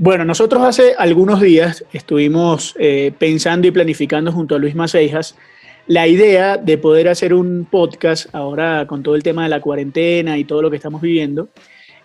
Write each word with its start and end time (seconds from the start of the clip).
Bueno, 0.00 0.24
nosotros 0.24 0.62
hace 0.62 0.94
algunos 0.96 1.40
días 1.40 1.84
estuvimos 1.92 2.76
eh, 2.78 3.10
pensando 3.18 3.66
y 3.66 3.72
planificando 3.72 4.30
junto 4.30 4.54
a 4.54 4.58
Luis 4.60 4.76
Maceijas 4.76 5.34
la 5.88 6.06
idea 6.06 6.56
de 6.56 6.78
poder 6.78 7.08
hacer 7.08 7.34
un 7.34 7.66
podcast 7.68 8.32
ahora 8.32 8.86
con 8.86 9.02
todo 9.02 9.16
el 9.16 9.24
tema 9.24 9.42
de 9.42 9.48
la 9.48 9.60
cuarentena 9.60 10.38
y 10.38 10.44
todo 10.44 10.62
lo 10.62 10.70
que 10.70 10.76
estamos 10.76 11.02
viviendo, 11.02 11.48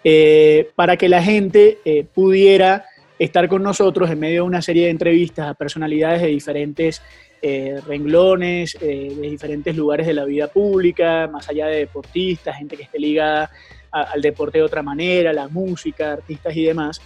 eh, 0.04 0.72
para 0.74 0.98
que 0.98 1.08
la 1.08 1.22
gente 1.22 1.78
eh, 1.86 2.04
pudiera 2.04 2.84
estar 3.20 3.48
con 3.48 3.62
nosotros 3.62 4.10
en 4.10 4.20
medio 4.20 4.42
de 4.42 4.48
una 4.48 4.64
serie 4.64 4.86
de 4.86 4.90
entrevistas 4.90 5.48
a 5.48 5.54
personalidades 5.54 6.24
de 6.24 6.30
diferentes 6.30 7.00
renglones, 7.86 8.78
de 8.80 9.18
diferentes 9.20 9.76
lugares 9.76 10.08
de 10.08 10.14
la 10.14 10.24
vida 10.24 10.48
pública, 10.48 11.28
más 11.28 11.50
allá 11.50 11.68
de 11.68 11.80
deportistas, 11.80 12.56
gente 12.56 12.78
que 12.78 12.84
esté 12.84 12.98
ligada 13.00 13.52
al 13.92 14.22
deporte 14.22 14.60
de 14.60 14.64
otra 14.64 14.82
manera, 14.82 15.34
la 15.34 15.50
música, 15.50 16.14
artistas 16.14 16.56
y 16.56 16.64
demás 16.64 17.02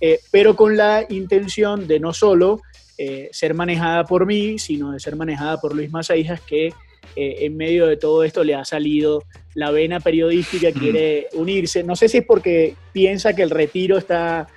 eh, 0.00 0.20
pero 0.30 0.56
con 0.56 0.76
la 0.76 1.04
intención 1.08 1.86
de 1.86 2.00
no 2.00 2.12
solo 2.12 2.62
eh, 2.96 3.28
ser 3.32 3.54
manejada 3.54 4.04
por 4.04 4.26
mí, 4.26 4.58
sino 4.58 4.92
de 4.92 5.00
ser 5.00 5.16
manejada 5.16 5.60
por 5.60 5.74
Luis 5.74 5.90
Mazaijas, 5.90 6.40
que 6.40 6.68
eh, 7.16 7.36
en 7.40 7.56
medio 7.56 7.86
de 7.86 7.96
todo 7.96 8.24
esto 8.24 8.44
le 8.44 8.54
ha 8.54 8.64
salido 8.64 9.24
la 9.54 9.70
vena 9.70 10.00
periodística, 10.00 10.72
quiere 10.72 11.28
unirse. 11.34 11.82
No 11.82 11.96
sé 11.96 12.08
si 12.08 12.18
es 12.18 12.24
porque 12.24 12.74
piensa 12.92 13.34
que 13.34 13.42
el 13.42 13.50
retiro 13.50 13.98
está 13.98 14.48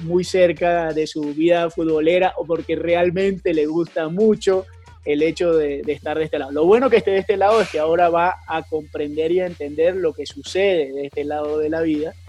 muy 0.00 0.24
cerca 0.24 0.92
de 0.92 1.06
su 1.06 1.20
vida 1.34 1.70
futbolera 1.70 2.32
o 2.36 2.44
porque 2.44 2.74
realmente 2.74 3.54
le 3.54 3.66
gusta 3.66 4.08
mucho 4.08 4.66
el 5.04 5.22
hecho 5.22 5.54
de, 5.54 5.80
estar 5.86 6.18
de 6.18 6.24
este 6.24 6.38
lado. 6.38 6.52
Lo 6.52 6.66
bueno 6.66 6.90
que 6.90 6.98
esté 6.98 7.12
de 7.12 7.18
este 7.18 7.36
lado 7.38 7.60
es 7.62 7.70
que 7.70 7.78
ahora 7.78 8.10
va 8.10 8.36
a 8.46 8.62
comprender 8.62 9.32
y 9.32 9.40
a 9.40 9.46
entender 9.46 9.96
lo 9.96 10.12
que 10.12 10.26
sucede 10.26 10.92
de 10.92 11.06
este 11.06 11.24
lado 11.24 11.58
de 11.58 11.70
la 11.70 11.80
vida 11.80 12.12
eh, 12.12 12.27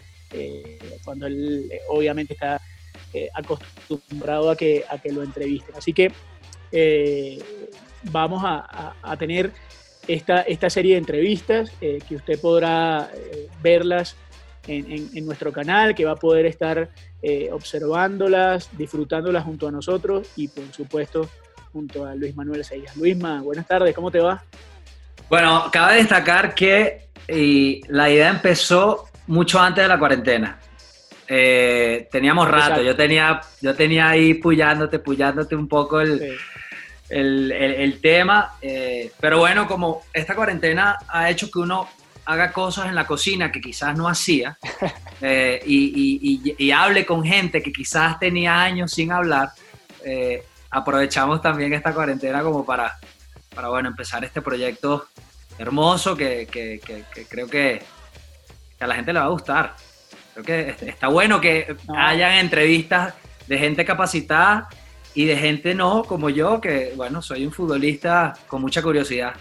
cuando 1.03 1.27
él 1.27 1.69
eh, 1.71 1.81
obviamente 1.89 2.33
está 2.33 2.61
eh, 3.13 3.29
acostumbrado 3.33 4.51
a 4.51 4.55
que, 4.55 4.83
a 4.89 4.97
que 4.97 5.11
lo 5.11 5.23
entrevisten. 5.23 5.75
Así 5.75 5.93
que 5.93 6.11
vamos 8.03 8.43
a, 8.45 9.17
tener 9.17 9.51
esta, 10.07 10.41
esta 10.41 10.69
serie 10.69 10.93
de 10.93 10.99
entrevistas 10.99 11.71
que 11.79 12.15
usted 12.15 12.39
podrá 12.39 13.09
verlas 13.61 14.15
en, 14.67 15.25
nuestro 15.25 15.51
canal, 15.51 15.95
que 15.95 16.05
va 16.05 16.11
a 16.11 16.15
poder 16.15 16.45
estar 16.45 16.89
observándolas, 17.51 18.69
disfrutándolas 18.77 19.43
junto 19.43 19.67
a 19.67 19.71
nosotros 19.71 20.27
y 20.35 20.47
por 20.47 20.71
supuesto 20.71 21.27
junto 21.73 22.05
a 22.05 22.13
Luis 22.13 22.35
Manuel 22.35 22.63
Seyas. 22.63 22.95
Luisma, 22.95 23.41
buenas 23.41 23.67
tardes, 23.67 23.95
¿cómo 23.95 24.11
te 24.11 24.19
va? 24.19 24.43
Bueno, 25.27 25.69
cabe 25.71 25.95
destacar 25.95 26.53
que 26.53 27.09
la 27.87 28.11
idea 28.11 28.29
empezó 28.29 29.08
mucho 29.29 29.59
antes 29.59 29.83
de 29.83 29.87
la 29.87 29.99
cuarentena. 29.99 30.59
Eh, 31.27 32.07
teníamos 32.11 32.49
rato, 32.49 32.81
yo 32.81 32.95
tenía, 32.95 33.39
yo 33.61 33.75
tenía 33.75 34.09
ahí 34.09 34.33
puyándote, 34.33 34.97
puyándote 34.97 35.55
un 35.55 35.67
poco 35.67 36.01
el, 36.01 36.37
el, 37.07 38.01
tema, 38.01 38.55
eh, 38.59 39.11
pero 39.19 39.37
bueno, 39.37 39.67
como 39.67 40.01
esta 40.11 40.35
cuarentena 40.35 40.97
ha 41.07 41.29
hecho 41.29 41.51
que 41.51 41.59
uno 41.59 41.87
haga 42.25 42.51
cosas 42.51 42.87
en 42.87 42.95
la 42.95 43.05
cocina 43.05 43.51
que 43.51 43.61
quizás 43.61 43.95
no 43.95 44.07
hacía 44.07 44.57
eh, 45.21 45.61
y, 45.63 46.55
y, 46.57 46.71
hable 46.71 47.05
con 47.05 47.23
gente 47.23 47.61
que 47.61 47.71
quizás 47.71 48.17
tenía 48.17 48.59
años 48.59 48.91
sin 48.91 49.11
hablar, 49.11 49.51
aprovechamos 50.71 51.39
también 51.39 51.73
esta 51.73 51.93
cuarentena 51.93 52.41
como 52.41 52.65
para, 52.65 52.97
para 53.53 53.69
bueno, 53.69 53.89
empezar 53.89 54.25
este 54.25 54.41
proyecto 54.41 55.07
hermoso 55.59 56.17
que, 56.17 56.47
que, 56.51 56.79
que 56.81 57.25
creo 57.25 57.47
que 57.47 57.98
a 58.79 58.87
la 58.87 58.95
gente 58.95 59.13
le 59.13 59.19
va 59.19 59.25
a 59.25 59.29
gustar. 59.29 59.75
Creo 60.33 60.45
que 60.45 60.75
está 60.87 61.07
bueno 61.07 61.41
que 61.41 61.75
hayan 61.95 62.33
entrevistas 62.33 63.13
de 63.47 63.57
gente 63.57 63.83
capacitada 63.83 64.69
y 65.13 65.25
de 65.25 65.35
gente 65.35 65.75
no, 65.75 66.03
como 66.03 66.29
yo, 66.29 66.61
que 66.61 66.93
bueno, 66.95 67.21
soy 67.21 67.45
un 67.45 67.51
futbolista 67.51 68.33
con 68.47 68.61
mucha 68.61 68.81
curiosidad. 68.81 69.33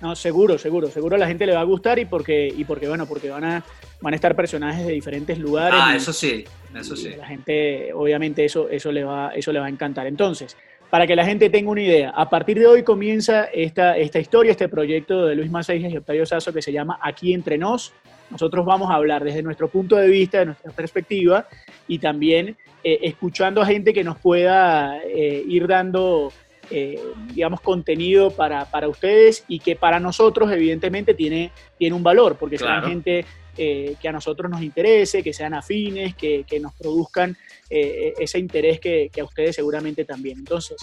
No, 0.00 0.14
seguro, 0.14 0.58
seguro, 0.58 0.88
seguro 0.88 1.16
a 1.16 1.18
la 1.18 1.26
gente 1.26 1.46
le 1.46 1.54
va 1.54 1.60
a 1.60 1.64
gustar 1.64 1.98
y 1.98 2.04
porque, 2.04 2.52
y 2.54 2.64
porque 2.64 2.88
bueno, 2.88 3.06
porque 3.06 3.30
van 3.30 3.44
a, 3.44 3.64
van 4.00 4.12
a 4.12 4.16
estar 4.16 4.34
personajes 4.36 4.86
de 4.86 4.92
diferentes 4.92 5.38
lugares. 5.38 5.80
Ah, 5.82 5.94
eso 5.96 6.12
sí, 6.12 6.44
eso 6.74 6.96
sí. 6.96 7.10
La 7.16 7.26
gente, 7.26 7.92
obviamente, 7.94 8.44
eso, 8.44 8.68
eso, 8.68 8.92
le 8.92 9.04
va, 9.04 9.30
eso 9.34 9.52
le 9.52 9.60
va 9.60 9.66
a 9.66 9.70
encantar. 9.70 10.06
Entonces, 10.06 10.56
para 10.90 11.06
que 11.06 11.16
la 11.16 11.24
gente 11.24 11.48
tenga 11.50 11.70
una 11.70 11.82
idea, 11.82 12.10
a 12.10 12.28
partir 12.28 12.58
de 12.58 12.66
hoy 12.66 12.82
comienza 12.82 13.44
esta, 13.44 13.96
esta 13.96 14.18
historia, 14.18 14.52
este 14.52 14.68
proyecto 14.68 15.26
de 15.26 15.34
Luis 15.34 15.50
Macejas 15.50 15.90
y 15.92 15.96
Octavio 15.96 16.26
Sazo 16.26 16.52
que 16.52 16.62
se 16.62 16.72
llama 16.72 16.98
Aquí 17.02 17.32
Entre 17.32 17.56
Nos, 17.56 17.92
nosotros 18.30 18.64
vamos 18.64 18.90
a 18.90 18.94
hablar 18.94 19.24
desde 19.24 19.42
nuestro 19.42 19.68
punto 19.68 19.96
de 19.96 20.08
vista, 20.08 20.38
de 20.40 20.46
nuestra 20.46 20.72
perspectiva, 20.72 21.46
y 21.88 21.98
también 21.98 22.56
eh, 22.82 22.98
escuchando 23.02 23.60
a 23.60 23.66
gente 23.66 23.92
que 23.92 24.04
nos 24.04 24.18
pueda 24.18 25.00
eh, 25.04 25.44
ir 25.46 25.66
dando, 25.66 26.32
eh, 26.70 27.00
digamos, 27.32 27.60
contenido 27.60 28.30
para, 28.30 28.64
para, 28.66 28.88
ustedes 28.88 29.44
y 29.48 29.60
que 29.60 29.76
para 29.76 30.00
nosotros, 30.00 30.50
evidentemente, 30.52 31.14
tiene, 31.14 31.52
tiene 31.78 31.94
un 31.94 32.02
valor, 32.02 32.36
porque 32.36 32.58
son 32.58 32.82
gente 32.84 33.24
que 33.56 34.06
a 34.06 34.12
nosotros 34.12 34.50
nos 34.50 34.60
interese, 34.60 35.22
que 35.22 35.32
sean 35.32 35.54
afines, 35.54 36.14
que, 36.14 36.44
que 36.46 36.60
nos 36.60 36.74
produzcan 36.74 37.34
ese 37.70 38.38
interés 38.38 38.78
que, 38.80 39.08
que, 39.10 39.22
a 39.22 39.24
ustedes 39.24 39.56
seguramente 39.56 40.04
también. 40.04 40.40
Entonces, 40.40 40.76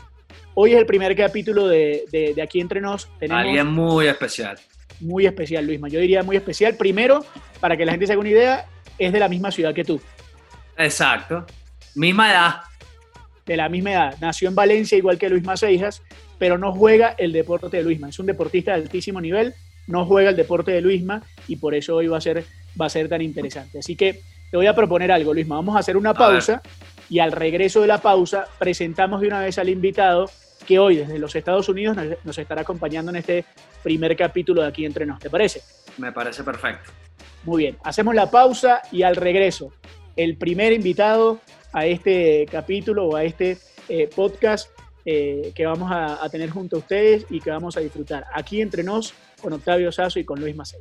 hoy 0.56 0.72
es 0.72 0.80
el 0.80 0.88
primer 0.88 1.16
capítulo 1.16 1.68
de, 1.68 2.06
de, 2.12 2.34
de 2.34 2.42
Aquí 2.42 2.60
Entre 2.60 2.82
Nos. 2.82 3.08
Tenemos, 3.20 3.44
Alguien 3.44 3.68
muy 3.68 4.08
especial 4.08 4.58
muy 5.00 5.26
especial, 5.26 5.66
Luisma. 5.66 5.88
Yo 5.88 6.00
diría 6.00 6.24
muy 6.24 6.36
especial. 6.36 6.76
Primero, 6.76 7.26
para 7.60 7.78
que 7.78 7.86
la 7.86 7.92
gente 7.92 8.08
se 8.08 8.14
haga 8.14 8.22
una 8.22 8.30
idea, 8.30 8.66
es 8.98 9.12
de 9.12 9.20
la 9.20 9.28
misma 9.28 9.52
ciudad 9.52 9.74
que 9.74 9.84
tú. 9.84 10.00
Exacto. 10.78 11.46
Misma 11.96 12.32
edad. 12.32 12.56
De 13.46 13.58
la 13.58 13.70
misma 13.70 13.92
edad. 13.92 14.16
Nació 14.22 14.50
en 14.50 14.56
Valencia 14.56 14.98
igual 14.98 15.18
que 15.18 15.30
Luis 15.30 15.44
Seijas, 15.56 16.02
pero 16.38 16.58
no 16.58 16.72
juega 16.74 17.16
el 17.18 17.32
deporte 17.32 17.78
de 17.78 17.84
Luisma. 17.84 18.10
Es 18.10 18.20
un 18.20 18.26
deportista 18.26 18.72
de 18.72 18.84
altísimo 18.84 19.22
nivel, 19.22 19.54
no 19.88 20.06
juega 20.06 20.30
el 20.30 20.36
deporte 20.36 20.72
de 20.72 20.82
Luisma 20.82 21.22
y 21.48 21.58
por 21.58 21.76
eso 21.76 21.96
hoy 21.96 22.08
va 22.08 22.18
a 22.18 22.22
ser, 22.22 22.46
va 22.80 22.88
a 22.88 22.90
ser 22.90 23.10
tan 23.10 23.22
interesante. 23.22 23.80
Así 23.80 23.96
que 23.96 24.22
te 24.50 24.58
voy 24.58 24.68
a 24.68 24.76
proponer 24.76 25.12
algo, 25.12 25.34
Luisma. 25.34 25.56
Vamos 25.56 25.76
a 25.76 25.80
hacer 25.80 25.98
una 25.98 26.14
pausa 26.14 26.62
y 27.10 27.20
al 27.20 27.32
regreso 27.32 27.82
de 27.82 27.88
la 27.88 28.00
pausa 28.00 28.46
presentamos 28.60 29.22
de 29.22 29.28
una 29.28 29.42
vez 29.42 29.58
al 29.58 29.70
invitado 29.70 30.30
que 30.64 30.80
hoy 30.80 30.98
desde 30.98 31.20
los 31.20 31.36
Estados 31.36 31.70
Unidos 31.70 31.98
nos, 32.24 32.38
estará 32.38 32.62
acompañando 32.62 33.12
en 33.12 33.18
este 33.18 33.46
primer 33.82 34.16
capítulo 34.16 34.62
de 34.62 34.68
Aquí 34.68 34.86
Entre 34.86 35.06
Nos. 35.06 35.20
¿Te 35.20 35.30
parece? 35.30 35.62
Me 35.98 36.12
parece 36.12 36.44
perfecto. 36.44 36.92
Muy 37.44 37.64
bien, 37.64 37.78
hacemos 37.84 38.16
la 38.16 38.32
pausa 38.32 38.82
y 38.92 39.04
al 39.04 39.16
regreso, 39.16 39.74
el 40.16 40.38
primer 40.38 40.74
invitado 40.74 41.40
a 41.74 41.86
este 41.86 42.46
capítulo 42.50 43.08
o 43.08 43.16
a 43.16 43.24
este 43.24 43.58
eh, 43.90 44.10
podcast 44.16 44.70
eh, 45.06 45.52
que 45.54 45.66
vamos 45.66 45.92
a, 45.92 46.30
tener 46.30 46.50
junto 46.50 46.78
a 46.78 46.80
ustedes 46.80 47.26
y 47.30 47.42
que 47.42 47.52
vamos 47.52 47.76
a 47.76 47.82
disfrutar 47.82 48.26
aquí 48.34 48.62
entre 48.62 48.84
nos 48.84 49.14
con 49.42 49.52
Octavio 49.52 49.92
Sazo 49.92 50.20
y 50.20 50.24
con 50.24 50.40
Luis 50.40 50.56
Macei. 50.56 50.80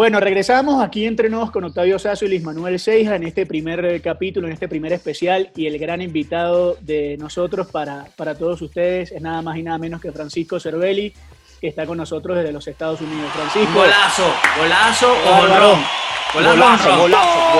Bueno, 0.00 0.18
regresamos 0.18 0.82
aquí 0.82 1.04
entre 1.04 1.28
nos 1.28 1.50
con 1.50 1.62
Octavio 1.64 1.98
Sazo 1.98 2.24
y 2.24 2.28
Luis 2.28 2.42
Manuel 2.42 2.80
Seija 2.80 3.16
en 3.16 3.24
este 3.24 3.44
primer 3.44 4.00
capítulo, 4.00 4.46
en 4.46 4.54
este 4.54 4.66
primer 4.66 4.94
especial 4.94 5.50
y 5.54 5.66
el 5.66 5.78
gran 5.78 6.00
invitado 6.00 6.78
de 6.80 7.18
nosotros 7.18 7.66
para, 7.70 8.06
para 8.16 8.34
todos 8.34 8.62
ustedes 8.62 9.12
es 9.12 9.20
nada 9.20 9.42
más 9.42 9.58
y 9.58 9.62
nada 9.62 9.76
menos 9.76 10.00
que 10.00 10.10
Francisco 10.10 10.58
Cervelli, 10.58 11.12
que 11.60 11.68
está 11.68 11.84
con 11.84 11.98
nosotros 11.98 12.38
desde 12.38 12.50
los 12.50 12.66
Estados 12.66 13.02
Unidos. 13.02 13.30
Francisco. 13.34 13.74
Golazo, 13.74 14.34
golazo 14.56 15.12
o 15.12 15.42
Golazo, 16.32 16.48
golazo, 16.48 16.96
golazo, 16.96 17.38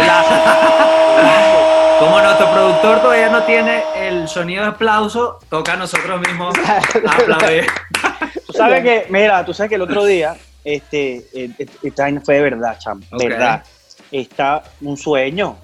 golazo. 1.16 1.98
Como 1.98 2.20
nuestro 2.22 2.52
productor 2.52 3.02
todavía 3.02 3.28
no 3.28 3.42
tiene 3.42 3.82
el 3.94 4.26
sonido 4.28 4.62
de 4.62 4.68
aplauso, 4.70 5.40
toca 5.50 5.74
a 5.74 5.76
nosotros 5.76 6.18
mismos 6.22 6.54
aplaudir. 7.06 7.66
Tú 8.46 8.54
sabes 8.54 8.82
que, 8.82 9.06
mira, 9.10 9.44
tú 9.44 9.52
sabes 9.52 9.68
que 9.68 9.74
el 9.74 9.82
otro 9.82 10.06
día 10.06 10.34
este, 10.64 11.26
eh, 11.32 11.50
esta 11.82 12.08
fue 12.22 12.36
de 12.36 12.42
verdad, 12.42 12.78
cham, 12.78 13.02
verdad. 13.12 13.64
Está 14.10 14.62
un 14.80 14.96
sueño. 14.96 15.56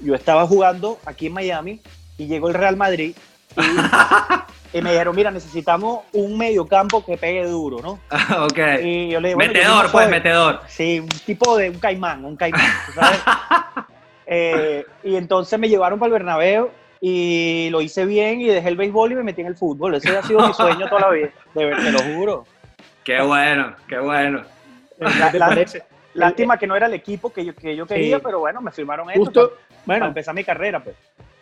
Yo 0.00 0.14
estaba 0.14 0.46
jugando 0.46 0.98
aquí 1.06 1.26
en 1.26 1.34
Miami 1.34 1.80
y 2.18 2.26
llegó 2.26 2.48
el 2.48 2.54
Real 2.54 2.76
Madrid 2.76 3.14
y, 4.72 4.80
me 4.82 4.90
dijeron, 4.90 5.14
mira, 5.14 5.30
necesitamos 5.30 6.00
un 6.12 6.36
mediocampo 6.36 7.04
que 7.04 7.16
pegue 7.16 7.46
duro, 7.46 7.80
¿no? 7.80 8.00
ok. 8.44 8.58
Y 8.82 9.10
yo 9.10 9.20
le 9.20 9.28
dije, 9.28 9.36
metedor, 9.36 9.90
pues, 9.90 10.08
metedor. 10.08 10.60
Sí, 10.68 11.00
un 11.00 11.08
tipo 11.08 11.56
de 11.56 11.70
un 11.70 11.78
caimán, 11.78 12.24
un 12.24 12.36
caimán, 12.36 12.60
¿sabes? 12.94 13.20
Eh, 14.34 14.86
y 15.02 15.16
entonces 15.16 15.58
me 15.58 15.68
llevaron 15.68 15.98
para 15.98 16.06
el 16.06 16.12
Bernabéu 16.12 16.70
y 17.02 17.68
lo 17.70 17.82
hice 17.82 18.06
bien 18.06 18.40
y 18.40 18.46
dejé 18.46 18.68
el 18.68 18.76
béisbol 18.76 19.12
y 19.12 19.14
me 19.16 19.24
metí 19.24 19.42
en 19.42 19.48
el 19.48 19.56
fútbol. 19.56 19.96
Ese 19.96 20.16
ha 20.16 20.22
sido 20.22 20.46
mi 20.46 20.54
sueño 20.54 20.88
toda 20.88 21.02
la 21.02 21.10
vida, 21.10 21.30
de 21.54 21.70
te 21.74 21.92
lo 21.92 21.98
juro. 21.98 22.44
Qué 23.04 23.20
bueno, 23.20 23.74
qué 23.88 23.98
bueno. 23.98 24.42
lástima 26.14 26.58
que 26.58 26.66
no 26.66 26.76
era 26.76 26.86
el 26.86 26.94
equipo 26.94 27.32
que 27.32 27.44
yo, 27.44 27.54
que 27.54 27.74
yo 27.74 27.86
quería, 27.86 28.20
pero 28.20 28.40
bueno, 28.40 28.60
me 28.60 28.70
firmaron 28.70 29.10
esto 29.10 29.24
Justo, 29.24 29.50
para, 29.50 29.82
bueno, 29.86 30.06
empezar 30.06 30.34
mi 30.34 30.44
carrera, 30.44 30.82
pues. 30.82 30.96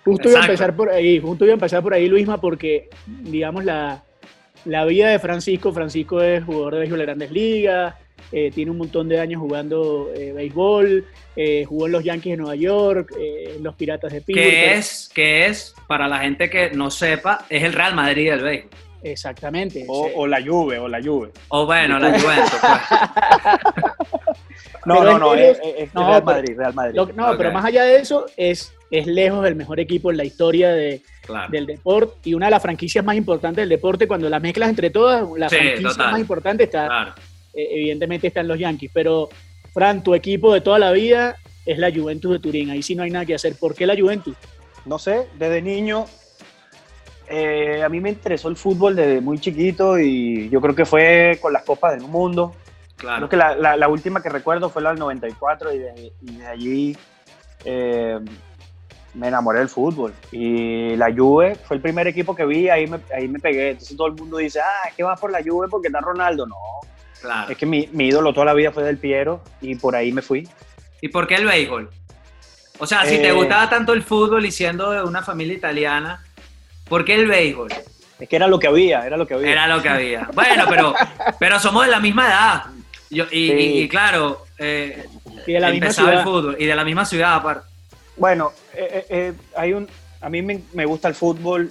Justo 0.04 0.30
iba 0.30 0.38
a 0.38 0.42
empezar 0.42 0.74
por 0.74 0.88
ahí, 0.88 1.20
justo 1.20 1.44
iba 1.44 1.52
a 1.52 1.54
empezar 1.54 1.82
por 1.82 1.92
ahí, 1.92 2.08
Luisma, 2.08 2.40
porque, 2.40 2.88
digamos, 3.06 3.64
la, 3.64 4.02
la 4.64 4.84
vida 4.84 5.10
de 5.10 5.18
Francisco, 5.18 5.72
Francisco 5.72 6.22
es 6.22 6.42
jugador 6.44 6.74
de 6.74 6.78
béisbol 6.80 6.98
de 6.98 7.04
Grandes 7.04 7.30
Ligas, 7.30 7.94
eh, 8.32 8.50
tiene 8.54 8.70
un 8.70 8.78
montón 8.78 9.08
de 9.08 9.18
años 9.18 9.40
jugando 9.40 10.10
eh, 10.14 10.32
béisbol, 10.32 11.06
eh, 11.36 11.64
jugó 11.66 11.86
en 11.86 11.92
los 11.92 12.04
Yankees 12.04 12.32
de 12.32 12.36
Nueva 12.36 12.54
York, 12.54 13.12
en 13.18 13.62
los 13.62 13.74
Piratas 13.74 14.12
de 14.12 14.20
Pittsburgh. 14.20 14.48
Que 14.48 14.74
es, 14.74 15.10
que 15.12 15.46
es, 15.46 15.74
para 15.88 16.06
la 16.06 16.18
gente 16.18 16.48
que 16.48 16.70
no 16.70 16.90
sepa, 16.90 17.44
es 17.48 17.62
el 17.64 17.72
Real 17.72 17.94
Madrid 17.94 18.30
del 18.30 18.42
béisbol. 18.42 18.70
Exactamente. 19.02 19.84
O, 19.88 20.10
o, 20.14 20.26
la 20.26 20.42
Juve, 20.42 20.78
o 20.78 20.88
la 20.88 21.02
Juve. 21.02 21.30
O 21.48 21.66
bueno, 21.66 21.98
la 21.98 22.18
Juventus, 22.18 22.60
pues. 22.60 22.80
no, 24.86 25.04
no, 25.04 25.18
no, 25.18 25.34
es, 25.34 25.58
es, 25.62 25.94
no, 25.94 26.08
Real 26.08 26.24
Madrid, 26.24 26.56
Real 26.56 26.74
Madrid. 26.74 26.96
Lo, 26.96 27.06
no, 27.06 27.26
okay. 27.26 27.38
pero 27.38 27.52
más 27.52 27.64
allá 27.64 27.84
de 27.84 27.96
eso, 27.96 28.26
es, 28.36 28.74
es 28.90 29.06
lejos 29.06 29.46
el 29.46 29.56
mejor 29.56 29.80
equipo 29.80 30.10
en 30.10 30.16
la 30.16 30.24
historia 30.24 30.70
de, 30.70 31.02
claro. 31.22 31.50
del 31.50 31.66
deporte 31.66 32.30
y 32.30 32.34
una 32.34 32.46
de 32.46 32.50
las 32.50 32.62
franquicias 32.62 33.04
más 33.04 33.16
importantes 33.16 33.62
del 33.62 33.68
deporte. 33.68 34.06
Cuando 34.06 34.28
las 34.28 34.42
mezclas 34.42 34.68
entre 34.68 34.90
todas, 34.90 35.26
la 35.36 35.48
sí, 35.48 35.56
franquicia 35.56 35.88
total. 35.88 36.10
más 36.12 36.20
importante 36.20 36.64
está, 36.64 36.86
claro. 36.86 37.14
eh, 37.54 37.68
evidentemente, 37.72 38.26
están 38.26 38.48
los 38.48 38.58
Yankees. 38.58 38.90
Pero, 38.92 39.28
Fran, 39.72 40.02
tu 40.02 40.14
equipo 40.14 40.52
de 40.52 40.60
toda 40.60 40.78
la 40.78 40.92
vida 40.92 41.36
es 41.64 41.78
la 41.78 41.90
Juventus 41.90 42.32
de 42.32 42.38
Turín. 42.38 42.70
Ahí 42.70 42.82
sí 42.82 42.94
no 42.94 43.02
hay 43.02 43.10
nada 43.10 43.24
que 43.24 43.34
hacer. 43.34 43.54
¿Por 43.54 43.74
qué 43.74 43.86
la 43.86 43.96
Juventus? 43.98 44.36
No 44.86 44.98
sé, 44.98 45.26
desde 45.38 45.62
niño 45.62 46.06
eh, 47.30 47.82
a 47.84 47.88
mí 47.88 48.00
me 48.00 48.10
interesó 48.10 48.48
el 48.48 48.56
fútbol 48.56 48.96
desde 48.96 49.20
muy 49.20 49.38
chiquito 49.38 49.98
y 49.98 50.48
yo 50.50 50.60
creo 50.60 50.74
que 50.74 50.84
fue 50.84 51.38
con 51.40 51.52
las 51.52 51.62
Copas 51.62 51.92
del 51.92 52.08
Mundo. 52.08 52.54
Claro. 52.96 53.18
Creo 53.18 53.28
que 53.28 53.36
la, 53.36 53.54
la, 53.54 53.76
la 53.76 53.88
última 53.88 54.20
que 54.20 54.28
recuerdo 54.28 54.68
fue 54.68 54.82
la 54.82 54.90
del 54.90 54.98
94 54.98 55.72
y 55.72 55.78
de, 55.78 56.12
y 56.20 56.36
de 56.36 56.46
allí 56.46 56.96
eh, 57.64 58.18
me 59.14 59.28
enamoré 59.28 59.60
del 59.60 59.68
fútbol. 59.68 60.12
Y 60.32 60.96
la 60.96 61.14
Juve 61.14 61.54
fue 61.54 61.76
el 61.76 61.82
primer 61.82 62.08
equipo 62.08 62.34
que 62.34 62.44
vi, 62.44 62.68
ahí 62.68 62.88
me, 62.88 62.98
ahí 63.14 63.28
me 63.28 63.38
pegué. 63.38 63.70
Entonces 63.70 63.96
todo 63.96 64.08
el 64.08 64.14
mundo 64.14 64.38
dice, 64.38 64.60
ah, 64.60 64.88
es 64.88 64.94
que 64.94 65.02
vas 65.02 65.18
por 65.20 65.30
la 65.30 65.40
Juve 65.42 65.68
porque 65.68 65.88
está 65.88 66.00
Ronaldo. 66.00 66.46
No, 66.46 66.56
claro. 67.20 67.50
es 67.50 67.56
que 67.56 67.64
mi, 67.66 67.88
mi, 67.92 68.08
ídolo 68.08 68.32
toda 68.32 68.46
la 68.46 68.54
vida 68.54 68.72
fue 68.72 68.82
del 68.82 68.98
Piero 68.98 69.40
y 69.60 69.76
por 69.76 69.94
ahí 69.94 70.12
me 70.12 70.22
fui. 70.22 70.48
¿Y 71.00 71.08
por 71.08 71.26
qué 71.26 71.36
el 71.36 71.46
béisbol? 71.46 71.90
O 72.78 72.86
sea, 72.86 73.04
si 73.04 73.16
eh, 73.16 73.18
te 73.18 73.32
gustaba 73.32 73.68
tanto 73.68 73.92
el 73.92 74.02
fútbol 74.02 74.44
y 74.46 74.50
siendo 74.50 74.90
de 74.90 75.02
una 75.02 75.22
familia 75.22 75.54
italiana, 75.54 76.24
¿Por 76.90 77.04
qué 77.04 77.14
el 77.14 77.28
béisbol? 77.28 77.68
Es 78.18 78.28
que 78.28 78.36
era 78.36 78.48
lo 78.48 78.58
que 78.58 78.66
había, 78.66 79.06
era 79.06 79.16
lo 79.16 79.26
que 79.26 79.34
había. 79.34 79.52
Era 79.52 79.68
lo 79.68 79.80
que 79.80 79.88
había. 79.88 80.28
Bueno, 80.34 80.64
pero, 80.68 80.94
pero 81.38 81.60
somos 81.60 81.86
de 81.86 81.90
la 81.92 82.00
misma 82.00 82.26
edad. 82.26 82.62
Yo, 83.08 83.24
y, 83.30 83.48
sí. 83.48 83.52
y, 83.52 83.80
y, 83.82 83.88
claro, 83.88 84.44
eh, 84.58 85.06
y 85.46 85.52
de 85.52 85.60
la 85.60 85.70
misma 85.70 85.92
ciudad. 85.92 86.14
el 86.14 86.24
fútbol. 86.24 86.56
Y 86.58 86.66
de 86.66 86.74
la 86.74 86.84
misma 86.84 87.04
ciudad, 87.04 87.36
aparte. 87.36 87.66
Bueno, 88.16 88.50
eh, 88.74 89.06
eh, 89.08 89.32
hay 89.56 89.72
un, 89.72 89.88
a 90.20 90.28
mí 90.28 90.42
me, 90.42 90.62
me 90.74 90.84
gusta 90.84 91.06
el 91.06 91.14
fútbol. 91.14 91.70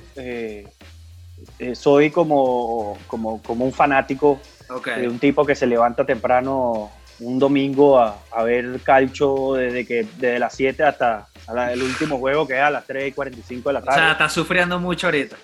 soy 1.74 2.12
como, 2.12 2.98
como, 3.07 3.44
como, 3.44 3.66
un 3.66 3.74
fanático 3.74 4.39
okay. 4.69 5.01
de 5.01 5.10
un 5.10 5.19
tipo 5.19 5.45
que 5.45 5.54
se 5.54 5.68
levanta 5.68 6.06
temprano 6.06 6.92
un 7.19 7.38
domingo 7.38 8.00
a, 8.00 8.19
a 8.31 8.44
ver 8.44 8.80
calcho 8.83 9.56
desde, 9.56 9.86
que, 9.86 10.07
desde 10.18 10.39
las 10.39 10.56
7 10.56 10.83
hasta, 10.83 11.27
el 11.72 11.81
último 11.81 12.18
juego 12.18 12.48
que 12.48 12.54
es 12.54 12.62
a 12.62 12.69
las 12.69 12.86
3 12.86 13.07
y 13.07 13.12
45 13.12 13.69
de 13.69 13.74
la 13.74 13.81
tarde. 13.81 14.00
O 14.00 14.04
sea, 14.04 14.12
estás 14.12 14.34
sufriendo 14.34 14.80
mucho 14.80 15.07
ahorita. 15.07 15.36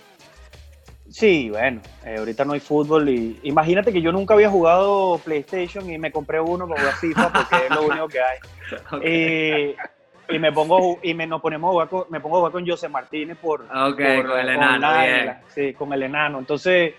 Sí, 1.09 1.49
bueno, 1.49 1.81
eh, 2.03 2.17
ahorita 2.17 2.43
no 2.43 2.53
hay 2.53 2.59
fútbol 2.59 3.07
y 3.07 3.39
imagínate 3.43 3.93
que 3.93 4.01
yo 4.01 4.11
nunca 4.11 4.33
había 4.33 4.49
jugado 4.49 5.19
PlayStation 5.23 5.89
y 5.89 5.97
me 5.97 6.11
compré 6.11 6.41
uno 6.41 6.67
para 6.67 6.81
jugar 6.81 6.95
FIFA 6.95 7.31
porque 7.31 7.55
es 7.55 7.69
lo 7.69 7.83
único 7.87 8.07
que 8.07 8.19
hay. 8.19 8.37
Okay. 8.91 9.75
Y, 10.29 10.35
y, 10.35 10.39
me 10.39 10.51
pongo 10.51 10.99
y 11.01 11.13
me 11.13 11.25
nos 11.25 11.41
ponemos 11.41 11.69
a 11.69 11.71
jugar 11.71 11.89
con, 11.89 12.03
me 12.09 12.19
pongo 12.19 12.35
a 12.35 12.39
jugar 12.39 12.51
con 12.51 12.67
José 12.67 12.89
Martínez 12.89 13.37
por, 13.37 13.61
okay, 13.61 14.17
por 14.17 14.31
con 14.31 14.39
el 14.39 14.49
enano, 14.49 15.41
sí, 15.53 15.73
con 15.73 15.93
el 15.93 16.03
enano. 16.03 16.39
Entonces 16.39 16.95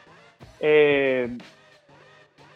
eh, 0.61 1.37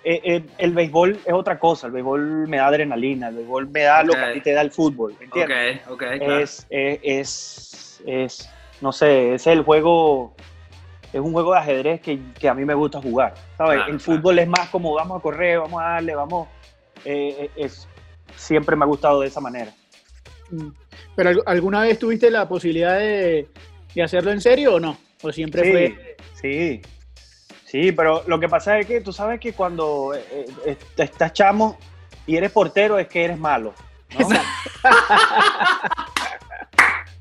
eh, 0.03 0.21
eh, 0.25 0.47
el 0.59 0.73
béisbol 0.73 1.21
es 1.25 1.33
otra 1.33 1.59
cosa, 1.59 1.87
el 1.87 1.93
béisbol 1.93 2.49
me 2.49 2.57
da 2.57 2.69
adrenalina, 2.69 3.29
el 3.29 3.37
béisbol 3.37 3.69
me 3.69 3.83
da 3.83 3.97
okay. 3.97 4.07
lo 4.07 4.13
que 4.15 4.21
a 4.21 4.33
ti 4.33 4.41
te 4.41 4.53
da 4.53 4.63
el 4.63 4.71
fútbol, 4.71 5.15
¿entiendes? 5.21 5.81
Okay, 5.87 6.09
okay, 6.09 6.19
claro. 6.19 6.39
es, 6.39 6.67
es, 6.71 8.03
es, 8.07 8.51
no 8.81 8.93
sé, 8.93 9.35
es 9.35 9.47
el 9.47 9.63
juego, 9.63 10.35
es 11.13 11.21
un 11.21 11.33
juego 11.33 11.53
de 11.53 11.59
ajedrez 11.59 12.01
que, 12.01 12.19
que 12.39 12.49
a 12.49 12.55
mí 12.55 12.65
me 12.65 12.75
gusta 12.75 13.01
jugar, 13.01 13.35
¿sabes? 13.59 13.77
Claro, 13.77 13.93
el 13.93 14.01
fútbol 14.01 14.37
claro. 14.37 14.41
es 14.41 14.49
más 14.49 14.69
como 14.71 14.95
vamos 14.95 15.19
a 15.19 15.23
correr, 15.23 15.59
vamos 15.59 15.83
a 15.83 15.85
darle, 15.85 16.15
vamos, 16.15 16.49
eh, 17.05 17.51
es, 17.57 17.87
siempre 18.37 18.77
me 18.77 18.85
ha 18.85 18.89
gustado 18.89 19.21
de 19.21 19.29
esa 19.29 19.41
manera. 19.41 19.73
¿Pero 21.15 21.43
alguna 21.47 21.83
vez 21.83 21.99
tuviste 21.99 22.31
la 22.31 22.49
posibilidad 22.49 22.99
de, 22.99 23.49
de 23.95 24.03
hacerlo 24.03 24.33
en 24.33 24.41
serio 24.41 24.77
o 24.77 24.81
no? 24.81 24.97
¿O 25.23 25.31
siempre 25.31 25.63
sí, 25.63 25.71
fue...? 25.71 26.17
Sí, 26.41 26.83
Sí, 27.71 27.93
pero 27.93 28.25
lo 28.27 28.41
que 28.41 28.49
pasa 28.49 28.81
es 28.81 28.87
que 28.87 29.01
tú 29.01 29.13
sabes 29.13 29.39
que 29.39 29.53
cuando 29.53 30.13
eh, 30.13 30.45
eh, 30.67 30.77
estás 30.97 31.33
chamo 31.33 31.79
y 32.27 32.35
eres 32.35 32.51
portero 32.51 32.99
es 32.99 33.07
que 33.07 33.25
eres 33.25 33.39
malo. 33.39 33.73
¿no? 34.19 34.29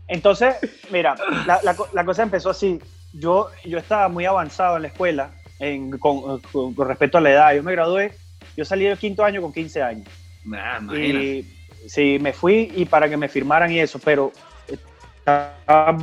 Entonces, 0.08 0.56
mira, 0.90 1.16
la, 1.46 1.60
la, 1.62 1.76
la, 1.94 2.04
cosa 2.04 2.24
empezó 2.24 2.50
así. 2.50 2.80
Yo, 3.14 3.50
yo 3.64 3.78
estaba 3.78 4.10
muy 4.10 4.26
avanzado 4.26 4.78
en 4.78 4.82
la 4.82 4.88
escuela 4.88 5.30
en, 5.60 5.92
con, 6.00 6.40
con, 6.40 6.74
con, 6.74 6.88
respecto 6.88 7.20
a 7.20 7.22
la 7.22 7.30
edad. 7.30 7.54
Yo 7.54 7.62
me 7.62 7.74
gradué, 7.74 8.16
yo 8.58 8.66
salí 8.66 8.86
del 8.86 8.98
quinto 8.98 9.24
año 9.24 9.44
con 9.44 9.54
15 9.54 9.84
años. 9.84 10.08
Ah, 10.52 10.80
y 10.96 11.46
sí, 11.88 12.18
me 12.20 12.34
fui 12.34 12.74
y 12.76 12.86
para 12.86 13.08
que 13.08 13.18
me 13.18 13.30
firmaran 13.30 13.72
y 13.72 13.80
eso, 13.82 14.00
pero 14.00 14.32
estaba, 14.68 15.96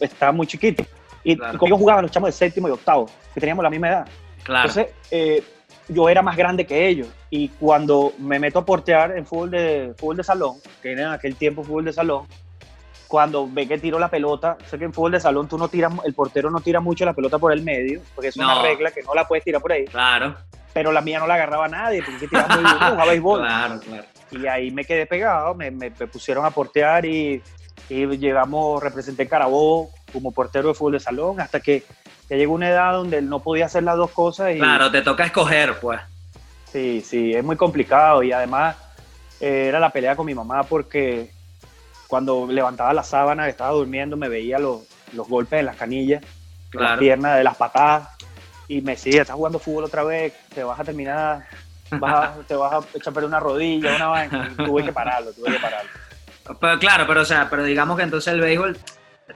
estaba 0.00 0.32
muy 0.32 0.48
chiquito. 0.48 0.84
Y 1.24 1.36
claro. 1.36 1.58
conmigo 1.58 1.78
jugaban 1.78 2.02
los 2.02 2.10
chamos 2.10 2.28
de 2.28 2.32
séptimo 2.32 2.68
y 2.68 2.70
octavo, 2.70 3.06
que 3.32 3.40
teníamos 3.40 3.62
la 3.62 3.70
misma 3.70 3.88
edad. 3.88 4.08
Claro. 4.44 4.68
Entonces, 4.68 4.94
eh, 5.10 5.42
yo 5.88 6.08
era 6.08 6.22
más 6.22 6.36
grande 6.36 6.66
que 6.66 6.86
ellos. 6.86 7.08
Y 7.30 7.48
cuando 7.48 8.12
me 8.18 8.38
meto 8.38 8.60
a 8.60 8.64
portear 8.64 9.16
en 9.16 9.26
fútbol 9.26 9.50
de, 9.50 9.94
fútbol 9.96 10.16
de 10.16 10.24
salón, 10.24 10.56
que 10.82 10.92
era 10.92 11.02
en 11.02 11.08
aquel 11.08 11.36
tiempo 11.36 11.64
fútbol 11.64 11.86
de 11.86 11.92
salón, 11.92 12.26
cuando 13.08 13.48
ve 13.48 13.68
que 13.68 13.78
tiro 13.78 13.98
la 13.98 14.08
pelota, 14.08 14.56
sé 14.66 14.78
que 14.78 14.84
en 14.84 14.92
fútbol 14.92 15.12
de 15.12 15.20
salón 15.20 15.48
tú 15.48 15.58
no 15.58 15.68
tiras, 15.68 15.92
el 16.04 16.14
portero 16.14 16.50
no 16.50 16.60
tira 16.60 16.80
mucho 16.80 17.04
la 17.04 17.12
pelota 17.12 17.38
por 17.38 17.52
el 17.52 17.62
medio, 17.62 18.00
porque 18.14 18.28
es 18.28 18.36
no. 18.36 18.44
una 18.44 18.62
regla 18.62 18.90
que 18.90 19.02
no 19.02 19.14
la 19.14 19.26
puedes 19.26 19.44
tirar 19.44 19.60
por 19.60 19.72
ahí. 19.72 19.84
Claro. 19.86 20.36
Pero 20.72 20.90
la 20.90 21.00
mía 21.00 21.20
no 21.20 21.26
la 21.26 21.34
agarraba 21.34 21.68
nadie, 21.68 22.02
porque 22.02 22.26
tiraba 22.26 22.56
muy 22.56 22.64
bien, 22.64 22.74
jugaba 22.76 23.06
béisbol. 23.10 23.40
Claro, 23.40 23.80
claro. 23.80 24.04
Y 24.32 24.46
ahí 24.46 24.70
me 24.70 24.84
quedé 24.84 25.06
pegado, 25.06 25.54
me, 25.54 25.70
me, 25.70 25.90
me 25.90 26.06
pusieron 26.06 26.44
a 26.44 26.50
portear 26.50 27.04
y, 27.04 27.40
y 27.88 28.06
llegamos, 28.16 28.82
representé 28.82 29.28
Carabobo 29.28 29.90
como 30.14 30.32
portero 30.32 30.68
de 30.68 30.74
fútbol 30.74 30.92
de 30.92 31.00
salón, 31.00 31.40
hasta 31.40 31.60
que 31.60 31.84
ya 32.30 32.36
llegó 32.36 32.54
una 32.54 32.70
edad 32.70 32.92
donde 32.94 33.18
él 33.18 33.28
no 33.28 33.40
podía 33.40 33.66
hacer 33.66 33.82
las 33.82 33.96
dos 33.96 34.10
cosas. 34.12 34.54
Y, 34.54 34.58
claro, 34.58 34.90
te 34.90 35.02
toca 35.02 35.26
escoger, 35.26 35.78
pues. 35.80 36.00
Sí, 36.72 37.02
sí, 37.02 37.34
es 37.34 37.44
muy 37.44 37.56
complicado 37.56 38.22
y 38.22 38.32
además 38.32 38.76
eh, 39.40 39.66
era 39.68 39.78
la 39.78 39.90
pelea 39.90 40.16
con 40.16 40.24
mi 40.24 40.34
mamá 40.34 40.62
porque 40.62 41.30
cuando 42.08 42.46
levantaba 42.46 42.94
la 42.94 43.02
sábana, 43.02 43.48
estaba 43.48 43.72
durmiendo, 43.72 44.16
me 44.16 44.28
veía 44.28 44.58
los, 44.58 44.82
los 45.12 45.28
golpes 45.28 45.60
en 45.60 45.66
las 45.66 45.76
canillas, 45.76 46.22
claro. 46.70 46.90
las 46.90 46.98
piernas, 46.98 47.36
de 47.36 47.44
las 47.44 47.56
patadas 47.56 48.08
y 48.68 48.80
me 48.80 48.92
decía, 48.92 49.22
estás 49.22 49.36
jugando 49.36 49.58
fútbol 49.58 49.84
otra 49.84 50.04
vez, 50.04 50.32
te 50.54 50.64
vas 50.64 50.80
a 50.80 50.84
terminar, 50.84 51.44
vas 51.90 52.14
a, 52.14 52.34
te 52.46 52.54
vas 52.54 52.72
a 52.72 52.98
echar 52.98 53.12
perder 53.12 53.28
una 53.28 53.40
rodilla, 53.40 53.96
una 53.96 54.06
vaina, 54.08 54.52
tuve 54.56 54.84
que 54.84 54.92
pararlo, 54.92 55.32
tuve 55.32 55.52
que 55.52 55.58
pararlo. 55.58 55.90
Pero 56.60 56.78
claro, 56.78 57.06
pero 57.06 57.22
o 57.22 57.24
sea, 57.24 57.48
pero 57.48 57.64
digamos 57.64 57.96
que 57.96 58.02
entonces 58.02 58.32
el 58.32 58.40
béisbol 58.40 58.76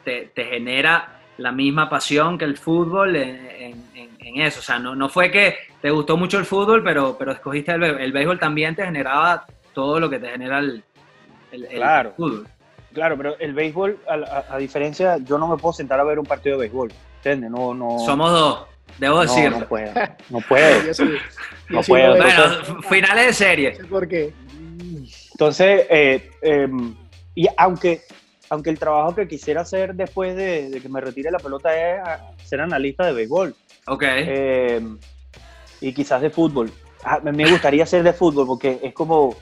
te, 0.04 0.30
te, 0.34 0.44
genera 0.44 1.20
la 1.38 1.52
misma 1.52 1.88
pasión 1.88 2.38
que 2.38 2.44
el 2.44 2.56
fútbol 2.56 3.16
en, 3.16 3.84
en, 3.94 4.10
en, 4.18 4.40
eso. 4.40 4.60
O 4.60 4.62
sea, 4.62 4.78
no, 4.78 4.94
no 4.94 5.08
fue 5.08 5.30
que 5.30 5.56
te 5.80 5.90
gustó 5.90 6.16
mucho 6.16 6.38
el 6.38 6.44
fútbol, 6.44 6.82
pero, 6.82 7.16
pero 7.18 7.32
escogiste 7.32 7.72
el 7.72 7.80
béisbol. 7.80 8.00
El 8.00 8.12
béisbol 8.12 8.38
también 8.38 8.74
te 8.74 8.84
generaba 8.84 9.46
todo 9.72 10.00
lo 10.00 10.10
que 10.10 10.18
te 10.18 10.28
genera 10.28 10.58
el, 10.58 10.82
el, 11.52 11.66
claro, 11.68 12.12
fútbol. 12.16 12.48
Claro, 12.92 13.16
pero 13.16 13.38
el 13.38 13.52
béisbol, 13.52 13.98
a, 14.08 14.14
a, 14.14 14.54
a, 14.54 14.58
diferencia, 14.58 15.18
yo 15.18 15.38
no 15.38 15.46
me 15.46 15.56
puedo 15.56 15.72
sentar 15.72 16.00
a 16.00 16.04
ver 16.04 16.18
un 16.18 16.26
partido 16.26 16.56
de 16.56 16.62
béisbol. 16.62 16.92
¿Entiendes? 17.16 17.50
No, 17.50 17.74
no. 17.74 17.98
Somos 18.00 18.30
dos. 18.30 18.66
Debo 18.98 19.20
decir. 19.20 19.50
No, 19.50 19.60
no 19.60 19.68
puedo. 19.68 19.92
No 20.30 20.40
puedo. 20.40 20.82
yo 20.86 20.94
soy, 20.94 21.18
yo 21.68 21.76
no 21.76 21.82
puedo. 21.82 22.16
Bueno, 22.16 22.82
finales 22.88 23.26
de 23.26 23.32
serie. 23.32 23.78
¿Por 23.88 24.08
qué? 24.08 24.32
Entonces, 25.32 25.86
eh, 25.88 26.30
eh, 26.42 26.68
y 27.34 27.46
aunque 27.56 28.02
aunque 28.50 28.70
el 28.70 28.78
trabajo 28.78 29.14
que 29.14 29.28
quisiera 29.28 29.62
hacer 29.62 29.94
después 29.94 30.36
de, 30.36 30.70
de 30.70 30.80
que 30.80 30.88
me 30.88 31.00
retire 31.00 31.30
la 31.30 31.38
pelota 31.38 31.76
es 31.76 32.00
ser 32.44 32.60
analista 32.60 33.04
de 33.06 33.12
béisbol. 33.12 33.54
Ok. 33.86 34.02
Eh, 34.06 34.80
y 35.80 35.92
quizás 35.92 36.20
de 36.20 36.30
fútbol. 36.30 36.70
Ah, 37.04 37.20
me 37.22 37.50
gustaría 37.50 37.86
ser 37.86 38.02
de 38.02 38.12
fútbol 38.12 38.46
porque 38.46 38.80
es 38.82 38.92
como, 38.92 39.36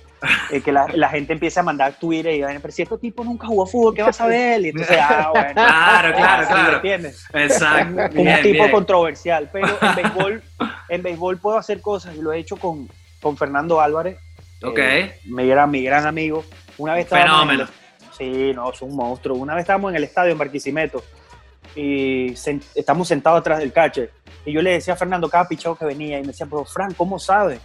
eh, 0.51 0.61
que 0.61 0.73
la, 0.73 0.87
la, 0.95 1.09
gente 1.09 1.33
empiece 1.33 1.61
a 1.61 1.63
mandar 1.63 1.95
Twitter 1.99 2.33
y 2.33 2.37
digan, 2.37 2.59
pero 2.61 2.73
si 2.73 2.83
este 2.83 2.99
tipo 2.99 3.23
nunca 3.25 3.47
jugó 3.47 3.67
fútbol, 3.67 3.95
¿qué 3.95 4.03
vas 4.03 4.21
a 4.21 4.27
ver? 4.27 4.61
Y 4.63 4.69
entonces, 4.69 4.99
ah, 5.01 5.31
bueno. 5.35 5.53
Claro, 5.55 6.15
claro, 6.15 6.47
claro. 6.47 6.77
¿Entiendes? 6.77 7.27
Exacto. 7.33 8.03
Un, 8.19 8.25
bien, 8.25 8.43
tipo 8.43 8.63
bien. 8.63 8.71
controversial, 8.71 9.49
pero 9.53 9.69
en 9.81 9.95
béisbol, 9.97 10.43
en 10.89 11.03
béisbol 11.03 11.39
puedo 11.39 11.59
hacer 11.59 11.81
cosas 11.81 12.15
y 12.17 12.23
lo 12.23 12.33
he 12.33 12.39
hecho 12.39 12.57
con, 12.57 12.89
con 13.21 13.37
Fernando 13.37 13.81
Álvarez. 13.81 14.19
Ok. 14.63 14.79
Eh, 14.79 15.21
mi, 15.27 15.47
gran, 15.47 15.71
mi 15.71 15.83
gran 15.83 16.07
amigo. 16.07 16.45
Una 16.79 16.95
vez 16.95 17.09
Fenómeno. 17.09 17.65
El, 17.65 17.69
sí, 18.17 18.53
no, 18.55 18.71
es 18.71 18.83
un 18.83 18.95
monstruo. 18.95 19.37
Una 19.37 19.55
vez 19.55 19.63
estábamos 19.63 19.91
en 19.91 19.97
el 19.97 20.05
estadio 20.05 20.33
en 20.33 20.39
Barquisimeto 20.39 21.03
y 21.75 22.35
estamos 22.75 23.09
sentados 23.09 23.41
atrás 23.41 23.59
del 23.59 23.73
catcher. 23.73 24.11
Y 24.45 24.53
yo 24.53 24.63
le 24.63 24.73
decía 24.73 24.95
a 24.95 24.97
Fernando 24.97 25.29
cada 25.29 25.49
pichado 25.49 25.77
que 25.77 25.85
venía 25.85 26.19
y 26.19 26.23
me 26.23 26.29
decía, 26.29 26.47
pero 26.47 26.65
Fran, 26.65 26.95
¿cómo 26.95 27.19
sabe? 27.19 27.59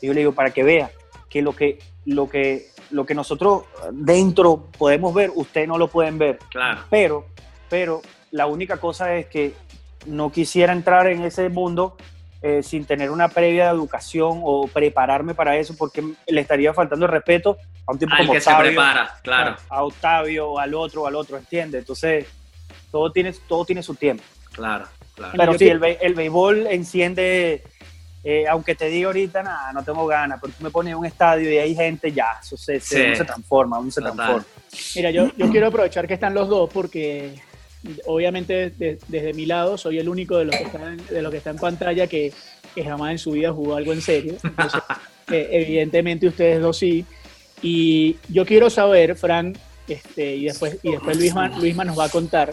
Y 0.00 0.06
yo 0.06 0.14
le 0.14 0.20
digo, 0.20 0.32
para 0.32 0.50
que 0.50 0.62
vea 0.62 0.90
que 1.28 1.42
lo 1.42 1.54
que, 1.54 1.78
lo 2.06 2.28
que, 2.28 2.68
lo 2.90 3.04
que 3.04 3.14
nosotros 3.14 3.64
dentro 3.92 4.68
podemos 4.78 5.12
ver, 5.12 5.30
ustedes 5.34 5.68
no 5.68 5.76
lo 5.76 5.88
pueden 5.88 6.18
ver. 6.18 6.38
Claro. 6.50 6.80
Pero, 6.88 7.26
pero 7.68 8.00
la 8.30 8.46
única 8.46 8.78
cosa 8.78 9.14
es 9.16 9.26
que 9.26 9.54
no 10.06 10.30
quisiera 10.30 10.72
entrar 10.72 11.08
en 11.08 11.22
ese 11.22 11.48
mundo 11.48 11.96
eh, 12.40 12.62
sin 12.62 12.84
tener 12.84 13.10
una 13.10 13.28
previa 13.28 13.70
educación 13.70 14.40
o 14.44 14.68
prepararme 14.68 15.34
para 15.34 15.56
eso, 15.56 15.74
porque 15.76 16.04
le 16.26 16.40
estaría 16.40 16.72
faltando 16.72 17.06
el 17.06 17.12
respeto 17.12 17.56
a 17.86 17.92
un 17.92 17.98
tipo 17.98 18.12
al 18.12 18.18
como 18.18 18.32
que 18.32 18.38
Octavio, 18.38 18.58
se 18.64 18.68
prepara, 18.68 19.16
claro. 19.22 19.56
a 19.68 19.82
Octavio, 19.84 20.58
al 20.58 20.74
otro, 20.74 21.06
al 21.06 21.14
otro, 21.16 21.36
¿entiendes? 21.36 21.80
Entonces, 21.80 22.26
todo 22.92 23.10
tiene, 23.10 23.32
todo 23.48 23.64
tiene 23.64 23.82
su 23.82 23.94
tiempo. 23.94 24.22
Claro, 24.52 24.86
claro. 25.14 25.32
Pero 25.36 25.58
sí, 25.58 25.68
el, 25.68 25.82
el 26.00 26.14
béisbol 26.14 26.66
enciende, 26.68 27.62
eh, 28.24 28.46
aunque 28.48 28.74
te 28.74 28.86
diga 28.86 29.08
ahorita, 29.08 29.42
nada, 29.42 29.72
no 29.72 29.82
tengo 29.82 30.06
ganas, 30.06 30.38
pero 30.40 30.52
tú 30.56 30.62
me 30.62 30.70
pones 30.70 30.92
en 30.92 30.98
un 30.98 31.06
estadio 31.06 31.50
y 31.50 31.58
hay 31.58 31.74
gente, 31.74 32.12
ya, 32.12 32.38
eso 32.42 32.56
se, 32.56 32.78
Sí. 32.78 32.94
se, 32.94 33.06
uno 33.06 33.16
se 33.16 33.24
transforma, 33.24 33.78
uno 33.78 33.90
se 33.90 34.00
Total. 34.00 34.14
transforma. 34.16 34.46
Mira, 34.94 35.10
yo, 35.10 35.30
yo 35.36 35.48
quiero 35.50 35.68
aprovechar 35.68 36.06
que 36.06 36.14
están 36.14 36.34
los 36.34 36.48
dos 36.48 36.70
porque 36.72 37.40
obviamente 38.06 38.70
de- 38.70 38.98
desde 39.08 39.32
mi 39.34 39.46
lado 39.46 39.78
soy 39.78 39.98
el 39.98 40.08
único 40.08 40.36
de 40.36 40.46
los 40.46 40.56
que 40.56 40.64
están, 40.64 40.96
de 41.08 41.22
los 41.22 41.30
que 41.30 41.38
está 41.38 41.50
en 41.50 41.56
pantalla 41.58 42.06
que, 42.06 42.32
que 42.74 42.84
jamás 42.84 43.12
en 43.12 43.18
su 43.18 43.32
vida 43.32 43.52
jugó 43.52 43.76
algo 43.76 43.92
en 43.92 44.00
serio. 44.00 44.34
Entonces, 44.42 44.80
eh, 45.32 45.48
evidentemente 45.52 46.26
ustedes 46.26 46.60
dos 46.60 46.76
sí. 46.78 47.04
Y 47.62 48.16
yo 48.28 48.44
quiero 48.46 48.70
saber, 48.70 49.16
Fran, 49.16 49.56
este, 49.88 50.36
y 50.36 50.44
después, 50.44 50.78
y 50.82 50.92
después 50.92 51.16
Luisma, 51.16 51.48
Luisma 51.58 51.84
nos 51.84 51.98
va 51.98 52.04
a 52.04 52.08
contar, 52.08 52.52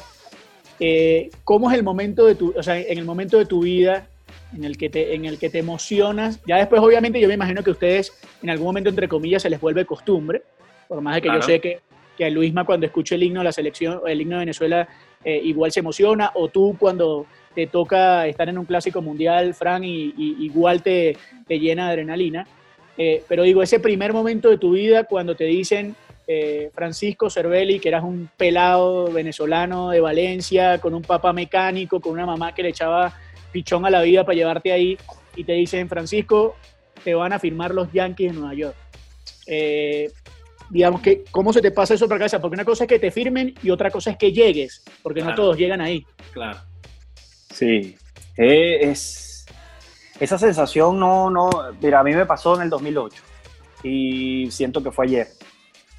eh, 0.79 1.29
cómo 1.43 1.69
es 1.71 1.77
el 1.77 1.83
momento 1.83 2.25
de 2.25 2.35
tu, 2.35 2.53
o 2.57 2.63
sea, 2.63 2.79
en 2.79 2.97
el 2.97 3.05
momento 3.05 3.37
de 3.37 3.45
tu 3.45 3.61
vida 3.63 4.07
en 4.55 4.63
el 4.63 4.77
que 4.77 4.89
te, 4.89 5.13
en 5.15 5.25
el 5.25 5.37
que 5.37 5.49
te 5.49 5.59
emocionas. 5.59 6.39
Ya 6.47 6.57
después, 6.57 6.81
obviamente, 6.81 7.19
yo 7.19 7.27
me 7.27 7.33
imagino 7.33 7.63
que 7.63 7.71
ustedes 7.71 8.13
en 8.41 8.49
algún 8.49 8.67
momento, 8.67 8.89
entre 8.89 9.07
comillas, 9.07 9.41
se 9.41 9.49
les 9.49 9.59
vuelve 9.59 9.85
costumbre, 9.85 10.43
por 10.87 11.01
más 11.01 11.15
de 11.15 11.21
que 11.21 11.27
Claro. 11.27 11.41
yo 11.41 11.45
sé 11.45 11.59
que, 11.59 11.79
que 12.17 12.25
a 12.25 12.29
Luisma 12.29 12.63
cuando 12.65 12.85
escucha 12.85 13.15
el 13.15 13.23
himno 13.23 13.41
de 13.41 13.45
la 13.45 13.51
selección, 13.51 13.99
el 14.07 14.21
himno 14.21 14.35
de 14.35 14.39
Venezuela, 14.41 14.87
eh, 15.25 15.41
igual 15.43 15.71
se 15.71 15.79
emociona, 15.79 16.31
o 16.35 16.49
tú 16.49 16.77
cuando 16.79 17.25
te 17.55 17.65
toca 17.65 18.27
estar 18.27 18.47
en 18.47 18.59
un 18.59 18.65
clásico 18.65 19.01
mundial, 19.01 19.55
Fran, 19.55 19.83
y, 19.83 20.13
igual 20.39 20.83
te, 20.83 21.17
te 21.47 21.59
llena 21.59 21.87
de 21.87 21.93
adrenalina. 21.93 22.47
Eh, 22.95 23.23
pero 23.27 23.41
digo, 23.43 23.63
ese 23.63 23.79
primer 23.79 24.13
momento 24.13 24.49
de 24.49 24.59
tu 24.59 24.73
vida 24.73 25.05
cuando 25.05 25.35
te 25.35 25.45
dicen, 25.45 25.95
eh, 26.27 26.69
Francisco 26.75 27.29
Cervelli, 27.29 27.79
que 27.79 27.89
eras 27.89 28.03
un 28.03 28.29
pelado 28.37 29.11
venezolano 29.11 29.89
de 29.89 29.99
Valencia, 29.99 30.77
con 30.77 30.93
un 30.93 31.01
papá 31.01 31.33
mecánico, 31.33 31.99
con 31.99 32.13
una 32.13 32.27
mamá 32.27 32.53
que 32.53 32.61
le 32.61 32.69
echaba 32.69 33.17
pichón 33.51 33.83
a 33.85 33.89
la 33.89 34.03
vida 34.03 34.23
para 34.23 34.35
llevarte 34.35 34.71
ahí, 34.71 34.95
y 35.35 35.43
te 35.43 35.53
dicen, 35.53 35.89
Francisco, 35.89 36.55
te 37.03 37.15
van 37.15 37.33
a 37.33 37.39
firmar 37.39 37.73
los 37.73 37.91
Yankees 37.91 38.31
de 38.31 38.39
Nueva 38.39 38.53
York. 38.53 38.75
Digamos 40.69 41.01
que, 41.01 41.23
¿cómo 41.31 41.53
se 41.53 41.61
te 41.61 41.71
pasa 41.71 41.93
eso 41.93 42.07
por 42.07 42.15
la 42.15 42.19
cabeza? 42.19 42.39
Porque 42.41 42.55
una 42.55 42.65
cosa 42.65 42.83
es 42.85 42.87
que 42.87 42.99
te 42.99 43.11
firmen 43.11 43.53
y 43.63 43.69
otra 43.69 43.89
cosa 43.91 44.11
es 44.11 44.17
que 44.17 44.31
llegues, 44.31 44.83
porque 45.03 45.19
no 45.21 45.27
Claro. 45.27 45.41
todos 45.41 45.57
llegan 45.57 45.81
ahí. 45.81 46.05
claro. 46.33 46.59
Sí, 47.51 47.95
eh, 48.35 48.79
es 48.81 49.45
esa 50.19 50.37
sensación 50.37 50.99
no, 50.99 51.29
no, 51.29 51.49
mira, 51.81 51.99
a 51.99 52.03
mí 52.03 52.13
me 52.13 52.25
pasó 52.25 52.55
en 52.55 52.63
el 52.63 52.69
2008 52.69 53.21
y 53.83 54.49
siento 54.51 54.81
que 54.83 54.91
fue 54.91 55.05
ayer. 55.05 55.27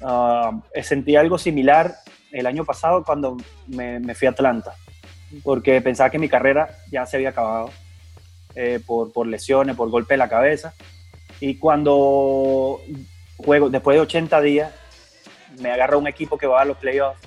Ah, 0.01 0.51
sentí 0.83 1.15
algo 1.15 1.37
similar 1.37 1.95
el 2.31 2.45
año 2.45 2.63
pasado 2.65 3.03
cuando 3.03 3.37
me, 3.67 3.99
me 3.99 4.13
fui 4.13 4.27
a 4.27 4.31
Atlanta, 4.31 4.73
porque 5.43 5.81
pensaba 5.81 6.09
que 6.11 6.19
mi 6.19 6.29
carrera 6.29 6.77
ya 6.91 7.05
se 7.05 7.17
había 7.17 7.29
acabado 7.29 7.71
eh, 8.53 8.79
por, 8.85 9.11
por 9.11 9.25
lesiones, 9.27 9.75
por 9.75 9.89
golpe 9.89 10.13
de 10.13 10.17
la 10.19 10.29
cabeza. 10.29 10.73
Y 11.39 11.57
cuando 11.57 12.81
juego, 13.37 13.69
después 13.69 13.95
de 13.95 14.01
80 14.01 14.41
días, 14.41 14.73
me 15.59 15.71
agarra 15.71 15.97
un 15.97 16.07
equipo 16.07 16.37
que 16.37 16.47
va 16.47 16.61
a 16.61 16.65
los 16.65 16.77
playoffs. 16.77 17.19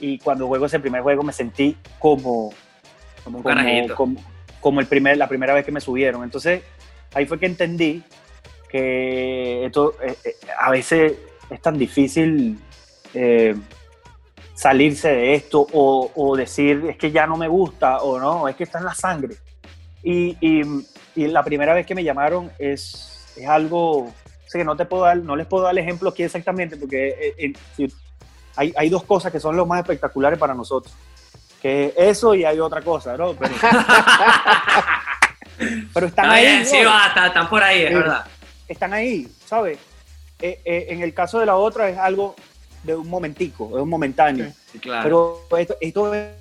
Y 0.00 0.18
cuando 0.18 0.46
juego 0.46 0.66
ese 0.66 0.80
primer 0.80 1.02
juego 1.02 1.22
me 1.22 1.32
sentí 1.32 1.76
como, 1.98 2.52
Como 3.24 3.38
un 3.38 3.42
como, 3.42 3.94
como, 3.94 4.20
como 4.60 4.80
el 4.80 4.86
primer, 4.86 5.16
la 5.16 5.28
primera 5.28 5.54
vez 5.54 5.64
que 5.64 5.72
me 5.72 5.80
subieron. 5.80 6.22
Entonces, 6.22 6.62
ahí 7.14 7.26
fue 7.26 7.38
que 7.38 7.46
entendí 7.46 8.02
que 8.68 9.66
esto 9.66 9.94
eh, 10.02 10.16
eh, 10.24 10.34
a 10.58 10.70
veces 10.70 11.14
es 11.48 11.62
tan 11.62 11.78
difícil 11.78 12.58
eh, 13.14 13.54
salirse 14.54 15.08
de 15.08 15.34
esto 15.34 15.66
o, 15.72 16.10
o 16.14 16.36
decir 16.36 16.84
es 16.88 16.96
que 16.96 17.12
ya 17.12 17.26
no 17.26 17.36
me 17.36 17.46
gusta 17.46 17.98
o 17.98 18.18
no, 18.18 18.48
es 18.48 18.56
que 18.56 18.64
está 18.64 18.78
en 18.78 18.86
la 18.86 18.94
sangre. 18.94 19.36
Y, 20.02 20.36
y, 20.40 20.62
y 21.14 21.26
la 21.28 21.42
primera 21.42 21.74
vez 21.74 21.86
que 21.86 21.94
me 21.94 22.04
llamaron 22.04 22.50
es, 22.58 23.32
es 23.36 23.46
algo, 23.46 24.12
que 24.52 24.64
no, 24.64 24.76
te 24.76 24.84
puedo 24.84 25.04
dar, 25.04 25.16
no 25.18 25.36
les 25.36 25.46
puedo 25.46 25.64
dar 25.64 25.72
el 25.72 25.78
ejemplo 25.78 26.10
aquí 26.10 26.22
exactamente 26.22 26.76
porque 26.76 27.34
eh, 27.38 27.52
eh, 27.78 27.88
hay, 28.54 28.72
hay 28.76 28.88
dos 28.88 29.02
cosas 29.04 29.32
que 29.32 29.40
son 29.40 29.56
lo 29.56 29.66
más 29.66 29.80
espectaculares 29.80 30.38
para 30.38 30.54
nosotros. 30.54 30.94
Que 31.60 31.92
eso 31.96 32.34
y 32.34 32.44
hay 32.44 32.60
otra 32.60 32.82
cosa, 32.82 33.16
¿no? 33.16 33.34
Pero, 33.34 33.54
pero 35.92 36.06
están 36.06 36.26
Está 36.26 36.32
ahí. 36.32 36.44
bien, 36.46 36.66
sí, 36.66 36.76
están 36.76 37.48
por 37.48 37.62
ahí, 37.62 37.82
es 37.82 37.94
verdad. 37.94 38.26
están 38.68 38.92
ahí, 38.92 39.28
¿sabes? 39.44 39.78
Eh, 40.38 40.86
en 40.90 41.02
el 41.02 41.12
caso 41.14 41.40
de 41.40 41.46
la 41.46 41.56
otra 41.56 41.88
es 41.88 41.98
algo 41.98 42.36
de 42.82 42.94
un 42.94 43.08
momentico, 43.08 43.76
es 43.76 43.82
un 43.82 43.88
momentáneo. 43.88 44.52
Sí, 44.70 44.78
claro. 44.78 45.42
Pero 45.48 45.58
esto, 45.58 45.76
esto 45.80 46.14
es, 46.14 46.34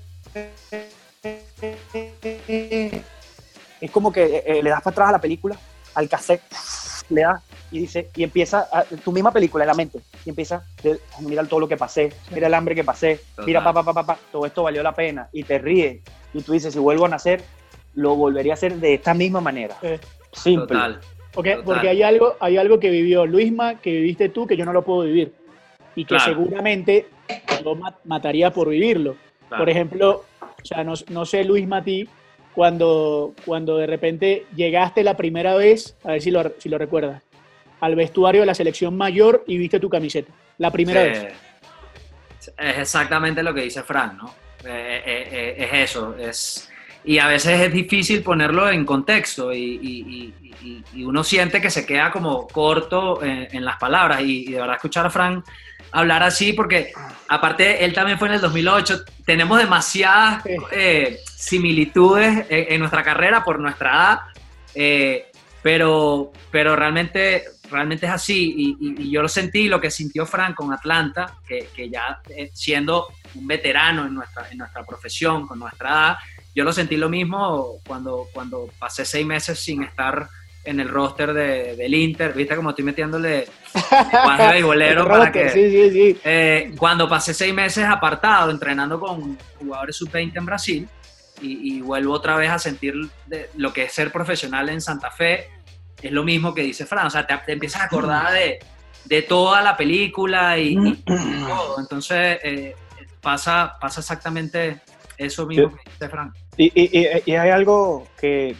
es 3.81 3.91
como 3.91 4.11
que 4.11 4.59
le 4.61 4.69
das 4.69 4.81
para 4.81 4.91
atrás 4.93 5.09
a 5.09 5.13
la 5.13 5.21
película, 5.21 5.57
al 5.95 6.09
cassette, 6.09 6.43
le 7.09 7.21
das 7.21 7.41
y 7.71 7.79
dice, 7.79 8.09
y 8.15 8.23
empieza 8.23 8.67
a- 8.71 8.83
tu 8.83 9.11
misma 9.11 9.31
película 9.31 9.63
en 9.63 9.67
la 9.67 9.73
mente, 9.73 9.99
y 10.25 10.29
empieza, 10.29 10.63
de- 10.83 10.99
mira 11.21 11.43
todo 11.45 11.59
lo 11.59 11.67
que 11.67 11.77
pasé, 11.77 12.09
mira 12.31 12.47
el 12.47 12.53
hambre 12.53 12.75
que 12.75 12.83
pasé, 12.83 13.19
mira 13.45 13.59
Total. 13.59 13.73
pa, 13.73 13.83
pa, 13.83 13.93
pa, 13.93 14.05
pa, 14.05 14.15
pa, 14.15 14.19
todo 14.31 14.45
esto 14.45 14.63
valió 14.63 14.81
la 14.83 14.93
pena, 14.93 15.27
y 15.31 15.43
te 15.43 15.57
ríes, 15.57 16.01
y 16.33 16.41
tú 16.41 16.53
dices, 16.53 16.73
si 16.73 16.79
vuelvo 16.79 17.05
a 17.05 17.09
nacer, 17.09 17.41
lo 17.95 18.15
volvería 18.15 18.53
a 18.53 18.55
hacer 18.55 18.75
de 18.75 18.93
esta 18.95 19.13
misma 19.13 19.41
manera. 19.41 19.75
Eh, 19.81 19.99
Simple. 20.31 20.67
Total. 20.67 20.99
Porque, 21.33 21.51
Total. 21.51 21.65
porque 21.65 21.89
hay, 21.89 22.03
algo, 22.03 22.35
hay 22.39 22.57
algo 22.57 22.79
que 22.79 22.89
vivió 22.89 23.25
Luisma, 23.25 23.79
que 23.81 23.91
viviste 23.91 24.29
tú, 24.29 24.45
que 24.47 24.55
yo 24.57 24.65
no 24.65 24.73
lo 24.73 24.83
puedo 24.83 25.01
vivir. 25.01 25.33
Y 25.95 26.03
que 26.05 26.15
Claro. 26.15 26.25
seguramente 26.25 27.07
yo 27.63 27.75
ma- 27.75 27.97
mataría 28.03 28.51
por 28.51 28.69
vivirlo. 28.69 29.15
claro. 29.47 29.61
Por 29.61 29.69
ejemplo, 29.69 30.23
o 30.41 30.65
sea, 30.65 30.83
no, 30.83 30.93
no 31.09 31.25
sé, 31.25 31.43
Luis 31.45 31.67
Matí, 31.67 32.07
cuando, 32.55 33.33
cuando 33.45 33.77
de 33.77 33.85
repente 33.87 34.45
llegaste 34.55 35.03
la 35.03 35.15
primera 35.17 35.55
vez, 35.55 35.95
a 36.03 36.13
ver 36.13 36.21
si 36.21 36.31
lo, 36.31 36.53
si 36.57 36.69
lo 36.69 36.77
recuerdas, 36.77 37.21
al 37.81 37.95
vestuario 37.95 38.41
de 38.41 38.47
la 38.47 38.55
selección 38.55 38.95
mayor 38.95 39.43
y 39.45 39.57
viste 39.57 39.79
tu 39.79 39.89
camiseta. 39.89 40.31
La 40.57 40.71
primera 40.71 41.03
Sí. 41.03 41.09
vez. 41.09 41.33
Es 42.57 42.77
exactamente 42.77 43.43
lo 43.43 43.53
que 43.53 43.61
dice 43.61 43.83
Fran, 43.83 44.17
¿no? 44.17 44.27
Eh, 44.63 45.01
eh, 45.05 45.29
eh, 45.31 45.55
es 45.71 45.91
eso, 45.91 46.15
es... 46.17 46.69
Y 47.05 47.19
a 47.19 47.27
veces 47.27 47.59
es 47.61 47.71
difícil 47.73 48.23
ponerlo 48.23 48.69
en 48.69 48.85
contexto 48.85 49.53
y, 49.53 49.57
y- 49.81 50.33
y- 50.63 50.83
y- 50.93 51.03
uno 51.03 51.23
siente 51.23 51.61
que 51.61 51.69
se 51.69 51.85
queda 51.85 52.11
como 52.11 52.47
corto 52.47 53.23
en, 53.23 53.47
en 53.51 53.63
las 53.65 53.77
palabras 53.77 54.21
y, 54.21 54.45
de 54.51 54.59
verdad 54.59 54.75
escuchar 54.77 55.05
a 55.05 55.09
Fran 55.11 55.43
hablar 55.91 56.23
así 56.23 56.53
porque 56.53 56.91
aparte 57.27 57.85
él 57.85 57.93
también 57.93 58.17
fue 58.17 58.27
en 58.29 58.33
el 58.35 58.41
2008, 58.41 59.01
tenemos 59.25 59.59
demasiadas 59.59 60.41
Sí. 60.43 60.49
eh, 60.71 61.19
similitudes 61.35 62.45
en, 62.49 62.73
en 62.73 62.79
nuestra 62.79 63.03
carrera 63.03 63.43
por 63.43 63.59
nuestra 63.59 63.91
edad, 63.91 64.19
eh, 64.73 65.27
pero, 65.61 66.31
pero 66.51 66.75
realmente, 66.75 67.43
realmente 67.71 68.05
es 68.07 68.11
así 68.11 68.75
y 68.79 69.09
yo 69.09 69.21
lo 69.21 69.29
sentí, 69.29 69.67
lo 69.67 69.79
que 69.79 69.89
sintió 69.91 70.25
Fran 70.25 70.53
con 70.53 70.73
Atlanta, 70.73 71.35
que, 71.47 71.69
que 71.75 71.89
ya 71.89 72.19
eh, 72.29 72.49
siendo 72.53 73.07
un 73.35 73.47
veterano 73.47 74.05
en 74.05 74.13
nuestra, 74.15 74.47
en 74.51 74.57
nuestra 74.57 74.83
profesión, 74.83 75.47
con 75.47 75.59
nuestra 75.59 75.89
edad, 75.89 76.17
yo 76.55 76.63
lo 76.63 76.71
sentí 76.73 76.95
lo 76.97 77.09
mismo 77.09 77.79
cuando, 77.85 78.27
cuando 78.33 78.69
pasé 78.79 79.03
seis 79.05 79.25
meses 79.25 79.59
sin 79.59 79.83
estar 79.83 80.27
en 80.63 80.79
el 80.79 80.89
roster 80.89 81.31
de- 81.33 81.75
del 81.75 81.93
Inter, 81.93 82.33
viste 82.33 82.55
como 82.55 82.71
estoy 82.71 82.85
metiéndole 82.85 83.47
lenguaje 84.11 84.47
beisbolero 84.53 85.01
El 85.01 85.07
para 85.07 85.25
roster, 85.25 85.43
que... 85.43 85.49
Sí, 85.51 85.69
sí, 85.69 85.91
sí. 85.91 86.19
Eh, 86.23 86.73
cuando 86.77 87.07
pasé 87.07 87.33
seis 87.35 87.53
meses 87.53 87.83
apartado, 87.85 88.49
entrenando 88.49 88.99
con 88.99 89.37
jugadores 89.59 89.95
sub-20 89.97 90.31
en 90.37 90.45
Brasil, 90.45 90.89
y, 91.41 91.75
y 91.77 91.81
vuelvo 91.81 92.13
otra 92.13 92.35
vez 92.37 92.49
a 92.49 92.57
sentir 92.57 92.95
de- 93.27 93.49
lo 93.57 93.73
que 93.73 93.83
es 93.83 93.91
ser 93.93 94.11
profesional 94.11 94.69
en 94.69 94.81
Santa 94.81 95.11
Fe, 95.11 95.49
es 96.01 96.11
lo 96.11 96.23
mismo 96.23 96.53
que 96.53 96.61
dice 96.63 96.85
Fran, 96.85 97.05
o 97.07 97.09
sea, 97.09 97.27
te, 97.27 97.37
te 97.45 97.51
empiezas 97.53 97.81
a 97.81 97.85
acordar 97.85 98.31
de, 98.33 98.59
de 99.05 99.21
toda 99.21 99.61
la 99.61 99.75
película 99.77 100.57
y, 100.57 100.75
todo. 101.03 101.79
Entonces, 101.79 102.39
eh, 102.43 102.75
pasa, 103.21 103.75
pasa 103.79 103.99
exactamente 104.01 104.81
eso 105.17 105.45
mismo 105.45 105.71
que 105.71 105.89
dice 105.91 106.09
Frank. 106.09 106.33
Y, 106.57 107.35
hay 107.35 107.49
algo 107.49 108.07
que, 108.19 108.55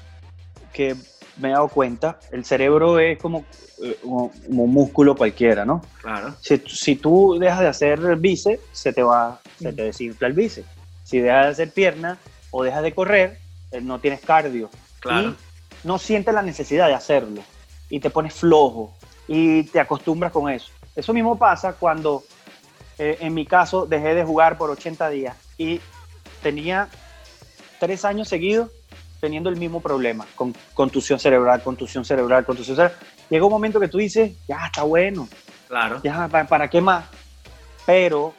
que, 0.73 0.95
me 1.37 1.49
he 1.49 1.51
dado 1.51 1.67
cuenta, 1.67 2.19
el 2.31 2.45
cerebro 2.45 2.99
es 2.99 3.17
como, 3.17 3.45
eh, 3.83 3.97
un 4.03 4.71
músculo 4.71 5.15
cualquiera, 5.15 5.65
¿no? 5.65 5.81
Claro. 6.01 6.33
Si, 6.39 6.57
si, 6.67 6.95
tú 6.95 7.37
dejas 7.39 7.59
de 7.59 7.67
hacer 7.67 8.15
bíceps, 8.15 8.61
se 8.71 8.93
te 8.93 9.03
va, 9.03 9.41
se 9.59 9.73
te 9.73 9.83
desinfla 9.83 10.27
el 10.27 10.33
bíceps. 10.33 10.67
Si 11.03 11.19
dejas 11.19 11.45
de 11.45 11.51
hacer 11.51 11.71
pierna 11.71 12.17
o 12.51 12.63
dejas 12.63 12.83
de 12.83 12.93
correr, 12.93 13.39
eh, 13.71 13.81
no 13.81 13.99
tienes 13.99 14.21
cardio. 14.21 14.69
Claro. 14.99 15.29
Y 15.29 15.87
no 15.87 15.99
sientes 15.99 16.33
la 16.33 16.41
necesidad 16.41 16.87
de 16.87 16.93
hacerlo. 16.93 17.41
Y 17.89 17.99
te 17.99 18.09
pones 18.09 18.33
flojo 18.33 18.93
y 19.27 19.63
te 19.63 19.79
acostumbras 19.79 20.31
con 20.31 20.49
eso. 20.49 20.71
Eso 20.95 21.13
mismo 21.13 21.37
pasa 21.37 21.73
cuando, 21.73 22.23
eh, 22.97 23.17
en 23.19 23.33
mi 23.33 23.45
caso, 23.45 23.85
dejé 23.85 24.15
de 24.15 24.23
jugar 24.23 24.57
por 24.57 24.69
80 24.69 25.09
días 25.09 25.35
y 25.57 25.81
tenía 26.41 26.89
tres 27.79 28.05
años 28.05 28.27
seguidos 28.27 28.71
teniendo 29.19 29.49
el 29.49 29.55
mismo 29.55 29.79
problema, 29.79 30.25
con 30.35 30.53
contusión 30.73 31.19
cerebral, 31.19 31.63
contusión 31.63 32.05
cerebral, 32.05 32.45
contusión 32.45 32.75
cerebral. 32.75 32.99
Llega 33.29 33.45
un 33.45 33.51
momento 33.51 33.79
que 33.79 33.87
tú 33.87 33.97
dices, 33.97 34.33
ya 34.47 34.67
está 34.67 34.83
bueno. 34.83 35.27
Claro. 35.67 35.99
Ya, 36.03 36.27
¿para, 36.27 36.69
qué 36.69 36.79
más? 36.79 37.05
Pero 37.85 38.33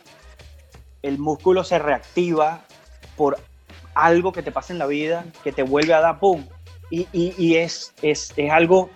el 1.03 1.19
músculo 1.19 1.65
se 1.65 1.79
reactiva 1.79 2.63
por 3.17 3.37
algo 3.95 4.33
que 4.33 4.43
te 4.43 4.53
pasa 4.53 4.73
en 4.73 4.79
la 4.79 4.87
vida, 4.87 5.25
que 5.43 5.53
te 5.53 5.63
vuelve 5.63 5.95
a 5.95 6.01
dar 6.01 6.19
pum. 6.21 6.47
Y, 6.89 7.09
y, 7.13 7.57
es, 7.57 7.93
es, 8.01 8.33
es, 8.37 8.51
algo, 8.53 8.91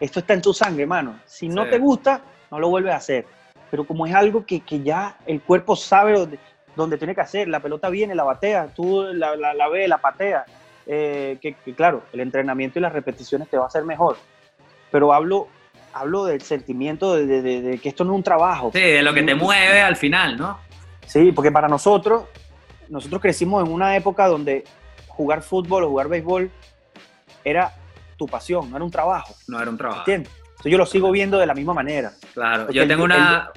esto 0.00 0.20
está 0.20 0.32
en 0.32 0.40
tu 0.40 0.54
sangre, 0.54 0.84
hermano. 0.84 1.20
Si 1.26 1.46
no 1.48 1.68
te 1.68 1.78
gusta, 1.78 2.22
no 2.50 2.58
lo 2.58 2.70
vuelves 2.70 2.94
a 2.94 2.96
hacer. 2.96 3.26
Pero 3.70 3.86
como 3.86 4.06
es 4.06 4.14
algo 4.14 4.46
que, 4.46 4.60
que 4.60 4.82
ya 4.82 5.18
el 5.26 5.42
cuerpo 5.42 5.76
sabe 5.76 6.38
dónde, 6.76 6.98
tiene 6.98 7.14
que 7.14 7.20
hacer, 7.20 7.48
la 7.48 7.60
pelota 7.60 7.88
viene, 7.88 8.14
la 8.14 8.24
batea, 8.24 8.68
tú 8.74 9.02
la, 9.12 9.36
la, 9.36 9.54
la 9.54 9.68
ves, 9.68 9.88
la 9.88 9.98
patea. 9.98 10.44
Eh, 10.86 11.38
que, 11.40 11.54
claro, 11.74 12.02
el 12.12 12.20
entrenamiento 12.20 12.78
y 12.78 12.82
las 12.82 12.92
repeticiones 12.92 13.48
te 13.48 13.56
va 13.56 13.64
a 13.64 13.68
hacer 13.68 13.84
mejor. 13.84 14.16
Pero 14.90 15.12
hablo, 15.12 15.48
hablo 15.92 16.24
del 16.24 16.42
sentimiento 16.42 17.14
de, 17.14 17.42
de, 17.42 17.78
que 17.78 17.88
esto 17.88 18.04
no 18.04 18.12
es 18.12 18.16
un 18.16 18.22
trabajo. 18.22 18.70
Sí, 18.72 18.80
de 18.80 19.02
lo 19.02 19.14
que 19.14 19.22
te 19.22 19.34
mueve 19.34 19.80
al 19.80 19.96
final, 19.96 20.36
¿no? 20.36 20.58
Sí, 21.06 21.32
porque 21.32 21.50
para 21.50 21.68
nosotros, 21.68 22.24
nosotros 22.88 23.20
crecimos 23.20 23.64
en 23.64 23.72
una 23.72 23.96
época 23.96 24.26
donde 24.26 24.64
jugar 25.08 25.42
fútbol 25.42 25.84
o 25.84 25.88
jugar 25.88 26.08
béisbol 26.08 26.50
era 27.44 27.72
tu 28.16 28.26
pasión, 28.26 28.70
no 28.70 28.76
era 28.76 28.84
un 28.84 28.90
trabajo. 28.90 29.34
No 29.48 29.60
era 29.60 29.70
un 29.70 29.76
trabajo. 29.76 30.00
¿Entiendes? 30.00 30.32
Entonces 30.50 30.72
yo 30.72 30.78
lo 30.78 30.86
sigo 30.86 31.10
viendo 31.10 31.38
de 31.38 31.46
la 31.46 31.54
misma 31.54 31.74
manera. 31.74 32.12
Claro, 32.32 32.70
yo 32.70 32.86
tengo 32.86 33.04
una, 33.04 33.50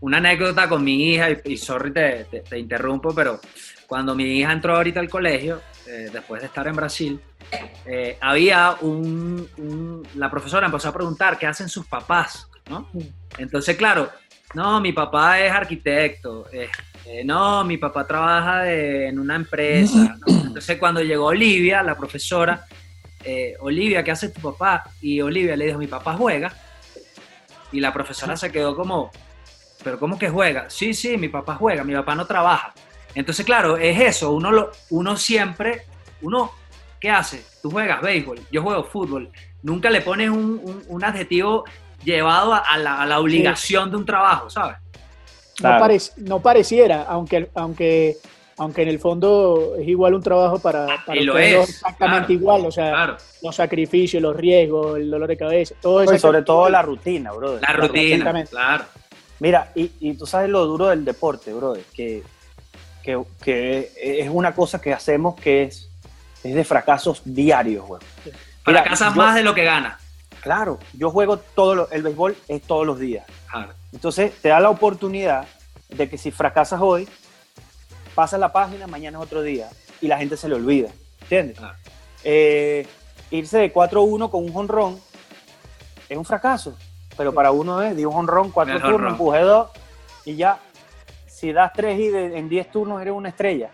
una 0.00 0.18
anécdota 0.18 0.68
con 0.68 0.84
mi 0.84 1.10
hija, 1.10 1.28
y, 1.44 1.56
sorry 1.56 1.92
te, 1.92 2.24
te, 2.24 2.58
interrumpo, 2.58 3.14
pero 3.14 3.40
cuando 3.86 4.14
mi 4.14 4.38
hija 4.38 4.52
entró 4.52 4.76
ahorita 4.76 5.00
al 5.00 5.08
colegio, 5.08 5.60
eh, 5.86 6.10
después 6.12 6.40
de 6.40 6.46
estar 6.46 6.66
en 6.68 6.76
Brasil, 6.76 7.20
eh, 7.86 8.18
había 8.20 8.76
un, 8.80 10.06
La 10.14 10.30
profesora 10.30 10.66
empezó 10.66 10.90
a 10.90 10.94
preguntar 10.94 11.38
qué 11.38 11.46
hacen 11.46 11.68
sus 11.68 11.86
papás, 11.86 12.48
¿no? 12.68 12.88
Entonces, 13.38 13.76
claro, 13.76 14.10
no, 14.54 14.80
mi 14.80 14.92
papá 14.92 15.40
es 15.40 15.50
arquitecto, 15.50 16.46
eh, 16.52 16.68
no, 17.24 17.64
mi 17.64 17.78
papá 17.78 18.06
trabaja 18.06 18.70
en 18.70 19.18
una 19.18 19.34
empresa. 19.34 20.16
Entonces, 20.26 20.78
cuando 20.78 21.00
llegó 21.00 21.26
Olivia, 21.26 21.82
la 21.82 21.96
profesora, 21.96 22.66
Olivia, 23.60 24.02
¿qué 24.04 24.10
hace 24.10 24.28
tu 24.30 24.40
papá? 24.40 24.84
Y 25.02 25.20
Olivia 25.20 25.56
le 25.56 25.66
dijo, 25.66 25.78
mi 25.78 25.86
papá 25.86 26.14
juega. 26.14 26.52
Y 27.72 27.80
la 27.80 27.92
profesora 27.92 28.36
se 28.36 28.50
quedó 28.50 28.74
como, 28.74 29.10
¿pero 29.82 29.98
cómo 29.98 30.18
que 30.18 30.28
juega? 30.28 30.68
Sí, 30.70 30.94
sí, 30.94 31.16
mi 31.16 31.28
papá 31.28 31.54
juega, 31.54 31.84
mi 31.84 31.94
papá 31.94 32.14
no 32.14 32.26
trabaja. 32.26 32.72
Entonces, 33.14 33.44
claro, 33.44 33.76
es 33.76 33.98
eso, 34.00 34.32
uno, 34.32 34.52
lo, 34.52 34.70
uno 34.90 35.16
siempre, 35.16 35.82
uno, 36.22 36.52
¿qué 37.00 37.10
hace? 37.10 37.44
Tú 37.62 37.70
juegas 37.70 38.02
béisbol, 38.02 38.40
yo 38.50 38.62
juego 38.62 38.84
fútbol, 38.84 39.30
nunca 39.62 39.90
le 39.90 40.00
pones 40.02 40.30
un, 40.30 40.84
un, 40.86 41.04
adjetivo 41.04 41.64
llevado 42.04 42.54
a, 42.54 42.76
la, 42.76 43.02
a 43.02 43.06
la, 43.06 43.18
obligación 43.18 43.90
de 43.90 43.96
un 43.96 44.06
trabajo, 44.06 44.50
¿sabes? 44.50 44.76
No, 46.18 46.40
pareciera, 46.40 47.02
aunque, 47.08 47.48
aunque, 47.54 48.16
aunque 48.58 48.82
en 48.82 48.88
el 48.88 49.00
fondo 49.00 49.74
es 49.76 49.88
igual 49.88 50.14
un 50.14 50.22
trabajo 50.22 50.60
para, 50.60 50.86
para 51.04 51.18
y 51.18 51.24
lo 51.24 51.36
es, 51.36 51.70
exactamente 51.70 52.34
igual, 52.34 52.66
o 52.66 52.70
sea, 52.70 53.16
los 53.42 53.56
sacrificios, 53.56 54.22
los 54.22 54.36
riesgos, 54.36 54.98
el 54.98 55.10
dolor 55.10 55.28
de 55.28 55.36
cabeza, 55.36 55.74
todo 55.80 56.02
eso. 56.02 56.16
Sobre 56.18 56.42
todo 56.42 56.68
la 56.68 56.82
rutina, 56.82 57.32
brother. 57.32 57.60
La, 57.62 57.72
rutina, 57.72 58.44
claro. 58.44 58.84
Mira, 59.40 59.70
y, 59.74 59.92
y, 60.00 60.14
tú 60.14 60.26
sabes 60.26 60.50
lo 60.50 60.66
duro 60.66 60.88
del 60.88 61.04
deporte, 61.04 61.52
brother, 61.52 61.84
que 61.94 62.24
que, 63.42 63.92
es 63.96 64.28
una 64.30 64.54
cosa 64.54 64.80
que 64.80 64.92
hacemos 64.92 65.34
que 65.36 65.64
es, 65.64 65.88
es 66.44 66.54
de 66.54 66.64
fracasos 66.64 67.22
diarios, 67.24 67.86
güey. 67.86 68.00
Fracasas 68.62 69.16
más 69.16 69.34
de 69.34 69.42
lo 69.42 69.54
que 69.54 69.64
ganas. 69.64 70.00
Claro, 70.42 70.78
yo 70.92 71.10
juego 71.10 71.38
todo 71.38 71.90
el 71.90 72.02
béisbol 72.02 72.36
es 72.48 72.62
todos 72.62 72.86
los 72.86 72.98
días. 72.98 73.26
Entonces 73.92 74.32
te 74.40 74.50
da 74.50 74.60
la 74.60 74.70
oportunidad 74.70 75.46
de 75.88 76.08
que 76.08 76.18
si 76.18 76.30
fracasas 76.30 76.80
hoy, 76.80 77.08
pasas 78.14 78.38
la 78.38 78.52
página, 78.52 78.86
mañana 78.86 79.18
es 79.18 79.24
otro 79.24 79.42
día 79.42 79.68
y 80.00 80.06
la 80.06 80.18
gente 80.18 80.36
se 80.36 80.48
le 80.48 80.54
olvida. 80.54 80.90
¿Entiendes? 81.22 81.58
Eh, 82.24 82.86
irse 83.30 83.58
de 83.58 83.72
4-1 83.72 84.30
con 84.30 84.44
un 84.44 84.52
jonrón 84.52 85.00
es 86.08 86.16
un 86.16 86.24
fracaso, 86.24 86.76
pero 87.18 87.34
para 87.34 87.50
uno 87.50 87.82
es, 87.82 87.96
de 87.96 88.06
un 88.06 88.12
jonrón, 88.12 88.52
cuatro 88.52 88.80
turnos, 88.80 89.12
empuje 89.12 89.40
dos 89.40 89.70
y 90.24 90.36
ya. 90.36 90.60
Si 91.26 91.52
das 91.52 91.72
tres 91.72 91.98
y 91.98 92.06
en 92.14 92.48
diez 92.48 92.70
turnos 92.70 93.02
eres 93.02 93.12
una 93.12 93.28
estrella. 93.28 93.70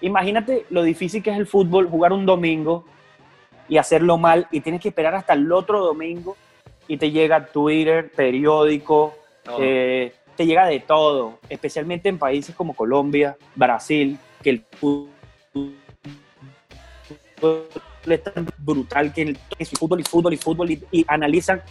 Imagínate 0.00 0.64
lo 0.70 0.82
difícil 0.82 1.22
que 1.22 1.30
es 1.30 1.36
el 1.36 1.46
fútbol, 1.46 1.88
jugar 1.88 2.12
un 2.12 2.24
domingo 2.24 2.84
y 3.68 3.76
hacerlo 3.76 4.16
mal 4.16 4.48
y 4.50 4.62
tienes 4.62 4.80
que 4.80 4.88
esperar 4.88 5.14
hasta 5.14 5.34
el 5.34 5.52
otro 5.52 5.80
domingo 5.84 6.36
y 6.88 6.96
te 6.96 7.10
llega 7.10 7.46
Twitter, 7.46 8.10
periódico, 8.10 9.14
eh, 9.58 10.14
te 10.34 10.46
llega 10.46 10.66
de 10.66 10.80
todo, 10.80 11.38
especialmente 11.50 12.08
en 12.08 12.18
países 12.18 12.54
como 12.54 12.74
Colombia, 12.74 13.36
Brasil, 13.54 14.18
que 14.42 14.50
el 14.50 14.64
fútbol 14.72 15.10
es 18.06 18.24
tan 18.24 18.48
brutal 18.58 19.12
que 19.12 19.36
es 19.58 19.70
fútbol 19.70 20.00
y 20.00 20.04
fútbol 20.04 20.32
y 20.32 20.36
fútbol 20.38 20.70
y 20.70 21.04
analizan 21.06 21.62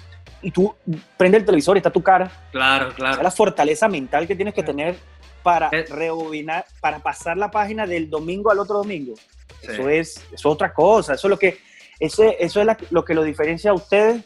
y 0.41 0.51
tú 0.51 0.73
prendes 1.17 1.39
el 1.39 1.45
televisor 1.45 1.77
y 1.77 1.79
está 1.79 1.89
tu 1.89 2.01
cara. 2.01 2.31
Claro, 2.51 2.93
claro. 2.93 3.17
Es 3.17 3.23
la 3.23 3.31
fortaleza 3.31 3.87
mental 3.87 4.27
que 4.27 4.35
tienes 4.35 4.53
que 4.53 4.63
tener 4.63 4.97
para 5.43 5.69
eh. 5.71 5.85
rebobinar, 5.89 6.65
para 6.81 6.99
pasar 6.99 7.37
la 7.37 7.51
página 7.51 7.85
del 7.85 8.09
domingo 8.09 8.51
al 8.51 8.59
otro 8.59 8.77
domingo. 8.77 9.13
Eso, 9.61 9.89
es, 9.89 10.25
eso 10.31 10.49
otra 10.49 10.73
cosa. 10.73 11.13
Eso 11.13 11.27
es 11.27 11.29
lo 11.29 11.39
que, 11.39 11.59
eso, 11.99 12.23
eso 12.39 12.61
es 12.61 12.67
lo 12.91 13.03
que 13.03 13.13
lo 13.13 13.23
diferencia 13.23 13.71
a 13.71 13.73
ustedes, 13.73 14.23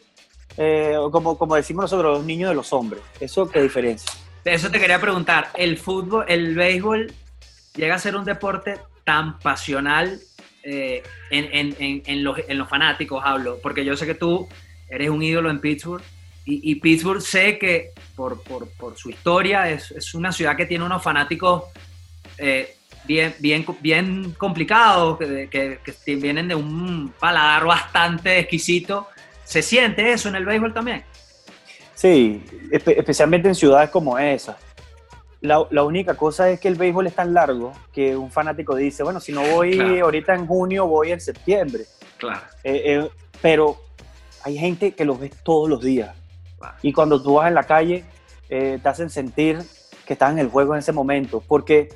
eh, 0.57 0.95
como, 1.11 1.37
como 1.37 1.55
decimos 1.55 1.83
nosotros, 1.83 2.17
los 2.17 2.25
niños 2.25 2.49
de 2.49 2.55
los 2.55 2.71
hombres. 2.73 3.01
Eso 3.19 3.49
que 3.49 3.61
diferencia. 3.61 4.11
Eso 4.45 4.69
te 4.69 4.79
quería 4.79 4.99
preguntar. 4.99 5.49
¿El 5.55 5.77
fútbol, 5.77 6.25
el 6.27 6.55
béisbol, 6.55 7.11
llega 7.75 7.95
a 7.95 7.99
ser 7.99 8.15
un 8.15 8.25
deporte 8.25 8.79
tan 9.03 9.39
pasional 9.39 10.19
eh, 10.63 11.03
en, 11.31 11.75
en, 11.79 12.03
en, 12.05 12.23
los, 12.23 12.37
en 12.47 12.57
los 12.57 12.69
fanáticos, 12.69 13.21
hablo? 13.25 13.57
Porque 13.63 13.85
yo 13.85 13.95
sé 13.95 14.05
que 14.05 14.15
tú 14.15 14.47
eres 14.95 15.09
un 15.09 15.21
ídolo 15.23 15.49
en 15.49 15.59
Pittsburgh 15.59 16.03
y, 16.45 16.75
Pittsburgh 16.75 17.21
sé 17.21 17.57
que 17.57 17.93
por, 18.15 18.43
por, 18.43 18.67
por 18.71 18.97
su 18.97 19.09
historia 19.09 19.69
es, 19.69 19.91
es, 19.91 20.13
una 20.13 20.29
ciudad 20.33 20.57
que 20.57 20.65
tiene 20.65 20.83
unos 20.83 21.01
fanáticos 21.01 21.63
eh, 22.37 22.75
bien, 23.05 23.33
bien, 23.39 23.65
bien 23.79 24.31
complicados, 24.37 25.17
que, 25.17 25.47
que, 25.49 26.15
vienen 26.15 26.49
de 26.49 26.55
un 26.55 27.13
paladar 27.17 27.65
bastante 27.65 28.39
exquisito. 28.39 29.07
¿Se 29.45 29.61
siente 29.61 30.11
eso 30.11 30.27
en 30.27 30.35
el 30.35 30.45
béisbol 30.45 30.73
también? 30.73 31.03
Sí, 31.95 32.43
especialmente 32.71 33.47
en 33.47 33.55
ciudades 33.55 33.89
como 33.89 34.19
esa. 34.19 34.57
La, 35.39 35.65
la, 35.71 35.83
única 35.83 36.15
cosa 36.15 36.49
es 36.49 36.59
que 36.59 36.67
el 36.67 36.75
béisbol 36.75 37.07
es 37.07 37.15
tan 37.15 37.33
largo 37.33 37.71
que 37.93 38.17
un 38.17 38.31
fanático 38.31 38.75
dice, 38.75 39.03
bueno, 39.03 39.21
si 39.21 39.31
no 39.31 39.41
voy 39.41 39.99
ahorita 39.99 40.33
en 40.35 40.45
junio, 40.45 40.87
voy 40.87 41.11
en 41.11 41.21
septiembre. 41.21 41.83
Claro. 42.17 42.41
Eh, 42.63 42.81
eh, 42.85 43.09
pero 43.41 43.77
hay 44.43 44.57
gente 44.57 44.93
que 44.93 45.05
los 45.05 45.19
ves 45.19 45.31
todos 45.43 45.69
los 45.69 45.81
días. 45.81 46.15
Y 46.81 46.93
cuando 46.93 47.21
tú 47.21 47.35
vas 47.35 47.47
en 47.47 47.55
la 47.55 47.63
calle, 47.63 48.05
eh, 48.49 48.79
te 48.81 48.89
hacen 48.89 49.09
sentir 49.09 49.59
que 50.05 50.13
estás 50.13 50.31
en 50.31 50.39
el 50.39 50.49
juego 50.49 50.73
en 50.73 50.79
ese 50.79 50.91
momento. 50.91 51.43
Porque, 51.45 51.89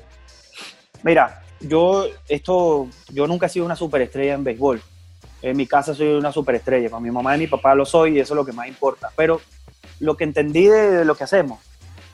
mira, 1.02 1.42
yo, 1.60 2.06
esto, 2.28 2.88
yo 3.10 3.26
nunca 3.26 3.46
he 3.46 3.48
sido 3.48 3.66
una 3.66 3.76
superestrella 3.76 4.34
en 4.34 4.44
béisbol. 4.44 4.82
En 5.42 5.56
mi 5.56 5.66
casa 5.66 5.94
soy 5.94 6.08
una 6.08 6.32
superestrella. 6.32 6.90
Para 6.90 7.00
mi 7.00 7.10
mamá 7.10 7.36
y 7.36 7.40
mi 7.40 7.46
papá 7.46 7.74
lo 7.74 7.86
soy 7.86 8.16
y 8.16 8.20
eso 8.20 8.34
es 8.34 8.36
lo 8.36 8.44
que 8.44 8.52
más 8.52 8.68
importa. 8.68 9.10
Pero 9.16 9.40
lo 10.00 10.16
que 10.16 10.24
entendí 10.24 10.66
de, 10.66 11.04
lo 11.04 11.14
que 11.14 11.24
hacemos 11.24 11.60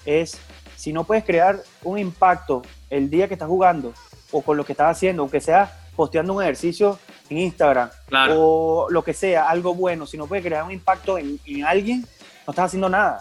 es, 0.04 0.38
si 0.76 0.92
no 0.92 1.04
puedes 1.04 1.24
crear 1.24 1.62
un 1.82 1.98
impacto 1.98 2.62
el 2.90 3.10
día 3.10 3.28
que 3.28 3.34
estás 3.34 3.48
jugando 3.48 3.92
o 4.30 4.42
con 4.42 4.56
lo 4.56 4.64
que 4.64 4.72
estás 4.72 4.96
haciendo, 4.96 5.22
aunque 5.22 5.40
sea 5.40 5.80
posteando 5.96 6.32
un 6.32 6.42
ejercicio 6.42 6.98
en 7.30 7.38
Instagram 7.38 7.88
o 8.30 8.86
lo 8.90 9.02
que 9.02 9.14
sea, 9.14 9.48
algo 9.48 9.74
bueno, 9.74 10.06
si 10.06 10.16
no 10.16 10.26
puedes 10.26 10.44
crear 10.44 10.64
un 10.64 10.72
impacto 10.72 11.18
en, 11.18 11.38
en 11.46 11.64
alguien, 11.64 12.04
no 12.46 12.50
estás 12.50 12.66
haciendo 12.66 12.88
nada. 12.88 13.20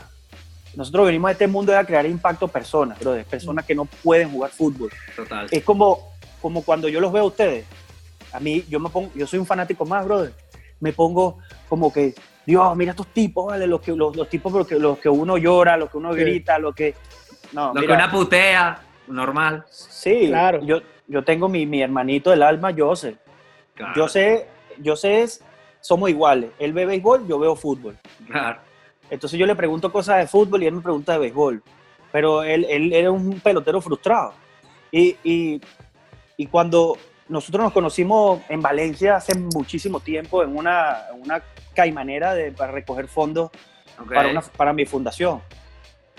nosotros 0.76 1.06
venimos 1.06 1.30
a 1.30 1.32
este 1.32 1.48
mundo 1.48 1.78
a 1.78 1.84
crear 1.84 2.06
impacto 2.06 2.48
personas, 2.48 3.00
de 3.00 3.24
personas 3.24 3.66
que 3.66 3.76
no 3.76 3.86
pueden 3.86 4.30
jugar 4.32 4.52
fútbol. 4.52 4.92
Total. 5.16 5.48
Es 5.50 5.63
como, 5.63 6.13
como 6.42 6.63
cuando 6.63 6.89
yo 6.89 7.00
los 7.00 7.12
veo 7.12 7.24
a 7.24 7.28
ustedes. 7.28 7.66
A 8.32 8.39
mí, 8.39 8.66
yo 8.68 8.80
me 8.80 8.89
pongo, 8.89 9.12
yo 9.16 9.28
soy 9.28 9.39
un 9.39 9.46
fanático 9.46 9.86
más, 9.86 10.04
brother. 10.06 10.34
Me 10.80 10.92
pongo 10.92 11.38
como 11.70 11.94
que, 11.94 12.13
Dios, 12.46 12.76
mira 12.76 12.92
estos 12.92 13.08
tipos, 13.08 13.46
¿vale? 13.46 13.68
Los, 13.68 13.80
que, 13.80 13.96
los, 13.96 14.28
tipos 14.28 14.52
los 14.52 14.68
que, 14.68 14.80
los 14.80 14.98
que 14.98 15.08
uno 15.08 15.38
llora, 15.38 15.78
los 15.78 15.89
que 15.89 15.98
uno 15.98 16.12
grita, 16.12 16.58
lo 16.58 16.74
que... 16.74 16.96
No, 17.54 17.74
lo 17.74 17.82
que 17.82 17.88
una 17.88 18.12
putea, 18.12 18.82
normal. 19.08 19.63
Sí, 19.70 20.28
claro. 20.28 20.62
Yo, 20.63 20.82
yo 21.08 21.24
tengo 21.24 21.48
mi, 21.48 21.66
mi 21.68 21.82
hermanito 21.82 22.32
del 22.32 22.42
alma, 22.42 22.72
Yo 23.96 24.08
sé, 24.08 24.48
yo 24.80 24.96
sé, 24.96 25.26
somos 25.82 26.10
iguales. 26.10 26.52
Él 26.60 26.74
ve 26.74 26.86
béisbol, 26.86 27.28
yo 27.28 27.40
veo 27.40 27.56
fútbol. 27.56 27.98
Claro. 28.28 28.60
Entonces 29.10 29.40
yo 29.40 29.46
le 29.46 29.56
pregunto 29.56 29.92
cosas 29.92 30.20
de 30.20 30.28
fútbol 30.28 30.64
y 30.64 30.68
él 30.68 30.74
me 30.76 30.82
pregunta 30.82 31.14
de 31.14 31.20
béisbol. 31.20 31.64
Pero 32.12 32.44
él, 32.44 32.66
él 32.70 32.94
era 32.94 33.12
un 33.12 33.40
pelotero 33.40 33.82
frustrado. 33.82 34.34
Y, 34.92 35.18
y, 35.24 35.62
y, 36.38 36.48
cuando 36.48 36.98
nosotros 37.28 37.64
nos 37.64 37.74
conocimos 37.74 38.42
en 38.48 38.62
Valencia 38.62 39.16
hace 39.16 39.34
muchísimo 39.36 40.00
tiempo 40.00 40.44
en 40.44 40.56
una, 40.56 41.08
una 41.18 41.42
caimanera 41.74 42.36
de, 42.36 42.52
para 42.52 42.72
recoger 42.72 43.08
fondos 43.08 43.50
para, 44.08 44.30
una, 44.30 44.42
para 44.42 44.74
mi 44.74 44.86
fundación. 44.86 45.42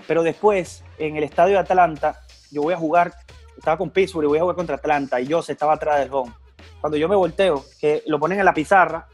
Pero 0.07 0.23
después, 0.23 0.83
en 0.97 1.15
el 1.15 1.23
estadio 1.23 1.53
de 1.53 1.59
Atlanta, 1.59 2.21
yo 2.51 2.63
voy 2.63 2.73
a 2.73 2.77
jugar, 2.77 3.13
estaba 3.57 3.77
con 3.77 3.89
Pittsburgh 3.89 4.25
y 4.25 4.27
voy 4.27 4.37
a 4.39 4.41
jugar 4.41 4.55
contra 4.55 4.75
Atlanta 4.75 5.19
y 5.21 5.27
yo 5.27 5.41
se 5.41 5.53
estaba 5.53 5.73
atrás 5.73 5.99
del 5.99 6.13
home. 6.13 6.33
Cuando 6.81 6.97
yo 6.97 7.07
me 7.07 7.15
volteo, 7.15 7.65
que 7.79 8.03
lo 8.07 8.19
ponen 8.19 8.39
en 8.39 8.45
la 8.45 8.53
pizarra, 8.53 9.07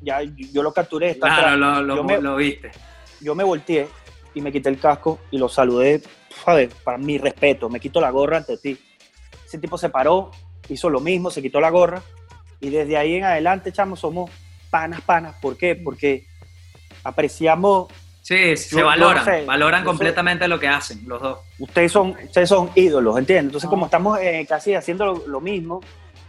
ya 0.00 0.20
yo 0.22 0.62
lo 0.62 0.72
capturé. 0.72 1.18
claro, 1.18 1.56
lo, 1.56 1.82
lo, 1.82 2.20
lo 2.20 2.36
viste 2.36 2.70
yo 3.20 3.34
me 3.34 3.44
volteé 3.44 3.88
y 4.34 4.40
me 4.40 4.52
quité 4.52 4.68
el 4.68 4.78
casco 4.78 5.18
y 5.30 5.38
lo 5.38 5.48
saludé, 5.48 6.02
para 6.84 6.98
mi 6.98 7.18
respeto, 7.18 7.68
me 7.68 7.80
quito 7.80 8.00
la 8.00 8.10
gorra 8.10 8.38
ante 8.38 8.56
ti. 8.58 8.78
Ese 9.44 9.58
tipo 9.58 9.78
se 9.78 9.88
paró, 9.88 10.30
hizo 10.68 10.88
lo 10.90 11.00
mismo, 11.00 11.30
se 11.30 11.42
quitó 11.42 11.60
la 11.60 11.70
gorra 11.70 12.02
y 12.60 12.70
desde 12.70 12.96
ahí 12.96 13.16
en 13.16 13.24
adelante, 13.24 13.72
chamos, 13.72 14.00
somos 14.00 14.30
panas, 14.70 15.00
panas. 15.00 15.36
¿Por 15.40 15.56
qué? 15.56 15.74
Porque 15.74 16.26
apreciamos... 17.02 17.88
Sí, 18.20 18.58
se 18.58 18.82
valoran, 18.82 19.46
valoran 19.46 19.84
completamente 19.84 20.46
lo 20.48 20.60
que 20.60 20.68
hacen 20.68 21.02
los 21.06 21.22
dos. 21.22 21.38
Ustedes 21.58 21.90
son, 21.90 22.10
ustedes 22.10 22.48
son 22.48 22.70
ídolos, 22.74 23.16
¿entiendes? 23.16 23.46
Entonces, 23.46 23.70
como 23.70 23.86
estamos 23.86 24.18
eh, 24.20 24.44
casi 24.46 24.74
haciendo 24.74 25.24
lo, 25.26 25.40
mismo, 25.40 25.80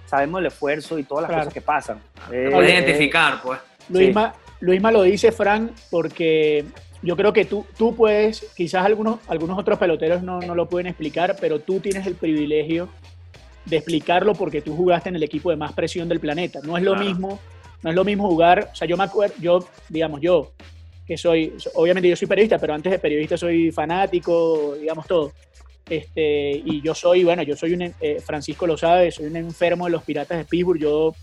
sabemos 0.09 0.39
el 0.39 0.47
esfuerzo 0.47 0.97
y 0.97 1.03
todas 1.03 1.29
las 1.29 1.37
cosas 1.37 1.53
que 1.53 1.61
pasan. 1.61 2.01
Eh, 2.31 2.49
Puedes 2.51 2.73
identificar, 2.73 3.41
pues. 3.41 3.59
Luisma, 3.89 4.33
Luisma 4.59 4.91
lo 4.91 5.03
dice, 5.03 5.31
Fran, 5.31 5.71
porque 5.91 6.65
yo 7.01 7.15
creo 7.15 7.31
que 7.31 7.45
tú, 7.45 7.65
tú 7.77 7.95
puedes, 7.95 8.51
quizás 8.55 8.85
algunos, 8.85 9.19
algunos 9.27 9.57
otros 9.57 9.77
peloteros 9.77 10.23
no, 10.23 10.39
no, 10.39 10.55
lo 10.55 10.67
pueden 10.67 10.87
explicar, 10.87 11.37
pero 11.39 11.59
tú 11.59 11.79
tienes 11.79 12.05
el 12.07 12.15
privilegio 12.15 12.89
de 13.65 13.77
explicarlo 13.77 14.33
porque 14.33 14.61
tú 14.61 14.75
jugaste 14.75 15.09
en 15.09 15.15
el 15.15 15.23
equipo 15.23 15.51
de 15.51 15.55
más 15.55 15.73
presión 15.73 16.09
del 16.09 16.19
planeta. 16.19 16.59
No 16.63 16.77
es 16.77 16.83
lo 16.83 16.95
mismo, 16.95 17.39
no 17.83 17.89
es 17.89 17.95
lo 17.95 18.03
mismo 18.03 18.27
jugar, 18.27 18.69
o 18.71 18.75
sea, 18.75 18.87
yo 18.87 18.97
me 18.97 19.03
acuerdo, 19.03 19.35
yo, 19.39 19.59
digamos, 19.89 20.21
yo, 20.21 20.51
que 21.05 21.17
soy, 21.17 21.55
obviamente 21.75 22.09
yo 22.09 22.15
soy 22.15 22.27
periodista, 22.27 22.59
pero 22.59 22.73
antes 22.73 22.91
de 22.91 22.99
periodista 22.99 23.37
soy 23.37 23.71
fanático, 23.71 24.75
digamos 24.79 25.07
todo. 25.07 25.31
Este, 25.89 26.51
y 26.63 26.81
yo 26.81 26.93
soy, 26.93 27.23
bueno, 27.23 27.41
yo 27.43 27.55
soy 27.55 27.73
un, 27.73 27.81
eh, 27.81 28.21
Francisco 28.23 28.67
lo 28.67 28.77
sabe, 28.77 29.11
soy 29.11 29.25
un 29.25 29.35
enfermo 29.35 29.85
de 29.85 29.91
los 29.91 30.03
piratas 30.03 30.37
de 30.37 30.45
Pittsburgh, 30.45 30.79
yo 30.79 31.15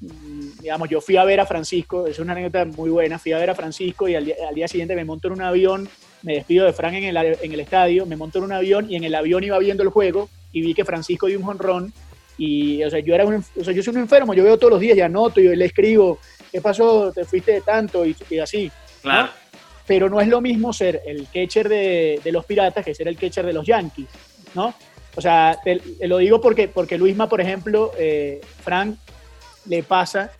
Mm, 0.00 0.60
digamos, 0.60 0.88
yo 0.88 1.00
fui 1.00 1.16
a 1.16 1.24
ver 1.24 1.40
a 1.40 1.46
Francisco, 1.46 2.06
es 2.06 2.18
una 2.20 2.32
anécdota 2.32 2.64
muy 2.64 2.88
buena, 2.88 3.18
fui 3.18 3.32
a 3.32 3.38
ver 3.38 3.50
a 3.50 3.54
Francisco 3.54 4.08
y 4.08 4.14
al 4.14 4.24
día, 4.54 4.68
siguiente 4.68 4.94
me 4.94 5.04
monto 5.04 5.26
en 5.26 5.34
un 5.34 5.42
avión, 5.42 5.88
me 6.22 6.34
despido 6.34 6.66
de 6.66 6.72
Frank 6.72 6.94
en 6.94 7.04
el, 7.04 7.16
en 7.16 7.52
el, 7.52 7.60
estadio, 7.60 8.06
me 8.06 8.16
monto 8.16 8.38
en 8.38 8.44
un 8.44 8.52
avión 8.52 8.88
y 8.88 8.96
en 8.96 9.04
el 9.04 9.14
avión 9.14 9.42
iba 9.42 9.58
viendo 9.58 9.82
el 9.82 9.88
juego 9.88 10.28
y 10.52 10.60
vi 10.60 10.74
que 10.74 10.84
Francisco 10.84 11.26
dio 11.26 11.38
un 11.38 11.44
jonrón 11.44 11.92
y, 12.36 12.82
o 12.84 12.90
sea, 12.90 13.00
yo 13.00 13.12
era 13.14 13.24
un, 13.24 13.44
o 13.60 13.64
sea, 13.64 13.72
yo 13.72 13.82
soy 13.82 13.94
un 13.94 14.00
enfermo, 14.00 14.34
yo 14.34 14.44
veo 14.44 14.56
todos 14.56 14.72
los 14.72 14.80
días 14.80 14.96
y 14.96 15.00
anoto 15.00 15.40
y 15.40 15.56
le 15.56 15.64
escribo, 15.64 16.20
¿qué 16.52 16.60
pasó? 16.60 17.12
¿Te 17.12 17.24
fuiste 17.24 17.52
de 17.52 17.60
tanto? 17.62 18.06
Y, 18.06 18.14
así. 18.40 18.70
Claro. 19.02 19.30
Pero 19.88 20.08
no 20.08 20.20
es 20.20 20.28
lo 20.28 20.40
mismo 20.40 20.72
ser 20.72 21.02
el 21.04 21.26
catcher 21.34 21.68
de, 21.68 22.20
de, 22.22 22.32
los 22.32 22.44
Piratas 22.44 22.84
que 22.84 22.94
ser 22.94 23.08
el 23.08 23.16
catcher 23.16 23.44
de 23.44 23.52
los 23.52 23.66
Yankees, 23.66 24.06
¿no? 24.54 24.72
O 25.16 25.20
sea, 25.20 25.58
te, 25.64 25.80
lo 26.06 26.18
digo 26.18 26.40
porque, 26.40 26.68
porque 26.68 26.96
Luisma, 26.96 27.28
por 27.28 27.40
ejemplo, 27.40 27.90
eh, 27.98 28.40
Frank 28.60 28.96
le 29.66 29.82
pasa 29.82 30.30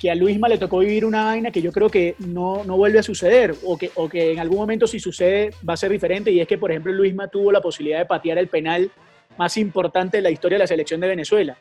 que 0.00 0.10
a 0.10 0.16
Luisma 0.16 0.48
le 0.48 0.58
tocó 0.58 0.80
vivir 0.80 1.04
una 1.04 1.26
vaina 1.26 1.52
que 1.52 1.62
yo 1.62 1.70
creo 1.70 1.88
que 1.88 2.16
no, 2.18 2.64
no 2.64 2.76
vuelve 2.76 2.98
a 2.98 3.04
suceder 3.04 3.54
o 3.62 3.78
que, 3.78 3.92
o 3.94 4.08
que 4.08 4.32
en 4.32 4.40
algún 4.40 4.58
momento 4.58 4.88
si 4.88 4.98
sucede 4.98 5.50
va 5.68 5.74
a 5.74 5.76
ser 5.76 5.92
diferente 5.92 6.32
y 6.32 6.40
es 6.40 6.48
que, 6.48 6.58
por 6.58 6.72
ejemplo, 6.72 6.92
Luisma 6.92 7.28
tuvo 7.28 7.52
la 7.52 7.60
posibilidad 7.60 8.00
de 8.00 8.06
patear 8.06 8.38
el 8.38 8.48
penal 8.48 8.90
más 9.38 9.56
importante 9.56 10.16
de 10.16 10.22
la 10.22 10.30
historia 10.30 10.56
de 10.56 10.64
la 10.64 10.66
selección 10.66 11.00
de 11.00 11.06
Venezuela. 11.06 11.56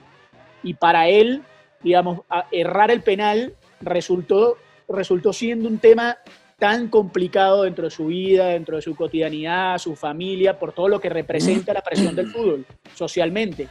Y 0.64 0.74
para 0.74 1.10
él, 1.10 1.44
digamos, 1.84 2.22
errar 2.52 2.90
el 2.90 3.04
penal 3.04 3.54
resultó, 3.82 4.58
resultó 4.90 5.32
siendo 5.32 5.70
un 5.70 5.78
tema 5.78 6.18
tan 6.62 6.90
complicado 6.90 7.64
dentro 7.64 7.86
de 7.86 7.90
su 7.90 8.06
vida, 8.06 8.50
dentro 8.50 8.76
de 8.76 8.84
su 8.84 8.96
cotidianidad, 8.96 9.80
su 9.80 9.96
familia, 9.96 10.60
por 10.60 10.74
todo 10.74 10.88
lo 10.88 11.00
que 11.02 11.10
representa 11.10 11.74
la 11.74 11.82
presión 11.82 12.16
del 12.16 12.28
fútbol 12.28 12.68
socialmente. 12.94 13.68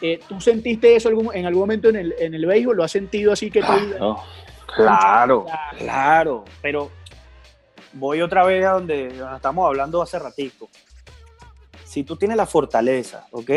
Eh, 0.00 0.20
¿Tú 0.28 0.40
sentiste 0.40 0.94
eso 0.94 1.10
en 1.32 1.44
algún 1.44 1.62
momento 1.62 1.88
en 1.88 1.96
el, 1.96 2.14
en 2.20 2.32
el 2.32 2.46
béisbol? 2.46 2.76
¿Lo 2.76 2.84
has 2.84 2.92
sentido 2.92 3.32
así 3.32 3.50
que 3.50 3.62
tú... 3.62 4.16
Claro, 4.76 5.44
claro, 5.76 6.44
pero 6.62 6.92
voy 7.94 8.22
otra 8.22 8.44
vez 8.44 8.64
a 8.64 8.74
donde 8.74 9.08
estamos 9.34 9.66
hablando 9.66 10.00
hace 10.00 10.16
ratico. 10.16 10.68
Si 11.84 12.04
tú 12.04 12.14
tienes 12.14 12.36
la 12.36 12.46
fortaleza, 12.46 13.26
¿ok? 13.32 13.50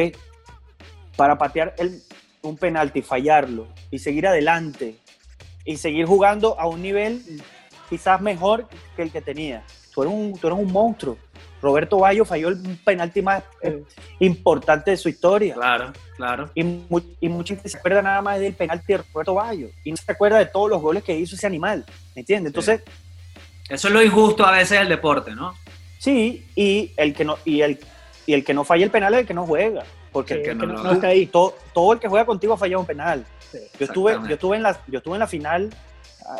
Para 1.15 1.37
patear 1.37 1.75
el, 1.77 2.01
un 2.41 2.57
penalti, 2.57 3.03
fallarlo 3.03 3.67
y 3.91 3.99
seguir 3.99 4.25
adelante 4.25 4.95
y 5.63 5.77
seguir 5.77 6.07
jugando 6.07 6.59
a 6.59 6.65
un 6.65 6.81
nivel 6.81 7.21
quizás 7.89 8.21
mejor 8.21 8.67
que 8.95 9.03
el 9.03 9.11
que 9.11 9.21
tenía. 9.21 9.63
Tú 9.93 10.03
eres 10.03 10.13
un, 10.13 10.37
tú 10.37 10.47
eres 10.47 10.59
un 10.59 10.71
monstruo. 10.71 11.17
Roberto 11.61 11.97
Bayo 11.97 12.25
falló 12.25 12.49
el 12.49 12.59
penalti 12.83 13.21
más 13.21 13.43
eh, 13.61 13.83
importante 14.19 14.91
de 14.91 14.97
su 14.97 15.07
historia. 15.07 15.53
Claro, 15.53 15.93
claro. 16.17 16.49
Y, 16.53 16.61
y 17.21 17.29
mucha 17.29 17.55
gente 17.55 17.69
se 17.69 17.77
acuerda 17.77 18.01
nada 18.01 18.21
más 18.21 18.39
del 18.39 18.53
penalti 18.53 18.93
de 18.93 19.03
Roberto 19.13 19.35
Bayo 19.35 19.69
y 19.83 19.91
no 19.91 19.97
se 19.97 20.11
acuerda 20.11 20.39
de 20.39 20.45
todos 20.47 20.69
los 20.69 20.81
goles 20.81 21.03
que 21.03 21.17
hizo 21.17 21.35
ese 21.35 21.47
animal, 21.47 21.85
¿me 22.15 22.21
entiendes? 22.21 22.49
Entonces... 22.49 22.81
Eso 23.69 23.87
es 23.87 23.93
lo 23.93 24.03
injusto 24.03 24.45
a 24.45 24.51
veces 24.51 24.79
del 24.79 24.89
deporte, 24.89 25.33
¿no? 25.33 25.53
Sí, 25.99 26.45
y 26.53 26.91
el 26.97 27.13
que 27.13 27.23
no, 27.23 27.37
y 27.45 27.61
el, 27.61 27.79
y 28.25 28.33
el 28.33 28.43
que 28.43 28.53
no 28.53 28.65
falla 28.65 28.83
el 28.83 28.91
penal 28.91 29.13
es 29.13 29.21
el 29.21 29.25
que 29.25 29.33
no 29.33 29.45
juega. 29.45 29.85
Porque 30.11 30.33
el 30.33 30.43
que 30.43 30.53
no, 30.53 30.91
está 30.91 31.07
ahí. 31.07 31.25
Todo, 31.27 31.55
todo, 31.73 31.93
el 31.93 31.99
que 31.99 32.09
juega 32.09 32.25
contigo 32.25 32.53
ha 32.53 32.57
fallado 32.57 32.81
un 32.81 32.85
penal. 32.85 33.25
yo, 33.79 33.85
estuve, 33.85 34.13
yo, 34.27 34.33
estuve 34.33 34.57
en 34.57 34.63
la, 34.63 34.79
yo 34.87 34.97
estuve 34.97 35.15
en 35.15 35.19
la 35.19 35.27
final 35.27 35.69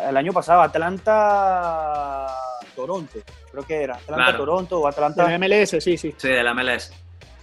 el 0.07 0.17
año 0.17 0.33
pasado, 0.33 0.61
Atlanta 0.61 2.27
Toronto, 2.75 3.19
creo 3.51 3.63
que 3.65 3.83
era 3.83 3.95
Atlanta 3.95 4.37
Toronto 4.37 4.79
o 4.79 4.87
Atlanta. 4.87 5.25
De 5.27 5.37
la 5.37 5.47
MLS, 5.47 5.83
sí, 5.83 5.97
sí. 5.97 6.15
Sí, 6.17 6.27
de 6.27 6.43
la 6.43 6.53
MLS. 6.53 6.91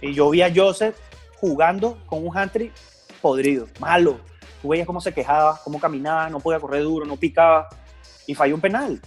Y 0.01 0.13
yo 0.13 0.29
vi 0.29 0.41
a 0.41 0.51
Joseph 0.53 0.95
jugando 1.35 1.97
con 2.05 2.25
un 2.25 2.31
country 2.31 2.71
podrido, 3.21 3.67
malo. 3.79 4.19
Tú 4.61 4.69
veías 4.69 4.85
cómo 4.85 5.01
se 5.01 5.13
quejaba, 5.13 5.59
cómo 5.63 5.79
caminaba, 5.79 6.29
no 6.29 6.39
podía 6.39 6.59
correr 6.59 6.83
duro, 6.83 7.05
no 7.05 7.17
picaba 7.17 7.67
y 8.27 8.35
falló 8.35 8.55
un 8.55 8.61
penal. 8.61 8.99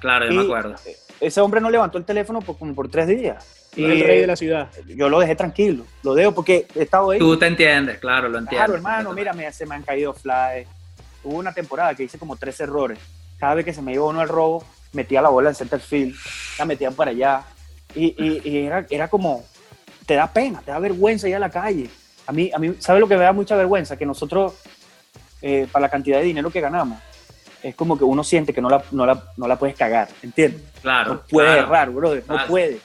Claro, 0.00 0.26
yo 0.26 0.32
me 0.32 0.42
acuerdo. 0.42 0.74
Ese 1.20 1.40
hombre 1.40 1.60
no 1.60 1.70
levantó 1.70 1.98
el 1.98 2.04
teléfono 2.04 2.40
por, 2.40 2.56
como 2.58 2.74
por 2.74 2.88
tres 2.88 3.08
días. 3.08 3.68
Y 3.76 3.84
el 3.84 4.00
rey 4.00 4.20
de 4.20 4.26
la 4.26 4.36
ciudad. 4.36 4.68
Yo 4.86 5.08
lo 5.08 5.20
dejé 5.20 5.36
tranquilo, 5.36 5.84
lo 6.02 6.14
dejo 6.14 6.34
porque 6.34 6.66
he 6.74 6.82
estado 6.82 7.10
ahí. 7.10 7.18
Tú 7.18 7.38
te 7.38 7.46
entiendes, 7.46 7.98
claro, 7.98 8.28
lo 8.28 8.38
entiendo. 8.38 8.64
Claro, 8.64 8.74
hermano, 8.74 9.12
mira, 9.12 9.52
se 9.52 9.66
me 9.66 9.76
han 9.76 9.82
caído 9.82 10.12
fly. 10.12 10.66
Hubo 11.22 11.36
una 11.36 11.52
temporada 11.52 11.94
que 11.94 12.04
hice 12.04 12.18
como 12.18 12.36
tres 12.36 12.58
errores. 12.60 12.98
Cada 13.38 13.54
vez 13.54 13.64
que 13.64 13.74
se 13.74 13.82
me 13.82 13.92
iba 13.92 14.04
uno 14.04 14.20
al 14.20 14.28
robo, 14.28 14.64
metía 14.92 15.22
la 15.22 15.28
bola 15.28 15.50
en 15.50 15.54
center 15.54 15.80
field, 15.80 16.14
la 16.58 16.64
metían 16.64 16.94
para 16.94 17.10
allá. 17.10 17.42
Y, 17.94 18.14
y, 18.18 18.66
era, 18.66 18.86
era, 18.88 19.08
como, 19.08 19.44
te 20.06 20.14
da 20.14 20.32
pena, 20.32 20.62
te 20.64 20.70
da 20.70 20.78
vergüenza 20.78 21.28
ir 21.28 21.36
a 21.36 21.40
la 21.40 21.50
calle. 21.50 21.90
A 22.26 22.32
mí, 22.32 22.50
a 22.54 22.58
mí 22.58 22.74
¿sabes 22.78 23.00
lo 23.00 23.08
que 23.08 23.16
me 23.16 23.24
da 23.24 23.32
mucha 23.32 23.56
vergüenza? 23.56 23.96
Que 23.96 24.06
nosotros, 24.06 24.54
eh, 25.42 25.66
para 25.70 25.86
la 25.86 25.88
cantidad 25.88 26.18
de 26.18 26.24
dinero 26.24 26.50
que 26.50 26.60
ganamos, 26.60 26.98
es 27.62 27.74
como 27.74 27.98
que 27.98 28.04
uno 28.04 28.24
siente 28.24 28.54
que 28.54 28.60
no 28.60 28.70
la, 28.70 28.82
no 28.92 29.04
la, 29.04 29.22
no 29.36 29.46
la 29.48 29.58
puedes 29.58 29.76
cagar, 29.76 30.08
¿entiendes? 30.22 30.62
Claro. 30.80 31.14
No 31.14 31.22
puede 31.22 31.58
errar, 31.58 31.90
brother, 31.90 32.24
no 32.26 32.46
puede. 32.46 32.80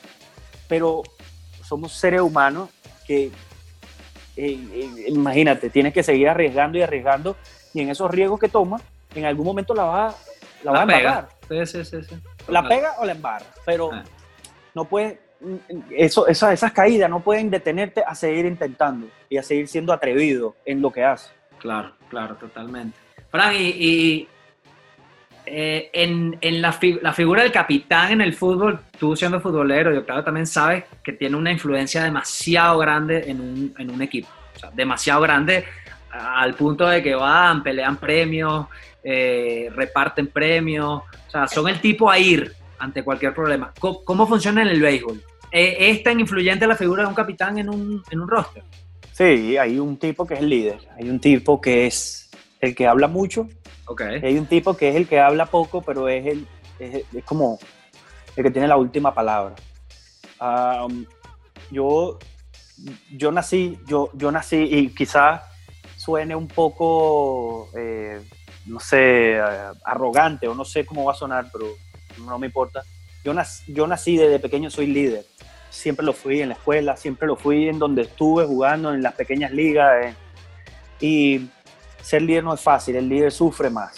Pero 0.67 1.04
somos 1.63 1.93
seres 1.93 2.21
humanos 2.21 2.69
que, 3.06 3.26
eh, 3.26 3.32
eh, 4.38 5.06
imagínate, 5.08 5.69
tienes 5.69 5.93
que 5.93 6.04
seguir 6.04 6.30
arriesgando 6.30 6.78
y 6.78 6.82
arriesgando, 6.82 7.38
y 7.76 7.82
en 7.82 7.90
esos 7.90 8.10
riesgos 8.10 8.40
que 8.40 8.48
tomas, 8.48 8.82
en 9.14 9.26
algún 9.26 9.46
momento 9.46 9.76
la 9.76 9.84
vas 9.84 10.32
la, 10.64 10.72
va 10.72 10.80
a 10.80 10.84
embarrar. 10.84 11.28
Sí, 11.50 11.66
sí, 11.66 11.84
sí, 11.84 12.04
sí. 12.04 12.16
La 12.48 12.66
pega 12.68 12.94
o 13.00 13.06
la 13.06 13.12
embarra, 13.12 13.46
pero 13.66 13.92
ah. 13.92 14.02
no 14.74 14.86
puede, 14.86 15.20
eso, 15.92 16.26
esas, 16.26 16.54
esas 16.54 16.72
caídas 16.72 17.10
no 17.10 17.20
pueden 17.20 17.50
detenerte 17.50 18.02
a 18.02 18.16
seguir 18.16 18.46
intentando 18.46 19.08
y 19.30 19.38
a 19.38 19.44
seguir 19.44 19.68
siendo 19.68 19.92
atrevido 19.92 20.56
en 20.66 20.82
lo 20.82 20.90
que 20.90 21.04
haces. 21.04 21.34
Claro, 21.60 21.92
claro, 22.10 22.36
totalmente. 22.36 22.98
Fran, 23.30 23.54
y, 23.54 24.26
eh, 25.46 25.90
en, 25.92 26.62
la, 26.62 26.72
figura 26.72 27.44
del 27.44 27.52
capitán 27.52 28.14
en 28.14 28.22
el 28.22 28.34
fútbol, 28.34 28.80
tú 28.98 29.18
siendo 29.18 29.42
futbolero, 29.42 29.94
yo 29.94 30.06
claro 30.06 30.24
también 30.24 30.48
sabes 30.48 30.86
que 31.04 31.12
tiene 31.12 31.36
una 31.36 31.52
influencia 31.52 32.06
demasiado 32.06 32.78
grande 32.78 33.26
en 33.28 33.90
un, 33.92 34.02
equipo. 34.02 34.30
O 34.56 34.60
sea, 34.60 34.72
demasiado 34.74 35.20
grande 35.20 35.66
al 36.19 36.54
punto 36.56 36.88
de 36.88 37.01
que 37.01 37.15
van, 37.15 37.63
pelean 37.63 37.97
premios, 37.97 38.67
eh, 39.04 39.69
reparten 39.73 40.28
premios. 40.28 41.04
O 41.28 41.30
sea, 41.30 41.47
son 41.47 41.67
el 41.67 41.80
tipo 41.80 42.10
a 42.10 42.17
ir 42.17 42.54
ante 42.80 43.04
cualquier 43.04 43.34
problema. 43.34 43.73
¿Cómo, 43.80 44.28
funciona 44.28 44.62
en 44.62 44.69
el 44.69 44.82
béisbol? 44.82 45.23
¿E, 45.51 45.89
¿Es 45.89 46.04
tan 46.04 46.19
influyente 46.19 46.67
la 46.67 46.75
figura 46.75 47.04
de 47.04 47.10
un 47.10 47.15
capitán 47.15 47.58
en 47.58 47.69
un, 47.69 48.04
en 48.10 48.19
un 48.19 48.28
roster? 48.28 48.63
Sí, 49.12 49.58
hay 49.58 49.80
un 49.80 49.97
tipo 49.97 50.25
que 50.28 50.34
es 50.34 50.39
el 50.41 50.49
líder, 50.49 50.80
hay 50.97 51.10
un 51.10 51.19
tipo 51.19 51.62
que 51.62 51.88
es 51.88 52.30
el 52.60 52.75
que 52.75 52.88
habla 52.88 53.08
mucho 53.08 53.47
hay 54.23 54.38
un 54.38 54.45
tipo 54.47 54.75
que 54.75 54.89
es 54.89 54.95
el 54.95 55.08
que 55.08 55.19
habla 55.19 55.45
poco, 55.45 55.82
pero 55.82 56.08
es, 56.10 56.25
el, 56.25 56.47
es, 56.80 57.04
como 57.23 57.60
el 58.36 58.43
que 58.43 58.51
tiene 58.51 58.67
la 58.67 58.78
última 58.78 59.13
palabra. 59.13 59.56
yo, 61.71 62.17
yo 63.12 63.32
nací, 63.32 63.80
yo, 63.88 64.10
yo 64.13 64.32
nací 64.32 64.58
y 64.58 64.89
quizás 64.89 65.41
suene 66.06 66.36
un 66.36 66.48
poco, 66.48 67.70
eh, 67.76 68.22
no 68.68 68.80
sé, 68.80 69.39
arrogante 69.84 70.48
o 70.48 70.54
no 70.54 70.63
sé 70.63 70.86
cómo 70.86 71.06
va 71.06 71.13
a 71.13 71.15
sonar, 71.15 71.50
pero 71.52 71.65
no 72.20 72.38
me 72.38 72.48
importa. 72.48 72.84
Yo 73.24 73.34
nací, 73.34 73.74
yo 73.74 73.88
nací 73.88 74.15
desde 74.15 74.38
pequeño, 74.38 74.70
soy 74.70 74.86
líder. 74.86 75.26
Siempre 75.72 76.06
lo 76.06 76.13
fui 76.13 76.41
en 76.41 76.50
la 76.50 76.56
escuela, 76.56 76.96
siempre 76.96 77.28
lo 77.28 77.36
fui 77.36 77.68
en 77.68 77.80
donde 77.80 78.04
estuve 78.04 78.46
jugando, 78.46 78.94
en 78.94 79.02
las 79.02 79.13
pequeñas 79.13 79.52
ligas. 79.52 80.06
Eh. 80.06 80.15
y 81.02 81.50
ser 82.02 82.22
líder 82.22 82.44
no 82.44 82.54
es 82.54 82.62
fácil, 82.62 82.96
el 82.96 83.10
líder 83.10 83.32
sufre 83.32 83.72
más. 83.72 83.96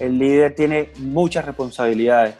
El 0.00 0.18
líder 0.18 0.56
tiene 0.56 0.90
muchas 0.96 1.44
responsabilidades. 1.44 2.34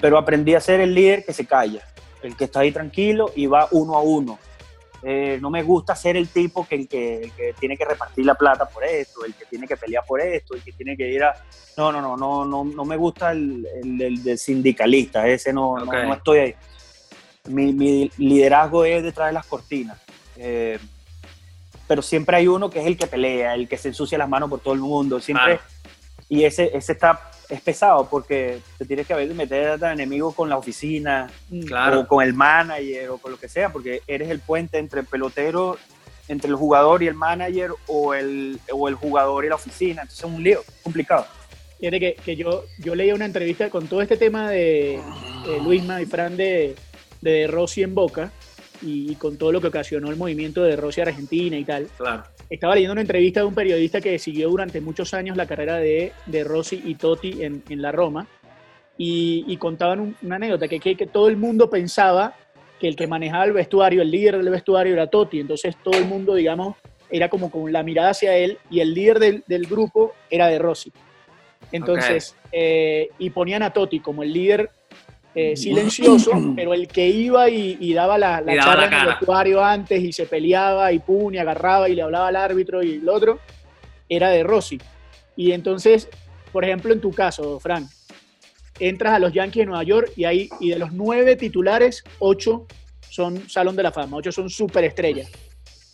Pero 0.00 0.18
aprendí 0.18 0.54
a 0.54 0.60
ser 0.60 0.80
el 0.80 0.94
líder 0.94 1.24
que 1.24 1.32
se 1.32 1.46
calla, 1.46 1.82
el 2.22 2.36
que 2.36 2.44
está 2.44 2.60
ahí 2.60 2.72
tranquilo 2.72 3.30
y 3.34 3.46
va 3.46 3.68
uno 3.70 3.96
a 3.96 4.02
uno. 4.02 4.38
Eh, 5.04 5.38
no 5.40 5.50
me 5.50 5.64
gusta 5.64 5.96
ser 5.96 6.16
el 6.16 6.28
tipo 6.28 6.66
que 6.66 6.76
el, 6.76 6.88
que 6.88 7.54
tiene 7.58 7.76
que 7.76 7.84
repartir 7.84 8.24
la 8.24 8.36
plata 8.36 8.68
por 8.68 8.84
esto, 8.84 9.24
el 9.24 9.34
que 9.34 9.46
tiene 9.46 9.66
que 9.66 9.76
pelear 9.76 10.04
por 10.06 10.20
esto, 10.20 10.54
el 10.54 10.62
que 10.62 10.72
tiene 10.72 10.96
que 10.96 11.10
ir 11.10 11.24
a... 11.24 11.34
No, 11.76 11.90
no, 11.90 12.00
no, 12.00 12.16
no, 12.16 12.44
no, 12.44 12.64
no 12.64 12.84
me 12.84 12.96
gusta 12.96 13.32
el, 13.32 13.66
el, 13.82 14.38
sindicalista, 14.38 15.26
ese 15.26 15.52
no, 15.52 15.78
no, 15.78 16.14
estoy 16.14 16.38
ahí. 16.38 16.54
Mi, 17.48 18.08
liderazgo 18.16 18.84
es 18.84 19.02
detrás 19.02 19.28
de 19.28 19.32
las 19.32 19.46
cortinas. 19.46 19.98
Eh, 20.36 20.78
pero 21.88 22.00
siempre 22.00 22.36
hay 22.36 22.46
uno 22.46 22.70
que 22.70 22.80
es 22.80 22.86
el 22.86 22.96
que 22.96 23.08
pelea, 23.08 23.54
el 23.54 23.68
que 23.68 23.78
se 23.78 23.88
ensucia 23.88 24.16
las 24.16 24.28
manos 24.28 24.48
por 24.48 24.60
todo 24.60 24.74
el 24.74 24.80
mundo, 24.80 25.18
siempre. 25.20 25.58
Y 26.28 26.44
ese, 26.44 26.70
ese 26.76 26.92
está, 26.92 27.32
es 27.52 27.60
pesado 27.60 28.08
porque 28.08 28.60
te 28.78 28.86
tienes 28.86 29.06
que 29.06 29.14
meter 29.14 29.84
a 29.84 29.92
enemigo 29.92 30.32
con 30.32 30.48
la 30.48 30.56
oficina, 30.56 31.30
o 31.50 32.06
con 32.08 32.24
el 32.24 32.32
manager, 32.32 33.10
o 33.10 33.18
con 33.18 33.32
lo 33.32 33.38
que 33.38 33.46
sea, 33.46 33.70
porque 33.70 34.00
eres 34.06 34.30
el 34.30 34.40
puente 34.40 34.78
entre 34.78 35.00
el 35.00 35.06
pelotero, 35.06 35.76
entre 36.28 36.48
el 36.48 36.56
jugador 36.56 37.02
y 37.02 37.08
el 37.08 37.14
manager, 37.14 37.72
o 37.88 38.14
el, 38.14 38.58
o 38.72 38.88
el 38.88 38.94
jugador 38.94 39.44
y 39.44 39.50
la 39.50 39.56
oficina. 39.56 40.02
Entonces 40.02 40.24
es 40.24 40.24
un 40.24 40.42
lío, 40.42 40.62
complicado. 40.82 41.26
Fíjate 41.78 42.00
que, 42.00 42.14
que 42.14 42.36
yo, 42.36 42.64
yo 42.78 42.94
leí 42.94 43.12
una 43.12 43.26
entrevista 43.26 43.68
con 43.68 43.86
todo 43.86 44.00
este 44.00 44.16
tema 44.16 44.50
de, 44.50 44.98
de 45.46 45.60
Luisma 45.62 46.00
y 46.00 46.06
Fran 46.06 46.38
de, 46.38 46.74
de 47.20 47.48
Rossi 47.48 47.82
en 47.82 47.94
Boca, 47.94 48.32
y, 48.82 49.14
con 49.16 49.36
todo 49.36 49.52
lo 49.52 49.60
que 49.60 49.68
ocasionó 49.68 50.10
el 50.10 50.16
movimiento 50.16 50.62
de 50.62 50.76
Rossi 50.76 51.00
Argentina 51.00 51.56
y 51.56 51.64
tal. 51.64 51.88
Claro. 51.96 52.24
Estaba 52.50 52.74
leyendo 52.74 52.92
una 52.92 53.00
entrevista 53.00 53.40
de 53.40 53.46
un 53.46 53.54
periodista 53.54 54.00
que 54.00 54.18
siguió 54.18 54.50
durante 54.50 54.80
muchos 54.80 55.14
años 55.14 55.36
la 55.36 55.46
carrera 55.46 55.76
de, 55.76 56.12
de 56.26 56.44
Rossi 56.44 56.82
y 56.84 56.94
Totti 56.96 57.42
en, 57.42 57.62
en 57.68 57.82
la 57.82 57.92
Roma 57.92 58.26
y, 58.98 59.56
contaban 59.56 60.16
una 60.22 60.36
anécdota 60.36 60.68
que, 60.68 60.78
que, 60.78 61.06
todo 61.06 61.28
el 61.28 61.36
mundo 61.36 61.70
pensaba 61.70 62.34
que 62.78 62.88
el 62.88 62.96
que 62.96 63.06
manejaba 63.06 63.44
el 63.44 63.52
vestuario, 63.52 64.02
el 64.02 64.10
líder 64.10 64.36
del 64.38 64.50
vestuario 64.50 64.92
era 64.92 65.06
Totti, 65.06 65.40
entonces 65.40 65.76
todo 65.82 65.98
el 65.98 66.04
mundo, 66.04 66.34
digamos, 66.34 66.76
era 67.10 67.28
como 67.28 67.50
con 67.50 67.72
la 67.72 67.82
mirada 67.82 68.10
hacia 68.10 68.36
él 68.36 68.58
y 68.70 68.80
el 68.80 68.94
líder 68.94 69.18
del, 69.18 69.44
del 69.46 69.66
grupo 69.66 70.12
era 70.30 70.46
de 70.48 70.58
Rossi. 70.58 70.92
Entonces, 71.70 72.36
eh, 72.50 73.08
y 73.18 73.30
ponían 73.30 73.62
a 73.62 73.72
Totti 73.72 74.00
como 74.00 74.22
el 74.22 74.32
líder 74.32 74.70
eh, 75.34 75.56
silencioso, 75.56 76.30
pero 76.56 76.74
el 76.74 76.88
que 76.88 77.08
iba 77.08 77.48
y, 77.48 77.92
daba 77.94 78.18
la, 78.18 78.44
charla 78.60 78.86
en 78.86 78.92
el 78.92 79.06
vestuario 79.06 79.64
antes 79.64 80.02
y 80.02 80.12
se 80.12 80.26
peleaba 80.26 80.92
y 80.92 80.98
pum, 80.98 81.32
y 81.34 81.38
agarraba 81.38 81.88
y 81.88 81.94
le 81.94 82.02
hablaba 82.02 82.28
al 82.28 82.36
árbitro 82.36 82.82
y 82.82 82.94
el 82.94 83.08
otro, 83.08 83.38
era 84.08 84.30
de 84.30 84.42
Rossi. 84.42 84.78
Y 85.36 85.52
entonces, 85.52 86.08
por 86.52 86.64
ejemplo, 86.64 86.92
en 86.92 87.00
tu 87.00 87.10
caso, 87.10 87.58
Frank, 87.58 87.88
entras 88.78 89.14
a 89.14 89.18
los 89.18 89.32
Yankees 89.32 89.62
de 89.62 89.66
Nueva 89.66 89.84
York 89.84 90.12
y, 90.16 90.24
hay, 90.24 90.48
y 90.60 90.70
de 90.70 90.78
los 90.78 90.92
nueve 90.92 91.36
titulares, 91.36 92.04
ocho 92.18 92.66
son 93.08 93.48
Salón 93.48 93.76
de 93.76 93.82
la 93.82 93.92
Fama, 93.92 94.16
ocho 94.16 94.32
son 94.32 94.50
superestrellas. 94.50 95.30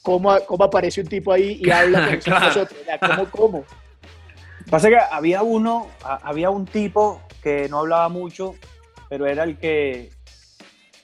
¿Cómo, 0.02 0.36
cómo 0.46 0.64
aparece 0.64 1.00
un 1.00 1.06
tipo 1.06 1.32
ahí 1.32 1.60
y 1.62 1.70
habla 1.70 2.08
con 2.08 2.16
claro. 2.18 2.68
¿Cómo, 3.00 3.30
¿Cómo? 3.30 3.64
Pasa 4.70 4.88
que 4.88 4.96
había 4.96 5.42
uno, 5.42 5.88
había 6.02 6.50
un 6.50 6.66
tipo 6.66 7.22
que 7.42 7.68
no 7.68 7.78
hablaba 7.78 8.08
mucho, 8.08 8.54
pero 9.08 9.26
era 9.26 9.44
el 9.44 9.58
que 9.58 10.10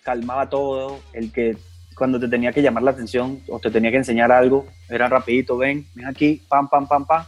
calmaba 0.02 0.48
todo, 0.48 1.00
el 1.12 1.32
que 1.32 1.56
cuando 1.96 2.18
te 2.18 2.28
tenía 2.28 2.52
que 2.52 2.62
llamar 2.62 2.82
la 2.82 2.90
atención 2.90 3.40
o 3.48 3.58
te 3.58 3.70
tenía 3.70 3.90
que 3.90 3.96
enseñar 3.98 4.32
algo, 4.32 4.66
era 4.88 5.08
rapidito, 5.08 5.56
ven, 5.56 5.86
ven 5.94 6.06
aquí, 6.06 6.42
pam, 6.48 6.68
pam, 6.68 6.86
pam, 6.86 7.06
pam, 7.06 7.24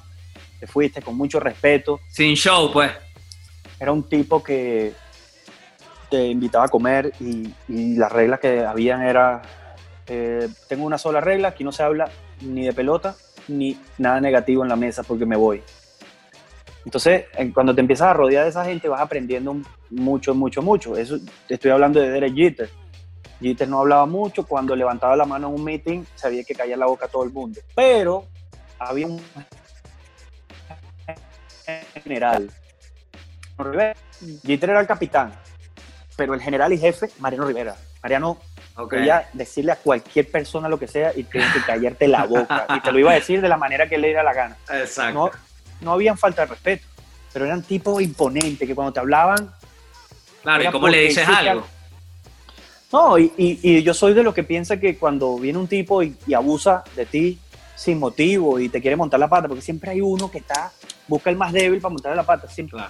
te 0.61 0.67
fuiste 0.67 1.01
con 1.03 1.17
mucho 1.17 1.41
respeto. 1.41 2.01
Sin 2.09 2.35
show, 2.35 2.71
pues. 2.73 2.91
Era 3.79 3.93
un 3.93 4.03
tipo 4.09 4.43
que 4.43 4.93
te 6.11 6.27
invitaba 6.27 6.67
a 6.67 6.69
comer 6.69 7.13
y, 7.21 7.97
las 7.97 8.13
reglas 8.13 8.41
que 8.41 8.61
habían 8.65 9.03
era, 9.03 9.43
eh, 10.07 10.49
tengo 10.69 10.85
una 10.85 10.99
sola 10.99 11.21
regla, 11.21 11.49
aquí 11.49 11.65
no 11.65 11.73
se 11.73 11.83
habla 11.83 12.11
ni 12.41 12.65
de 12.65 12.73
pelota 12.73 13.17
ni 13.49 13.79
nada 13.99 14.21
negativo 14.21 14.63
en 14.63 14.69
la 14.69 14.77
mesa 14.77 15.03
porque 15.03 15.27
me 15.27 15.37
voy. 15.37 15.63
Entonces, 16.87 17.25
cuando 17.53 17.75
te 17.75 17.81
empiezas 17.81 18.07
a 18.07 18.13
rodear 18.13 18.45
de 18.45 18.51
esa 18.51 18.65
gente, 18.65 18.89
vas 18.89 19.01
aprendiendo 19.01 19.57
mucho, 19.91 20.37
mucho, 20.37 20.63
mucho. 20.63 20.97
Eso 20.97 21.19
te 21.49 21.55
estoy 21.55 21.73
hablando 21.73 22.01
de 22.01 22.11
Derek 22.11 22.33
Jeter. 22.33 22.71
Jeter 23.41 23.69
no 23.69 23.81
hablaba 23.81 24.07
mucho. 24.07 24.47
Cuando 24.47 24.77
levantaba 24.77 25.17
la 25.17 25.25
mano 25.25 25.49
en 25.49 25.55
un 25.55 25.65
meeting, 25.65 26.05
sabía 26.15 26.45
que 26.45 26.55
caía 26.55 26.77
la 26.77 26.87
boca 26.87 27.07
a 27.07 27.09
todo 27.09 27.25
el 27.25 27.33
mundo. 27.33 27.61
Pero 27.75 28.27
había 28.79 29.09
un 29.09 29.21
general. 32.05 32.53
Jeter 34.45 34.71
era 34.71 34.81
el 34.81 34.87
capitán, 34.87 35.33
pero 36.17 36.35
el 36.35 36.41
general 36.41 36.73
y 36.73 36.79
jefe, 36.79 37.09
Mariano 37.19 37.47
Rivera. 37.47 37.75
Mariano 38.01 38.39
podía 38.77 39.29
decirle 39.33 39.73
a 39.73 39.77
cualquier 39.77 40.31
persona 40.31 40.69
lo 40.69 40.79
que 40.79 40.87
sea 40.87 41.13
y 41.17 41.25
tienes 41.25 41.53
que 41.53 41.63
callarte 41.63 42.07
la 42.07 42.27
boca. 42.27 42.65
y 42.77 42.81
te 42.81 42.93
lo 42.93 43.01
iba 43.01 43.11
a 43.11 43.15
decir 43.15 43.41
de 43.41 43.49
la 43.49 43.57
manera 43.57 43.89
que 43.89 43.99
le 43.99 44.07
diera 44.07 44.23
la 44.23 44.35
gana. 44.35 44.57
Exacto 44.71 45.33
no 45.33 45.46
habían 45.87 46.19
falta 46.19 46.43
de 46.43 46.49
respeto, 46.49 46.87
pero 47.33 47.45
eran 47.45 47.63
tipos 47.63 48.03
imponentes 48.03 48.67
que 48.67 48.75
cuando 48.75 48.93
te 48.93 49.01
hablaban... 49.01 49.53
Claro, 50.43 50.65
¿y 50.65 50.71
cómo 50.71 50.89
le 50.89 51.03
dices 51.03 51.27
algo? 51.27 51.67
No, 52.93 53.19
y, 53.19 53.83
yo 53.83 53.93
soy 53.95 54.15
de 54.15 54.23
los 54.23 54.33
que 54.33 54.45
piensa 54.45 54.79
que 54.79 54.97
cuando 54.97 55.37
viene 55.39 55.59
un 55.59 55.67
tipo 55.67 56.03
y, 56.03 56.17
abusa 56.35 56.85
de 56.95 57.05
ti 57.05 57.39
sin 57.75 57.99
motivo 57.99 58.59
y 58.59 58.69
te 58.69 58.81
quiere 58.81 58.97
montar 58.97 59.21
la 59.21 59.29
pata, 59.29 59.49
porque 59.49 59.63
siempre 59.63 59.91
hay 59.91 60.01
uno 60.01 60.31
que 60.31 60.39
está, 60.39 60.73
busca 61.09 61.29
el 61.29 61.37
más 61.37 61.53
débil 61.53 61.81
para 61.81 61.93
montarle 61.93 62.17
la 62.17 62.23
pata, 62.23 62.49
siempre. 62.49 62.81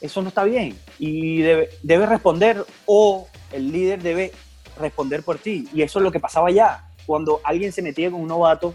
Eso 0.00 0.20
no 0.20 0.28
está 0.28 0.44
bien 0.44 0.78
y 0.98 1.40
debe, 1.40 1.70
debe 1.82 2.04
responder 2.04 2.66
o 2.84 3.28
el 3.50 3.72
líder 3.72 4.02
debe 4.02 4.32
responder 4.78 5.22
por 5.22 5.38
ti. 5.38 5.68
Y 5.72 5.82
eso 5.82 5.98
es 5.98 6.02
lo 6.02 6.12
que 6.12 6.20
pasaba 6.20 6.50
ya. 6.50 6.90
Cuando 7.06 7.40
alguien 7.44 7.72
se 7.72 7.82
metía 7.82 8.10
con 8.10 8.20
un 8.20 8.28
novato, 8.28 8.74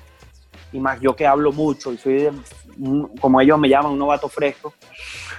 y 0.72 0.80
más 0.80 1.00
yo 1.00 1.16
que 1.16 1.28
hablo 1.28 1.52
mucho 1.52 1.92
y 1.92 1.98
soy, 1.98 2.30
como 3.20 3.42
ellos 3.42 3.60
me 3.60 3.70
llaman, 3.70 3.92
un 3.92 4.00
novato 4.00 4.30
fresco, 4.30 4.74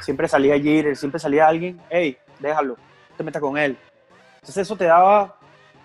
siempre 0.00 0.28
salía 0.28 0.54
allí, 0.54 0.94
siempre 0.94 1.18
salía 1.18 1.46
alguien, 1.46 1.80
hey, 1.90 2.16
déjalo, 2.38 2.76
te 3.16 3.24
metas 3.24 3.40
con 3.40 3.56
él. 3.56 3.76
Entonces 4.34 4.58
eso 4.58 4.76
te 4.76 4.84
daba, 4.84 5.36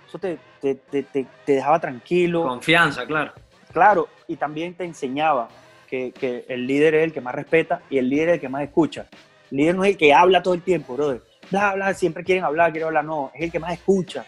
eso 0.07 0.17
te, 0.17 0.37
te, 0.59 0.75
te, 0.75 1.03
te, 1.03 1.27
dejaba 1.45 1.79
tranquilo. 1.79 2.43
Confianza, 2.43 3.05
claro. 3.05 3.31
Claro, 3.71 4.09
y 4.27 4.35
también 4.35 4.73
te 4.73 4.83
enseñaba 4.83 5.47
que, 5.87 6.11
que, 6.11 6.45
el 6.49 6.65
líder 6.65 6.95
es 6.95 7.03
el 7.03 7.13
que 7.13 7.21
más 7.21 7.35
respeta 7.35 7.81
y 7.89 7.97
el 7.97 8.09
líder 8.09 8.29
es 8.29 8.35
el 8.35 8.41
que 8.41 8.49
más 8.49 8.63
escucha. 8.63 9.05
El 9.51 9.57
líder 9.57 9.75
no 9.75 9.83
es 9.83 9.91
el 9.91 9.97
que 9.97 10.13
habla 10.13 10.41
todo 10.41 10.53
el 10.53 10.61
tiempo, 10.61 10.95
brother. 10.95 11.21
Bla, 11.49 11.75
bla, 11.75 11.93
siempre 11.93 12.23
quieren 12.23 12.43
hablar, 12.43 12.71
quieren 12.71 12.87
hablar, 12.87 13.05
no, 13.05 13.31
es 13.33 13.43
el 13.43 13.51
que 13.51 13.59
más 13.59 13.71
escucha, 13.71 14.25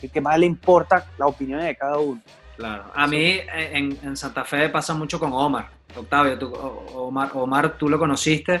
el 0.00 0.10
que 0.10 0.20
más 0.20 0.38
le 0.38 0.46
importa 0.46 1.06
la 1.18 1.26
opinión 1.26 1.60
de 1.60 1.74
cada 1.74 1.98
uno. 1.98 2.20
Claro. 2.60 2.92
A 2.94 3.06
mí 3.06 3.24
eh, 3.24 3.70
en, 3.72 4.16
Santa 4.18 4.44
Fe 4.44 4.68
pasa 4.68 4.92
mucho 4.92 5.18
con 5.18 5.32
Omar. 5.32 5.70
Octavio, 5.96 6.38
tú, 6.38 6.52
Omar, 6.52 7.30
Omar, 7.32 7.78
tú 7.78 7.88
lo 7.88 7.98
conociste 7.98 8.60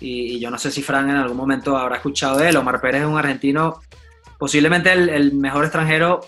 y, 0.00 0.40
yo 0.40 0.50
no 0.50 0.58
sé 0.58 0.72
si 0.72 0.82
Fran 0.82 1.08
en 1.08 1.14
algún 1.14 1.36
momento 1.36 1.78
habrá 1.78 1.96
escuchado 1.96 2.38
de 2.38 2.48
él. 2.48 2.56
Omar 2.56 2.80
Pérez 2.80 3.02
es 3.02 3.06
un 3.06 3.16
argentino, 3.16 3.80
posiblemente 4.40 4.92
el, 4.92 5.34
mejor 5.34 5.62
extranjero 5.62 6.20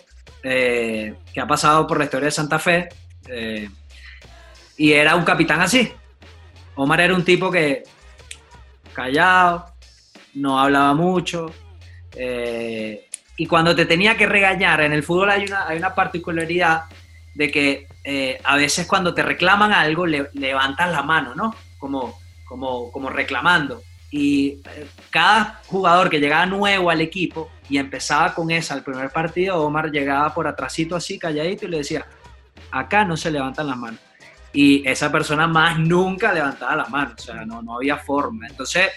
eh, 0.44 1.16
que 1.34 1.40
ha 1.40 1.48
pasado 1.48 1.84
por 1.84 1.98
la 1.98 2.04
historia 2.04 2.26
de 2.26 2.30
Santa 2.30 2.60
Fe. 2.60 2.88
Eh, 3.26 3.68
y 4.76 4.92
era 4.92 5.16
un 5.16 5.24
capitán 5.24 5.60
así. 5.60 5.92
Omar 6.76 7.00
era 7.00 7.16
un 7.16 7.24
tipo 7.24 7.50
que 7.50 7.82
callado, 8.94 9.66
no 10.34 10.60
hablaba 10.60 10.94
mucho. 10.94 11.52
Eh, 12.14 13.09
y 13.40 13.46
cuando 13.46 13.74
te 13.74 13.86
tenía 13.86 14.18
que 14.18 14.26
regañar, 14.26 14.82
en 14.82 14.92
el 14.92 15.02
fútbol 15.02 15.30
hay 15.30 15.44
una, 15.46 15.66
hay 15.66 15.78
una 15.78 15.94
particularidad 15.94 16.82
de 17.32 17.50
que 17.50 17.86
eh, 18.04 18.38
a 18.44 18.54
veces 18.56 18.86
cuando 18.86 19.14
te 19.14 19.22
reclaman 19.22 19.72
algo, 19.72 20.04
le, 20.04 20.28
levantas 20.34 20.92
la 20.92 21.02
mano, 21.02 21.34
¿no? 21.34 21.56
Como, 21.78 22.20
como, 22.44 22.92
como 22.92 23.08
reclamando. 23.08 23.82
Y 24.10 24.60
eh, 24.74 24.86
cada 25.08 25.62
jugador 25.68 26.10
que 26.10 26.20
llegaba 26.20 26.44
nuevo 26.44 26.90
al 26.90 27.00
equipo 27.00 27.50
y 27.70 27.78
empezaba 27.78 28.34
con 28.34 28.50
esa 28.50 28.74
el 28.74 28.82
primer 28.82 29.08
partido, 29.08 29.62
Omar 29.62 29.90
llegaba 29.90 30.34
por 30.34 30.46
atrásito 30.46 30.94
así, 30.94 31.18
calladito, 31.18 31.64
y 31.64 31.70
le 31.70 31.78
decía, 31.78 32.04
acá 32.70 33.06
no 33.06 33.16
se 33.16 33.30
levantan 33.30 33.68
las 33.68 33.78
manos. 33.78 34.00
Y 34.52 34.86
esa 34.86 35.10
persona 35.10 35.46
más 35.46 35.78
nunca 35.78 36.30
levantaba 36.30 36.76
las 36.76 36.90
manos, 36.90 37.14
o 37.16 37.24
sea, 37.24 37.46
no, 37.46 37.62
no 37.62 37.76
había 37.76 37.96
forma. 37.96 38.46
Entonces, 38.46 38.90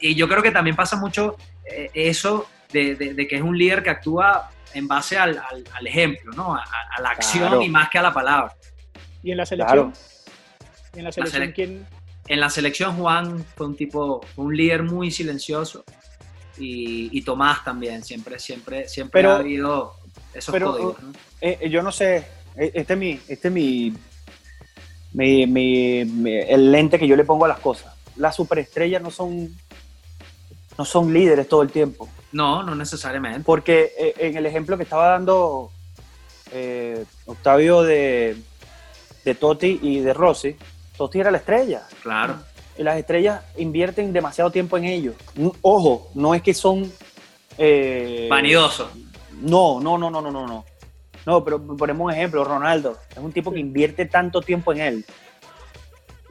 y 0.00 0.14
yo 0.14 0.28
creo 0.28 0.40
que 0.40 0.52
también 0.52 0.76
pasa 0.76 0.94
mucho 0.94 1.36
eh, 1.68 1.90
eso 1.94 2.46
de, 2.72 3.26
que 3.28 3.36
es 3.36 3.42
un 3.42 3.56
líder 3.56 3.82
que 3.82 3.90
actúa 3.90 4.50
en 4.74 4.86
base 4.86 5.16
al, 5.18 5.40
ejemplo, 5.84 6.32
¿no? 6.32 6.54
A, 6.54 6.64
la 7.00 7.10
acción 7.10 7.62
y 7.62 7.68
más 7.68 7.88
que 7.88 7.98
a 7.98 8.02
la 8.02 8.12
palabra. 8.12 8.54
¿Y 9.22 9.32
en 9.32 9.36
la 9.38 9.46
selección? 9.46 9.92
en 10.94 11.04
la 11.04 11.12
selección 11.12 11.52
quién? 11.52 11.86
En 12.26 12.40
la 12.40 12.50
selección 12.50 12.96
Juan 12.96 13.44
fue 13.56 13.66
un 13.66 13.76
tipo, 13.76 14.20
un 14.36 14.54
líder 14.54 14.82
muy 14.82 15.10
silencioso 15.10 15.84
y, 16.58 17.22
Tomás 17.22 17.64
también, 17.64 18.04
siempre, 18.04 18.38
siempre, 18.38 18.88
siempre 18.88 19.26
ha 19.26 19.36
habido 19.36 19.94
esos 20.34 20.54
códigos. 20.54 20.96
Eh, 21.40 21.68
yo 21.70 21.82
no 21.82 21.92
sé, 21.92 22.16
eh, 22.56 22.72
este 22.74 22.92
es 22.94 22.98
mi, 22.98 23.20
este 23.28 23.50
mi, 23.50 23.94
mi, 25.12 26.40
el 26.48 26.72
lente 26.72 26.98
que 26.98 27.06
yo 27.06 27.16
le 27.16 27.24
pongo 27.24 27.44
a 27.44 27.48
las 27.48 27.60
cosas. 27.60 27.94
Las 28.16 28.36
superestrellas 28.36 29.00
no 29.00 29.10
son, 29.10 29.56
no 30.78 30.84
son 30.84 31.12
líderes 31.12 31.48
todo 31.48 31.62
el 31.62 31.70
tiempo. 31.70 32.08
No, 32.32 32.62
no 32.62 32.74
necesariamente. 32.74 33.40
Porque 33.44 33.92
eh, 33.98 34.14
en 34.18 34.36
el 34.36 34.46
ejemplo 34.46 34.76
que 34.76 34.84
estaba 34.84 35.08
dando 35.08 35.70
Octavio 37.26 37.82
de, 37.82 38.36
de 39.24 39.34
Totti 39.34 39.80
y 39.82 40.00
de 40.00 40.14
Rossi, 40.14 40.56
Totti 40.96 41.20
era 41.20 41.30
la 41.30 41.38
estrella. 41.38 41.82
Claro. 42.02 42.36
Y 42.78 42.82
las 42.82 42.96
estrellas 42.96 43.42
invierten 43.56 44.12
demasiado 44.12 44.50
tiempo 44.50 44.76
en 44.78 44.84
ellos. 44.84 45.14
Ojo, 45.62 46.10
no 46.14 46.34
es 46.34 46.42
que 46.42 46.54
son... 46.54 46.90
Eh, 47.58 48.28
Vanidosos. 48.30 48.88
No, 49.40 49.80
no, 49.80 49.98
no, 49.98 50.10
no, 50.10 50.20
no, 50.20 50.30
no, 50.30 50.46
no. 50.46 50.64
No, 51.26 51.44
pero 51.44 51.60
ponemos 51.76 52.04
un 52.06 52.12
ejemplo, 52.12 52.44
Ronaldo. 52.44 52.96
Es 53.10 53.18
un 53.18 53.32
tipo 53.32 53.52
que 53.52 53.58
invierte 53.58 54.06
tanto 54.06 54.40
tiempo 54.40 54.72
en 54.72 54.80
él. 54.80 55.04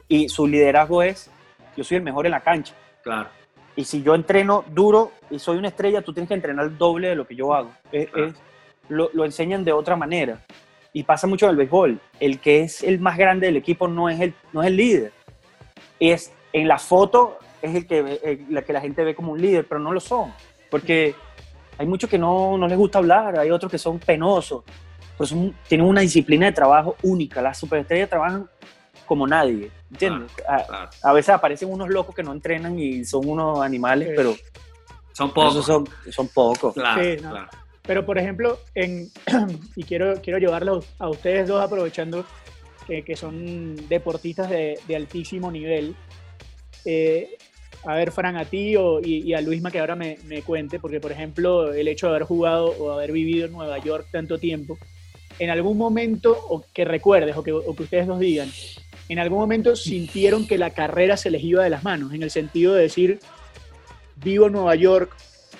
Y 0.08 0.28
su 0.28 0.46
liderazgo 0.46 1.02
es, 1.02 1.30
yo 1.76 1.84
soy 1.84 1.98
el 1.98 2.02
mejor 2.02 2.24
en 2.24 2.32
la 2.32 2.40
cancha. 2.40 2.74
Claro. 3.02 3.28
Y 3.78 3.84
si 3.84 4.02
yo 4.02 4.16
entreno 4.16 4.64
duro 4.74 5.12
y 5.30 5.38
soy 5.38 5.56
una 5.56 5.68
estrella, 5.68 6.02
tú 6.02 6.12
tienes 6.12 6.26
que 6.26 6.34
entrenar 6.34 6.66
el 6.66 6.76
doble 6.76 7.10
de 7.10 7.14
lo 7.14 7.28
que 7.28 7.36
yo 7.36 7.54
hago. 7.54 7.70
lo, 8.88 9.08
lo, 9.12 9.24
enseñan 9.24 9.62
de 9.62 9.70
otra 9.70 9.94
manera 9.94 10.44
y 10.92 11.04
pasa 11.04 11.28
mucho 11.28 11.46
en 11.46 11.50
el 11.50 11.56
béisbol, 11.58 12.00
el 12.18 12.40
que 12.40 12.62
es 12.62 12.82
el 12.82 12.98
más 12.98 13.16
grande 13.16 13.46
del 13.46 13.56
equipo 13.56 13.86
no 13.86 14.08
es 14.08 14.18
el, 14.18 14.34
no 14.52 14.62
es 14.62 14.66
el 14.66 14.76
líder. 14.76 15.12
Es, 16.00 16.32
en 16.52 16.66
la 16.66 16.76
foto 16.76 17.38
es 17.62 17.72
el 17.72 17.86
que, 17.86 18.44
la 18.50 18.62
que 18.62 18.72
la 18.72 18.80
gente 18.80 19.04
ve 19.04 19.14
como 19.14 19.30
un 19.30 19.40
líder, 19.40 19.64
pero 19.68 19.78
no 19.78 19.92
lo 19.92 20.00
son. 20.00 20.32
Porque 20.72 21.14
hay 21.78 21.86
muchos 21.86 22.10
que 22.10 22.18
no, 22.18 22.58
no 22.58 22.66
les 22.66 22.76
gusta 22.76 22.98
hablar, 22.98 23.38
hay 23.38 23.52
otros 23.52 23.70
que 23.70 23.78
son 23.78 24.00
penosos, 24.00 24.64
pero 25.16 25.28
son, 25.28 25.54
tienen 25.68 25.86
una 25.86 26.00
disciplina 26.00 26.46
de 26.46 26.52
trabajo 26.52 26.96
única. 27.04 27.40
Las 27.40 27.58
superestrellas 27.58 28.08
trabajan 28.08 28.48
como 29.08 29.26
nadie, 29.26 29.70
¿entiendes? 29.90 30.30
a, 31.02 31.12
veces 31.12 31.30
aparecen 31.30 31.72
unos 31.72 31.88
locos 31.88 32.14
que 32.14 32.22
no 32.22 32.32
entrenan 32.32 32.78
y 32.78 33.04
son 33.04 33.26
unos 33.26 33.60
animales, 33.60 34.12
pero... 34.14 34.36
Son 35.12 35.32
pocos. 35.34 35.66
Son, 35.66 35.84
son 36.12 36.28
pocos. 36.28 36.74
Claro, 36.74 37.02
claro. 37.16 37.48
Pero, 37.82 38.06
por 38.06 38.18
ejemplo, 38.18 38.60
en, 38.74 39.10
y 39.74 39.82
quiero, 39.82 40.20
quiero 40.22 40.38
llevarlo 40.38 40.84
a 40.98 41.08
ustedes 41.08 41.48
dos 41.48 41.60
aprovechando 41.60 42.24
que, 42.86 43.16
son 43.16 43.88
deportistas 43.88 44.48
de, 44.48 44.78
altísimo 44.94 45.50
nivel. 45.50 45.96
Eh, 46.84 47.36
a 47.84 47.94
ver, 47.94 48.12
Fran, 48.12 48.36
a 48.36 48.44
ti 48.44 48.74
y, 49.02 49.32
a 49.32 49.40
Luisma 49.40 49.70
que 49.70 49.80
ahora 49.80 49.96
me, 49.96 50.18
me, 50.26 50.42
cuente, 50.42 50.78
porque, 50.78 51.00
por 51.00 51.12
ejemplo, 51.12 51.72
el 51.72 51.88
hecho 51.88 52.06
de 52.06 52.16
haber 52.16 52.26
jugado 52.26 52.66
o 52.78 52.92
haber 52.92 53.10
vivido 53.12 53.46
en 53.46 53.52
Nueva 53.52 53.78
York 53.78 54.06
tanto 54.12 54.38
tiempo, 54.38 54.78
en 55.38 55.50
algún 55.50 55.78
momento, 55.78 56.36
o 56.48 56.64
que 56.72 56.84
recuerdes, 56.84 57.36
o 57.36 57.42
que, 57.42 57.52
o 57.52 57.74
que 57.74 57.82
ustedes 57.82 58.06
nos 58.06 58.18
digan, 58.18 58.50
en 59.08 59.18
algún 59.18 59.38
momento 59.38 59.74
sintieron 59.74 60.46
que 60.46 60.58
la 60.58 60.70
carrera 60.70 61.16
se 61.16 61.30
les 61.30 61.42
iba 61.42 61.64
de 61.64 61.70
las 61.70 61.82
manos, 61.82 62.12
en 62.12 62.22
el 62.22 62.30
sentido 62.30 62.74
de 62.74 62.82
decir, 62.82 63.20
vivo 64.16 64.46
en 64.46 64.52
Nueva 64.52 64.74
York, 64.74 65.16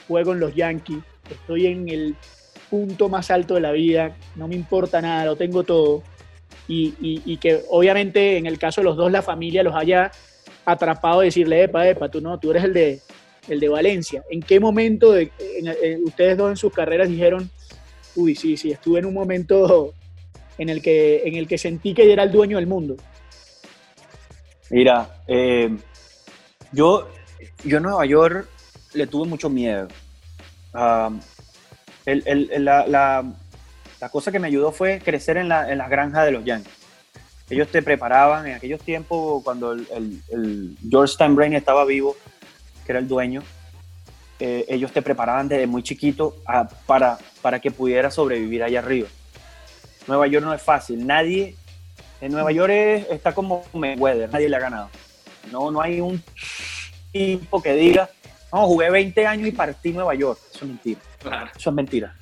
juego 0.07 0.33
en 0.33 0.41
los 0.41 0.55
Yankees, 0.55 0.99
estoy 1.31 1.67
en 1.67 1.89
el 1.89 2.15
punto 2.71 3.09
más 3.09 3.31
alto 3.31 3.55
de 3.55 3.61
la 3.61 3.73
vida, 3.73 4.17
no 4.37 4.49
me 4.49 4.55
importa 4.55 5.01
nada, 5.01 5.25
lo 5.25 5.37
tengo 5.37 5.65
todo. 5.65 6.03
Y, 6.71 7.39
que 7.39 7.63
obviamente 7.71 8.37
en 8.37 8.45
el 8.45 8.59
caso 8.59 8.83
de 8.83 8.85
los 8.85 8.97
dos 8.97 9.11
la 9.11 9.23
familia 9.23 9.63
los 9.63 9.75
haya 9.75 10.11
atrapado 10.67 11.23
y 11.23 11.27
decirle, 11.27 11.63
epa, 11.63 11.89
epa, 11.89 12.11
tú 12.11 12.21
no, 12.21 12.39
tú 12.39 12.51
eres 12.51 12.65
el 12.65 12.75
de, 12.75 13.01
el 13.49 13.59
de 13.59 13.69
Valencia. 13.71 14.23
¿En 14.29 14.43
qué 14.43 14.61
momento 14.61 15.13
de, 15.13 15.31
ustedes 16.05 16.37
dos 16.37 16.51
en 16.51 16.57
sus 16.59 16.71
carreras 16.71 17.09
dijeron, 17.09 17.51
uy, 18.17 18.35
sí, 18.35 18.59
sí, 18.59 18.71
estuve 18.71 18.99
en 18.99 19.07
un 19.07 19.15
momento 19.15 19.95
en 20.59 20.69
el 20.69 20.83
que, 20.83 21.23
en 21.25 21.37
el 21.37 21.49
que 21.49 21.57
sentí 21.57 21.95
que 21.95 22.13
era 22.13 22.25
el 22.25 22.33
dueño 22.33 22.59
del 22.59 22.67
mundo? 22.67 22.97
Mira, 24.71 25.23
eh, 25.27 25.77
yo, 26.73 27.09
yo 27.65 27.77
en 27.79 27.83
Nueva 27.83 28.05
York 28.07 28.49
le 28.95 29.07
tuve 29.07 29.29
mucho 29.29 29.49
miedo 29.49 29.89
la, 32.05 33.25
cosa 34.11 34.33
que 34.33 34.39
me 34.39 34.49
ayudó 34.49 34.73
fue 34.73 35.01
crecer 35.01 35.37
en, 35.37 35.49
las 35.49 35.91
granjas 35.91 36.25
de 36.25 36.33
los 36.33 36.45
Yankees. 36.45 36.73
Ellos 37.51 37.69
te 37.69 37.83
preparaban 37.83 38.47
en 38.47 38.55
aquellos 38.55 38.81
tiempos 38.81 39.43
cuando 39.43 39.75
George 40.89 41.15
Steinbrenner 41.15 41.59
estaba 41.59 41.85
vivo, 41.85 42.15
que 42.85 42.93
era 42.93 42.99
el 42.99 43.09
dueño. 43.09 43.43
Eh, 44.41 44.67
ellos 44.69 44.93
te 44.93 45.03
preparaban 45.03 45.49
desde 45.49 45.67
muy 45.67 45.83
chiquito 45.83 46.37
para, 46.87 47.19
para 47.43 47.59
que 47.59 47.71
pudieras 47.71 48.15
sobrevivir 48.15 48.63
allá 48.63 48.79
arriba. 48.81 49.09
Nueva 50.07 50.27
York 50.27 50.45
no 50.45 50.55
es 50.55 50.63
fácil. 50.63 51.07
Nadie 51.07 51.57
en 52.21 52.33
Nueva 52.33 52.53
York 52.53 52.73
está 53.11 53.35
como 53.35 53.65
Mayweather, 53.73 54.31
nadie 54.31 54.49
le 54.49 54.57
ha 54.57 54.61
ganado. 54.61 54.91
No, 55.53 55.71
no 55.71 55.81
hay 55.81 56.01
un 56.01 56.23
tipo 57.13 57.63
que 57.63 57.75
diga, 57.75 58.09
no, 58.53 58.67
jugué 58.67 58.91
20 58.91 59.27
años 59.27 59.49
y 59.49 59.53
partí 59.53 59.93
Nueva 59.93 60.15
York. 60.15 60.39
Eso 60.51 60.65
es 60.65 60.69
mentira. 60.69 61.01
Eso 61.57 61.71
es 61.71 61.77
mentira. 61.77 62.17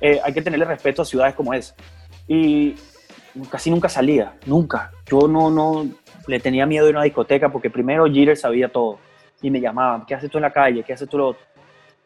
Eh, 0.00 0.20
hay 0.22 0.32
que 0.32 0.42
tenerle 0.42 0.64
respeto 0.64 1.02
a 1.02 1.04
ciudades 1.04 1.34
como 1.34 1.54
esa. 1.54 1.74
Y 2.28 2.74
casi 3.50 3.70
nunca 3.70 3.88
salía, 3.88 4.34
nunca. 4.46 4.90
Yo 5.06 5.28
no, 5.28 5.50
no 5.50 5.86
le 6.26 6.40
tenía 6.40 6.66
miedo 6.66 6.86
de 6.86 6.92
una 6.92 7.02
discoteca 7.02 7.50
porque 7.50 7.70
primero 7.70 8.06
Jeter 8.06 8.36
sabía 8.36 8.68
todo 8.68 8.98
y 9.42 9.50
me 9.50 9.60
llamaban, 9.60 10.06
¿qué 10.06 10.14
haces 10.14 10.30
tú 10.30 10.38
en 10.38 10.42
la 10.42 10.52
calle? 10.52 10.82
¿Qué 10.82 10.92
haces 10.92 11.08
tú 11.08 11.18
lo 11.18 11.28
otro? 11.28 11.42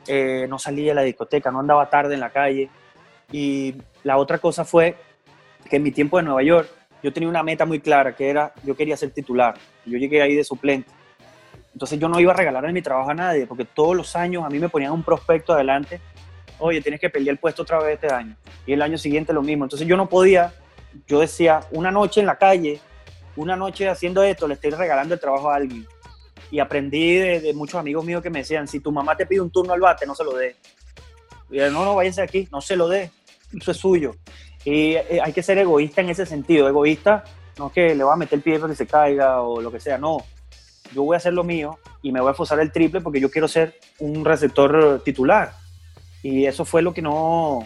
Eh, 0.06 0.46
no 0.48 0.58
salía 0.58 0.88
de 0.88 0.94
la 0.94 1.02
discoteca, 1.02 1.50
no 1.50 1.60
andaba 1.60 1.88
tarde 1.88 2.14
en 2.14 2.20
la 2.20 2.30
calle. 2.30 2.68
Y 3.32 3.76
la 4.02 4.18
otra 4.18 4.38
cosa 4.38 4.64
fue 4.64 4.96
que 5.68 5.76
en 5.76 5.82
mi 5.82 5.92
tiempo 5.92 6.16
de 6.16 6.24
Nueva 6.24 6.42
York 6.42 6.68
yo 7.02 7.12
tenía 7.12 7.28
una 7.28 7.42
meta 7.42 7.66
muy 7.66 7.80
clara, 7.80 8.14
que 8.14 8.28
era 8.28 8.52
yo 8.64 8.76
quería 8.76 8.96
ser 8.96 9.10
titular. 9.10 9.54
Yo 9.86 9.98
llegué 9.98 10.22
ahí 10.22 10.34
de 10.34 10.44
suplente 10.44 10.90
entonces 11.72 11.98
yo 11.98 12.08
no 12.08 12.18
iba 12.20 12.32
a 12.32 12.36
regalarle 12.36 12.72
mi 12.72 12.82
trabajo 12.82 13.10
a 13.10 13.14
nadie, 13.14 13.46
porque 13.46 13.64
todos 13.64 13.96
los 13.96 14.16
años 14.16 14.44
a 14.44 14.48
mí 14.48 14.58
me 14.58 14.68
ponían 14.68 14.92
un 14.92 15.02
prospecto 15.02 15.52
adelante, 15.52 16.00
oye, 16.58 16.80
tienes 16.80 17.00
que 17.00 17.10
pelear 17.10 17.34
el 17.34 17.38
puesto 17.38 17.62
otra 17.62 17.78
vez 17.78 17.94
este 17.94 18.12
año, 18.12 18.36
y 18.66 18.72
el 18.72 18.82
año 18.82 18.98
siguiente 18.98 19.32
lo 19.32 19.42
mismo. 19.42 19.64
Entonces 19.64 19.86
yo 19.86 19.96
no 19.96 20.08
podía, 20.08 20.52
yo 21.06 21.20
decía, 21.20 21.60
una 21.70 21.90
noche 21.90 22.20
en 22.20 22.26
la 22.26 22.36
calle, 22.36 22.80
una 23.36 23.56
noche 23.56 23.88
haciendo 23.88 24.22
esto, 24.22 24.48
le 24.48 24.54
estoy 24.54 24.70
regalando 24.70 25.14
el 25.14 25.20
trabajo 25.20 25.50
a 25.50 25.56
alguien. 25.56 25.86
Y 26.50 26.58
aprendí 26.58 27.14
de, 27.14 27.54
muchos 27.54 27.76
amigos 27.76 28.04
míos 28.04 28.22
que 28.22 28.30
me 28.30 28.40
decían, 28.40 28.66
si 28.66 28.80
tu 28.80 28.90
mamá 28.90 29.16
te 29.16 29.24
pide 29.24 29.40
un 29.40 29.50
turno 29.50 29.72
al 29.72 29.80
bate, 29.80 30.04
no 30.04 30.16
se 30.16 30.24
lo 30.24 30.34
dé. 30.34 30.56
Y 31.48 31.56
yo, 31.58 31.70
no, 31.70 31.84
no, 31.84 31.94
váyase 31.94 32.22
aquí, 32.22 32.48
no 32.50 32.60
se 32.60 32.76
lo 32.76 32.88
dé, 32.88 33.10
eso 33.58 33.70
es 33.70 33.76
suyo. 33.76 34.16
Y 34.64 34.94
eh, 34.94 35.20
hay 35.22 35.32
que 35.32 35.42
ser 35.42 35.58
egoísta 35.58 36.00
en 36.00 36.10
ese 36.10 36.26
sentido, 36.26 36.68
egoísta, 36.68 37.24
no 37.58 37.70
que 37.70 37.94
le 37.94 38.04
va 38.04 38.14
a 38.14 38.16
meter 38.16 38.38
el 38.38 38.42
pie 38.42 38.58
para 38.58 38.72
que 38.72 38.76
se 38.76 38.86
caiga 38.86 39.42
o 39.42 39.60
lo 39.60 39.70
que 39.70 39.80
sea, 39.80 39.98
no 39.98 40.18
yo 40.92 41.04
voy 41.04 41.14
a 41.14 41.18
hacer 41.18 41.32
lo 41.32 41.44
mío 41.44 41.78
y 42.02 42.12
me 42.12 42.20
voy 42.20 42.28
a 42.28 42.30
esforzar 42.32 42.60
el 42.60 42.72
triple 42.72 43.00
porque 43.00 43.20
yo 43.20 43.30
quiero 43.30 43.48
ser 43.48 43.74
un 43.98 44.24
receptor 44.24 45.02
titular. 45.04 45.52
Y 46.22 46.46
eso 46.46 46.64
fue 46.64 46.82
lo 46.82 46.92
que 46.92 47.02
no, 47.02 47.64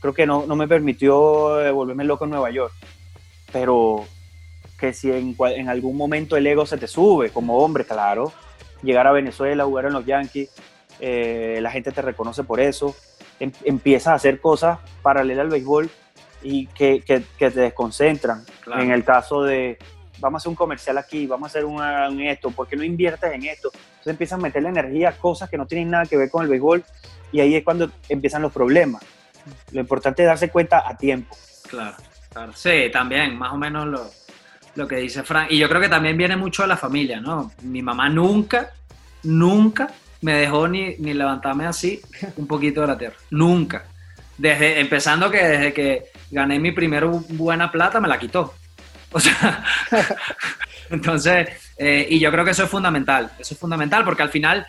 creo 0.00 0.14
que 0.14 0.26
no, 0.26 0.46
no 0.46 0.56
me 0.56 0.68
permitió 0.68 1.60
eh, 1.60 1.70
volverme 1.70 2.04
loco 2.04 2.24
en 2.24 2.30
Nueva 2.30 2.50
York. 2.50 2.72
Pero 3.52 4.04
que 4.78 4.92
si 4.92 5.10
en, 5.10 5.36
en, 5.38 5.68
algún 5.68 5.96
momento 5.96 6.36
el 6.36 6.46
ego 6.46 6.66
se 6.66 6.76
te 6.76 6.86
sube 6.86 7.30
como 7.30 7.58
hombre, 7.58 7.84
claro, 7.84 8.32
llegar 8.82 9.06
a 9.06 9.12
Venezuela, 9.12 9.64
jugar 9.64 9.86
en 9.86 9.92
los 9.92 10.04
Yankees, 10.04 10.50
eh, 11.00 11.58
la 11.62 11.70
gente 11.70 11.92
te 11.92 12.02
reconoce 12.02 12.44
por 12.44 12.60
eso, 12.60 12.94
em, 13.40 13.52
empiezas 13.64 14.08
a 14.08 14.14
hacer 14.14 14.40
cosas 14.40 14.78
paralelas 15.02 15.44
al 15.44 15.50
béisbol 15.50 15.90
y 16.42 16.66
que, 16.68 17.00
que, 17.00 17.20
te 17.38 17.50
desconcentran. 17.50 18.44
En 18.78 18.90
el 18.90 19.04
caso 19.04 19.42
de, 19.42 19.78
vamos 20.18 20.38
a 20.38 20.42
hacer 20.42 20.50
un 20.50 20.56
comercial 20.56 20.98
aquí, 20.98 21.26
vamos 21.26 21.46
a 21.46 21.50
hacer 21.50 21.64
un, 21.64 22.20
esto, 22.20 22.50
¿por 22.50 22.68
qué 22.68 22.76
no 22.76 22.84
inviertes 22.84 23.32
en 23.32 23.44
esto? 23.44 23.70
Entonces 23.72 24.06
empiezan 24.06 24.40
a 24.40 24.42
meterle 24.42 24.68
energía 24.68 25.10
a 25.10 25.12
cosas 25.12 25.50
que 25.50 25.58
no 25.58 25.66
tienen 25.66 25.90
nada 25.90 26.06
que 26.06 26.16
ver 26.16 26.30
con 26.30 26.42
el 26.42 26.48
béisbol 26.48 26.84
y 27.32 27.40
ahí 27.40 27.54
es 27.56 27.64
cuando 27.64 27.90
empiezan 28.08 28.42
los 28.42 28.52
problemas. 28.52 29.02
Lo 29.72 29.80
importante 29.80 30.22
es 30.22 30.28
darse 30.28 30.50
cuenta 30.50 30.84
a 30.86 30.96
tiempo. 30.96 31.36
Claro, 31.68 31.96
claro. 32.30 32.52
Sí, 32.54 32.90
también, 32.92 33.36
más 33.36 33.52
o 33.52 33.56
menos 33.56 33.86
lo, 33.86 34.10
lo 34.74 34.86
que 34.86 34.96
dice 34.96 35.22
Frank. 35.22 35.50
Y 35.50 35.58
yo 35.58 35.68
creo 35.68 35.80
que 35.80 35.88
también 35.88 36.16
viene 36.16 36.36
mucho 36.36 36.62
de 36.62 36.68
la 36.68 36.76
familia, 36.76 37.20
¿no? 37.20 37.52
Mi 37.62 37.82
mamá 37.82 38.08
nunca, 38.08 38.72
nunca 39.22 39.88
me 40.26 40.34
dejó 40.34 40.66
ni, 40.66 40.96
ni 40.98 41.14
levantarme 41.14 41.66
así 41.66 42.00
un 42.36 42.48
poquito 42.48 42.80
de 42.80 42.86
la 42.88 42.98
tierra. 42.98 43.14
Nunca. 43.30 43.84
Desde, 44.36 44.80
empezando 44.80 45.30
que 45.30 45.38
desde 45.38 45.72
que 45.72 46.06
gané 46.32 46.58
mi 46.58 46.72
primera 46.72 47.06
buena 47.06 47.70
plata, 47.70 48.00
me 48.00 48.08
la 48.08 48.18
quitó. 48.18 48.52
O 49.12 49.20
sea, 49.20 49.64
entonces, 50.90 51.48
eh, 51.78 52.08
y 52.10 52.18
yo 52.18 52.32
creo 52.32 52.44
que 52.44 52.50
eso 52.50 52.64
es 52.64 52.68
fundamental. 52.68 53.30
Eso 53.38 53.54
es 53.54 53.60
fundamental 53.60 54.04
porque 54.04 54.24
al 54.24 54.30
final, 54.30 54.66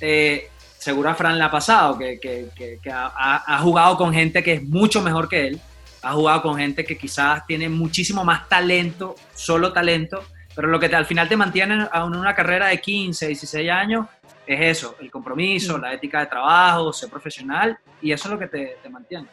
eh, 0.00 0.48
seguro 0.78 1.10
a 1.10 1.16
Fran 1.16 1.36
le 1.36 1.42
ha 1.42 1.50
pasado, 1.50 1.98
que, 1.98 2.20
que, 2.20 2.78
que, 2.80 2.92
ha, 2.92 3.42
ha, 3.44 3.58
jugado 3.58 3.96
con 3.96 4.14
gente 4.14 4.44
que 4.44 4.52
es 4.54 4.62
mucho 4.62 5.02
mejor 5.02 5.28
que 5.28 5.48
él, 5.48 5.60
ha 6.02 6.12
jugado 6.12 6.42
con 6.42 6.56
gente 6.56 6.84
que 6.84 6.96
quizás 6.96 7.44
tiene 7.48 7.68
muchísimo 7.68 8.24
más 8.24 8.48
talento, 8.48 9.16
solo 9.34 9.72
talento, 9.72 10.24
pero 10.54 10.68
lo 10.68 10.78
que 10.78 10.88
te, 10.88 10.94
al 10.94 11.06
final 11.06 11.28
te 11.28 11.36
mantiene 11.36 11.88
en 11.92 12.02
una 12.14 12.32
carrera 12.36 12.68
de 12.68 12.80
15, 12.80 13.26
16 13.26 13.70
años 13.70 14.06
es 14.54 14.78
eso, 14.78 14.96
el 15.00 15.10
compromiso, 15.10 15.76
mm. 15.76 15.80
la 15.80 15.92
ética 15.92 16.20
de 16.20 16.26
trabajo, 16.26 16.92
ser 16.92 17.10
profesional, 17.10 17.78
y 18.00 18.12
eso 18.12 18.28
es 18.28 18.32
lo 18.32 18.38
que 18.38 18.46
te, 18.46 18.76
te 18.82 18.88
mantiene. 18.88 19.26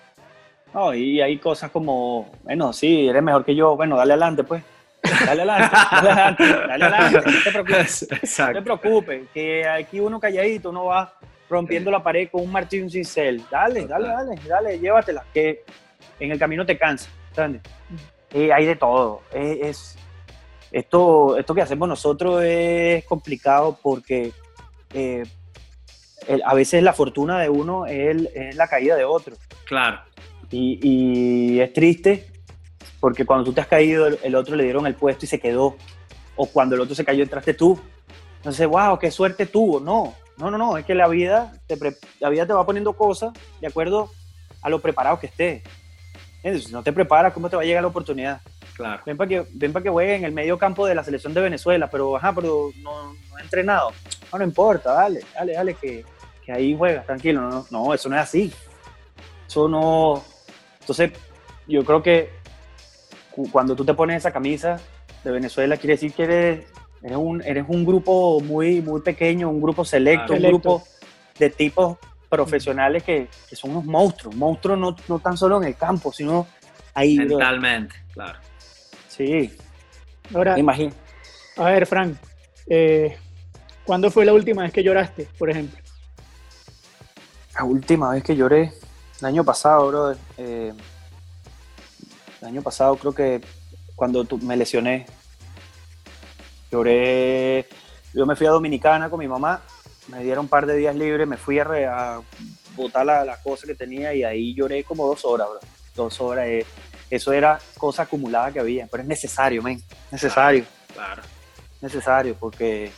No, 0.74 0.94
y 0.94 1.22
hay 1.22 1.38
cosas 1.38 1.72
como, 1.72 2.32
bueno, 2.44 2.74
sí, 2.74 3.08
eres 3.08 3.24
mejor 3.24 3.46
que 3.46 3.56
yo, 3.56 3.76
bueno, 3.78 3.96
dale 3.96 4.14
adelante, 4.14 4.44
pues. 4.44 4.64
Dale 5.26 5.44
adelante, 5.44 5.78
dale 5.92 6.10
adelante, 6.10 6.44
dale 6.68 6.86
adelante, 6.86 7.32
no 7.32 7.44
te 7.44 7.52
preocupes. 7.52 8.08
No 8.40 8.54
te 8.54 8.62
preocupes, 8.62 9.22
que 9.34 9.68
aquí 9.68 10.00
uno 10.00 10.20
calladito, 10.20 10.72
uno 10.72 10.86
va 10.86 11.14
rompiendo 11.50 11.92
la 11.92 12.04
pared 12.04 12.28
con 12.30 12.42
un 12.42 12.52
martillo 12.52 12.82
y 12.82 12.86
un 12.86 12.92
cincel. 12.92 13.44
Dale, 13.50 13.86
dale, 13.86 14.08
dale, 14.08 14.36
dale, 14.48 14.80
llévatela, 14.80 15.24
que 15.34 15.64
en 16.20 16.32
el 16.32 16.40
camino 16.40 16.66
te 16.66 16.78
cansa, 16.78 17.10
¿entiendes? 17.30 17.62
Y 18.34 18.50
hay 18.52 18.66
de 18.66 18.76
todo. 18.76 19.22
Es, 19.32 19.98
esto, 20.72 21.38
esto 21.38 21.56
que 21.56 21.62
hacemos 21.62 21.88
nosotros 21.88 22.44
es 22.44 23.06
complicado 23.06 23.80
porque 23.82 24.34
eh, 24.96 25.24
a 26.44 26.54
veces 26.54 26.82
la 26.82 26.94
fortuna 26.94 27.40
de 27.40 27.50
uno 27.50 27.86
es, 27.86 28.30
es, 28.34 28.56
la 28.56 28.68
caída 28.68 28.96
de 28.96 29.04
otro. 29.04 29.36
Claro. 29.66 30.00
Y, 30.50 30.80
y, 30.82 31.60
es 31.60 31.74
triste 31.74 32.28
porque 33.00 33.26
cuando 33.26 33.44
tú 33.46 33.54
te 33.54 33.62
has 33.62 33.68
caído, 33.68 34.08
el, 34.08 34.36
otro 34.36 34.56
le 34.56 34.64
dieron 34.64 34.88
el 34.88 34.96
puesto 34.96 35.26
y 35.26 35.28
se 35.28 35.40
quedó. 35.40 35.76
O 36.36 36.48
cuando 36.48 36.76
el 36.76 36.82
otro 36.82 36.96
se 36.96 37.06
cayó, 37.06 37.24
entraste 37.24 37.54
tú. 37.54 37.80
Entonces, 38.38 38.68
wow, 38.68 38.98
qué 38.98 39.12
suerte 39.12 39.46
tuvo. 39.46 39.80
No, 39.80 40.16
no, 40.38 40.50
no, 40.50 40.58
no. 40.58 40.78
Es 40.78 40.86
que 40.86 40.96
la 40.96 41.08
vida 41.08 41.54
te, 41.68 41.78
la 42.20 42.30
vida 42.30 42.48
te 42.48 42.54
va 42.54 42.66
poniendo 42.66 42.94
cosas 42.94 43.34
de 43.62 43.68
acuerdo 43.68 44.10
a 44.62 44.70
lo 44.70 44.80
preparado 44.80 45.20
que 45.20 45.28
estés. 45.28 45.64
Si 46.44 46.72
no 46.72 46.84
te 46.84 46.94
preparas, 46.94 47.34
¿cómo 47.34 47.50
te 47.50 47.56
va 47.56 47.62
a 47.62 47.66
llegar 47.66 47.84
la 47.84 47.90
oportunidad? 47.90 48.42
Claro. 48.76 49.02
Ven 49.06 49.16
para 49.16 49.28
que, 49.28 49.46
ven 49.54 49.72
para 49.72 49.84
que 49.84 49.90
juegue 49.90 50.16
en 50.16 50.26
el 50.26 50.34
medio 50.34 50.58
campo 50.58 50.86
de 50.86 50.96
la 50.96 51.04
selección 51.04 51.34
de 51.34 51.42
Venezuela, 51.42 51.90
pero, 51.90 52.18
ajá, 52.18 52.34
pero 52.34 52.72
no, 52.82 53.14
no 53.14 53.36
ha 53.38 53.42
entrenado. 53.42 53.92
No, 54.32 54.40
no 54.40 54.44
importa, 54.44 54.94
dale, 54.94 55.22
dale, 55.34 55.54
dale, 55.54 55.74
que, 55.76 56.04
que 56.46 56.52
ahí 56.52 56.76
juega, 56.78 57.04
tranquilo. 57.04 57.42
No, 57.42 57.66
no, 57.72 57.94
eso 57.94 58.10
no 58.10 58.16
es 58.18 58.22
así. 58.22 58.54
Eso 59.48 59.70
no. 59.70 60.22
Entonces, 60.82 61.12
yo 61.68 61.86
creo 61.86 62.04
que 62.04 62.30
cuando 63.52 63.76
tú 63.76 63.86
te 63.86 63.94
pones 63.94 64.18
esa 64.18 64.32
camisa 64.32 64.78
de 65.24 65.32
Venezuela, 65.32 65.78
quiere 65.78 65.94
decir 65.94 66.14
que 66.14 66.24
eres, 66.24 66.66
eres, 67.02 67.18
un, 67.18 67.42
eres 67.44 67.66
un 67.68 67.86
grupo 67.86 68.42
muy, 68.42 68.82
muy 68.82 69.02
pequeño, 69.02 69.50
un 69.50 69.62
grupo 69.62 69.86
selecto, 69.86 70.34
un 70.34 70.42
grupo 70.42 70.84
de 71.40 71.50
tipos 71.50 71.98
profesionales 72.30 73.04
que, 73.04 73.30
que, 73.50 73.56
son 73.56 73.72
unos 73.72 73.86
monstruos. 73.86 74.36
Monstruos 74.36 74.78
no, 74.78 74.96
no 75.08 75.20
tan 75.20 75.38
solo 75.38 75.62
en 75.62 75.70
el 75.70 75.76
campo, 75.78 76.12
sino 76.12 76.46
ahí. 76.94 77.16
Mentalmente, 77.18 77.96
claro. 78.12 78.40
Sí. 79.16 79.56
Ahora, 80.34 80.58
imagino. 80.60 80.94
A 81.58 81.66
ver, 81.66 81.86
Frank, 81.86 82.18
eh, 82.68 83.16
¿cuándo 83.86 84.12
fue 84.12 84.26
la 84.26 84.34
última 84.34 84.64
vez 84.64 84.74
que 84.74 84.84
lloraste, 84.84 85.28
por 85.38 85.50
ejemplo? 85.50 85.80
La 87.56 87.64
última 87.64 88.12
vez 88.12 88.24
que 88.24 88.36
lloré, 88.36 88.74
el 89.20 89.26
año 89.26 89.44
pasado, 89.46 89.88
bro. 89.88 90.16
Eh, 90.38 90.74
el 92.42 92.48
año 92.48 92.62
pasado 92.62 92.98
creo 92.98 93.14
que 93.14 93.42
cuando 93.96 94.26
me 94.42 94.58
lesioné, 94.58 95.06
lloré. 96.70 97.68
Yo 98.14 98.26
me 98.26 98.36
fui 98.36 98.48
a 98.48 98.52
Dominicana 98.52 99.10
con 99.10 99.20
mi 99.20 99.28
mamá, 99.28 99.62
me 100.08 100.24
dieron 100.24 100.46
un 100.46 100.50
par 100.50 100.66
de 100.66 100.76
días 100.76 100.96
libres, 100.96 101.28
me 101.28 101.38
fui 101.38 101.60
a, 101.60 101.64
a 102.18 102.22
botar 102.76 103.06
la, 103.06 103.24
la, 103.24 103.42
cosa 103.42 103.66
que 103.66 103.76
tenía 103.76 104.14
y 104.14 104.24
ahí 104.24 104.54
lloré 104.54 104.84
como 104.84 105.08
dos 105.08 105.24
horas, 105.24 105.48
bro. 105.50 105.60
Dos 105.96 106.20
horas. 106.20 106.48
Eh, 106.48 106.66
eso 107.10 107.34
era 107.34 107.60
cosa 107.78 108.04
acumulada 108.04 108.52
que 108.52 108.60
había, 108.60 108.88
pero 108.88 109.04
es 109.04 109.10
necesario, 109.10 109.62
men, 109.62 109.82
necesario. 110.12 110.66
Claro. 110.94 111.22
Necesario, 111.82 112.36
porque 112.36 112.92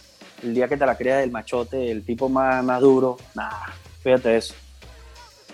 el 0.44 0.54
día 0.54 0.68
que 0.68 0.78
te 0.78 0.86
la 0.86 0.96
creas 0.96 1.22
del 1.22 1.32
machote, 1.32 1.92
el 1.92 2.06
tipo 2.06 2.30
más, 2.30 2.64
más 2.64 2.80
duro, 2.82 3.18
nada, 3.36 3.74
fíjate 4.02 4.38
eso. 4.38 4.54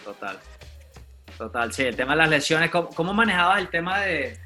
Total. 0.03 0.39
Total, 1.37 1.73
sí, 1.73 1.83
el 1.83 1.95
tema 1.95 2.11
de 2.11 2.17
las 2.19 2.29
lesiones, 2.29 2.69
¿cómo, 2.69 2.89
cómo 2.89 3.13
manejabas 3.13 3.59
el 3.59 3.69
tema 3.69 4.01
de, 4.01 4.37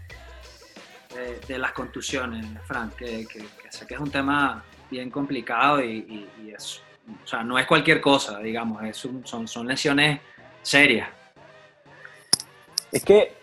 de, 1.14 1.40
de, 1.48 1.58
las 1.58 1.74
contusiones, 1.74 2.46
Frank? 2.66 2.96
Que, 2.96 3.28
que, 3.28 3.40
que, 3.40 3.72
sé 3.72 3.86
que 3.86 3.96
es 3.96 4.00
un 4.00 4.10
tema 4.10 4.64
bien 4.90 5.10
complicado 5.10 5.84
y, 5.84 5.98
y, 5.98 6.30
y 6.46 6.52
es, 6.52 6.82
o 7.24 7.28
sea, 7.28 7.44
no 7.44 7.60
es 7.60 7.66
cualquier 7.66 8.00
cosa, 8.00 8.40
digamos, 8.40 8.84
es 8.84 9.04
un, 9.04 9.26
son, 9.28 9.48
son 9.48 9.68
lesiones 9.68 10.22
serias. 10.62 11.10
Es 12.92 13.04
que 13.04 13.37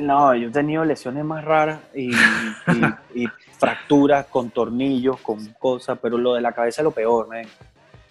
no, 0.00 0.34
yo 0.34 0.48
he 0.48 0.52
tenido 0.52 0.84
lesiones 0.84 1.24
más 1.24 1.44
raras 1.44 1.80
y, 1.94 2.12
y, 2.12 2.16
y 3.22 3.26
fracturas 3.58 4.26
con 4.26 4.50
tornillos, 4.50 5.20
con 5.20 5.44
cosas, 5.54 5.98
pero 6.00 6.18
lo 6.18 6.34
de 6.34 6.40
la 6.40 6.52
cabeza 6.52 6.82
es 6.82 6.84
lo 6.84 6.90
peor, 6.90 7.28
man. 7.28 7.46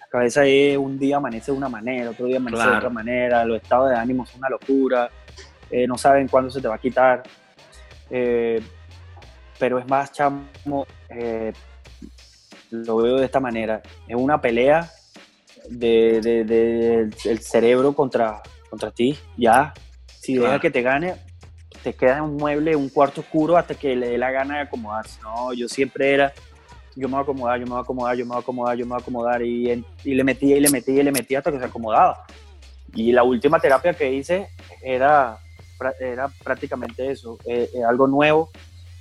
La 0.00 0.06
cabeza 0.06 0.44
es 0.44 0.76
un 0.76 0.98
día 0.98 1.16
amanece 1.16 1.52
de 1.52 1.58
una 1.58 1.68
manera, 1.68 2.10
otro 2.10 2.26
día 2.26 2.36
amanece 2.36 2.62
claro. 2.62 2.72
de 2.72 2.78
otra 2.78 2.90
manera, 2.90 3.44
los 3.44 3.60
estados 3.60 3.90
de 3.90 3.96
ánimo 3.96 4.26
son 4.26 4.38
una 4.38 4.50
locura, 4.50 5.10
eh, 5.70 5.86
no 5.86 5.96
saben 5.98 6.28
cuándo 6.28 6.50
se 6.50 6.60
te 6.60 6.68
va 6.68 6.76
a 6.76 6.78
quitar. 6.78 7.22
Eh, 8.10 8.62
pero 9.58 9.78
es 9.78 9.86
más, 9.88 10.12
chamo, 10.12 10.46
eh, 11.08 11.52
lo 12.70 12.96
veo 12.96 13.16
de 13.18 13.26
esta 13.26 13.40
manera, 13.40 13.80
es 14.08 14.16
una 14.16 14.40
pelea 14.40 14.90
de, 15.68 16.20
de, 16.20 16.44
de, 16.44 17.10
del 17.24 17.38
cerebro 17.40 17.94
contra, 17.94 18.42
contra 18.68 18.90
ti, 18.90 19.16
ya. 19.36 19.72
Si 20.06 20.34
claro. 20.34 20.48
deja 20.48 20.60
que 20.60 20.70
te 20.70 20.82
gane, 20.82 21.14
te 21.82 21.94
queda 21.94 22.18
en 22.18 22.24
un 22.24 22.36
mueble, 22.36 22.76
un 22.76 22.88
cuarto 22.88 23.20
oscuro 23.20 23.56
hasta 23.56 23.74
que 23.74 23.96
le 23.96 24.10
dé 24.10 24.18
la 24.18 24.30
gana 24.30 24.56
de 24.56 24.60
acomodarse. 24.62 25.20
No, 25.22 25.52
yo 25.52 25.68
siempre 25.68 26.12
era, 26.12 26.32
yo 26.94 27.08
me 27.08 27.14
voy 27.14 27.20
a 27.20 27.22
acomodar, 27.22 27.60
yo 27.60 27.66
me 27.66 27.70
voy 27.70 27.78
a 27.78 27.82
acomodar, 27.82 28.16
yo 28.16 28.24
me 28.24 28.28
voy 28.28 28.36
a 28.36 28.40
acomodar, 28.40 28.76
yo 28.76 28.84
me 28.84 28.90
voy 28.90 28.98
a 28.98 29.02
acomodar 29.02 29.42
y, 29.42 29.84
y 30.04 30.14
le 30.14 30.24
metía 30.24 30.56
y 30.56 30.60
le 30.60 30.70
metía 30.70 31.00
y 31.00 31.02
le 31.02 31.12
metía 31.12 31.38
hasta 31.38 31.52
que 31.52 31.58
se 31.58 31.64
acomodaba. 31.64 32.24
Y 32.94 33.12
la 33.12 33.22
última 33.22 33.58
terapia 33.58 33.94
que 33.94 34.12
hice 34.12 34.48
era, 34.82 35.38
era 35.98 36.28
prácticamente 36.42 37.10
eso, 37.10 37.38
eh, 37.44 37.68
eh, 37.74 37.84
algo 37.84 38.06
nuevo, 38.06 38.50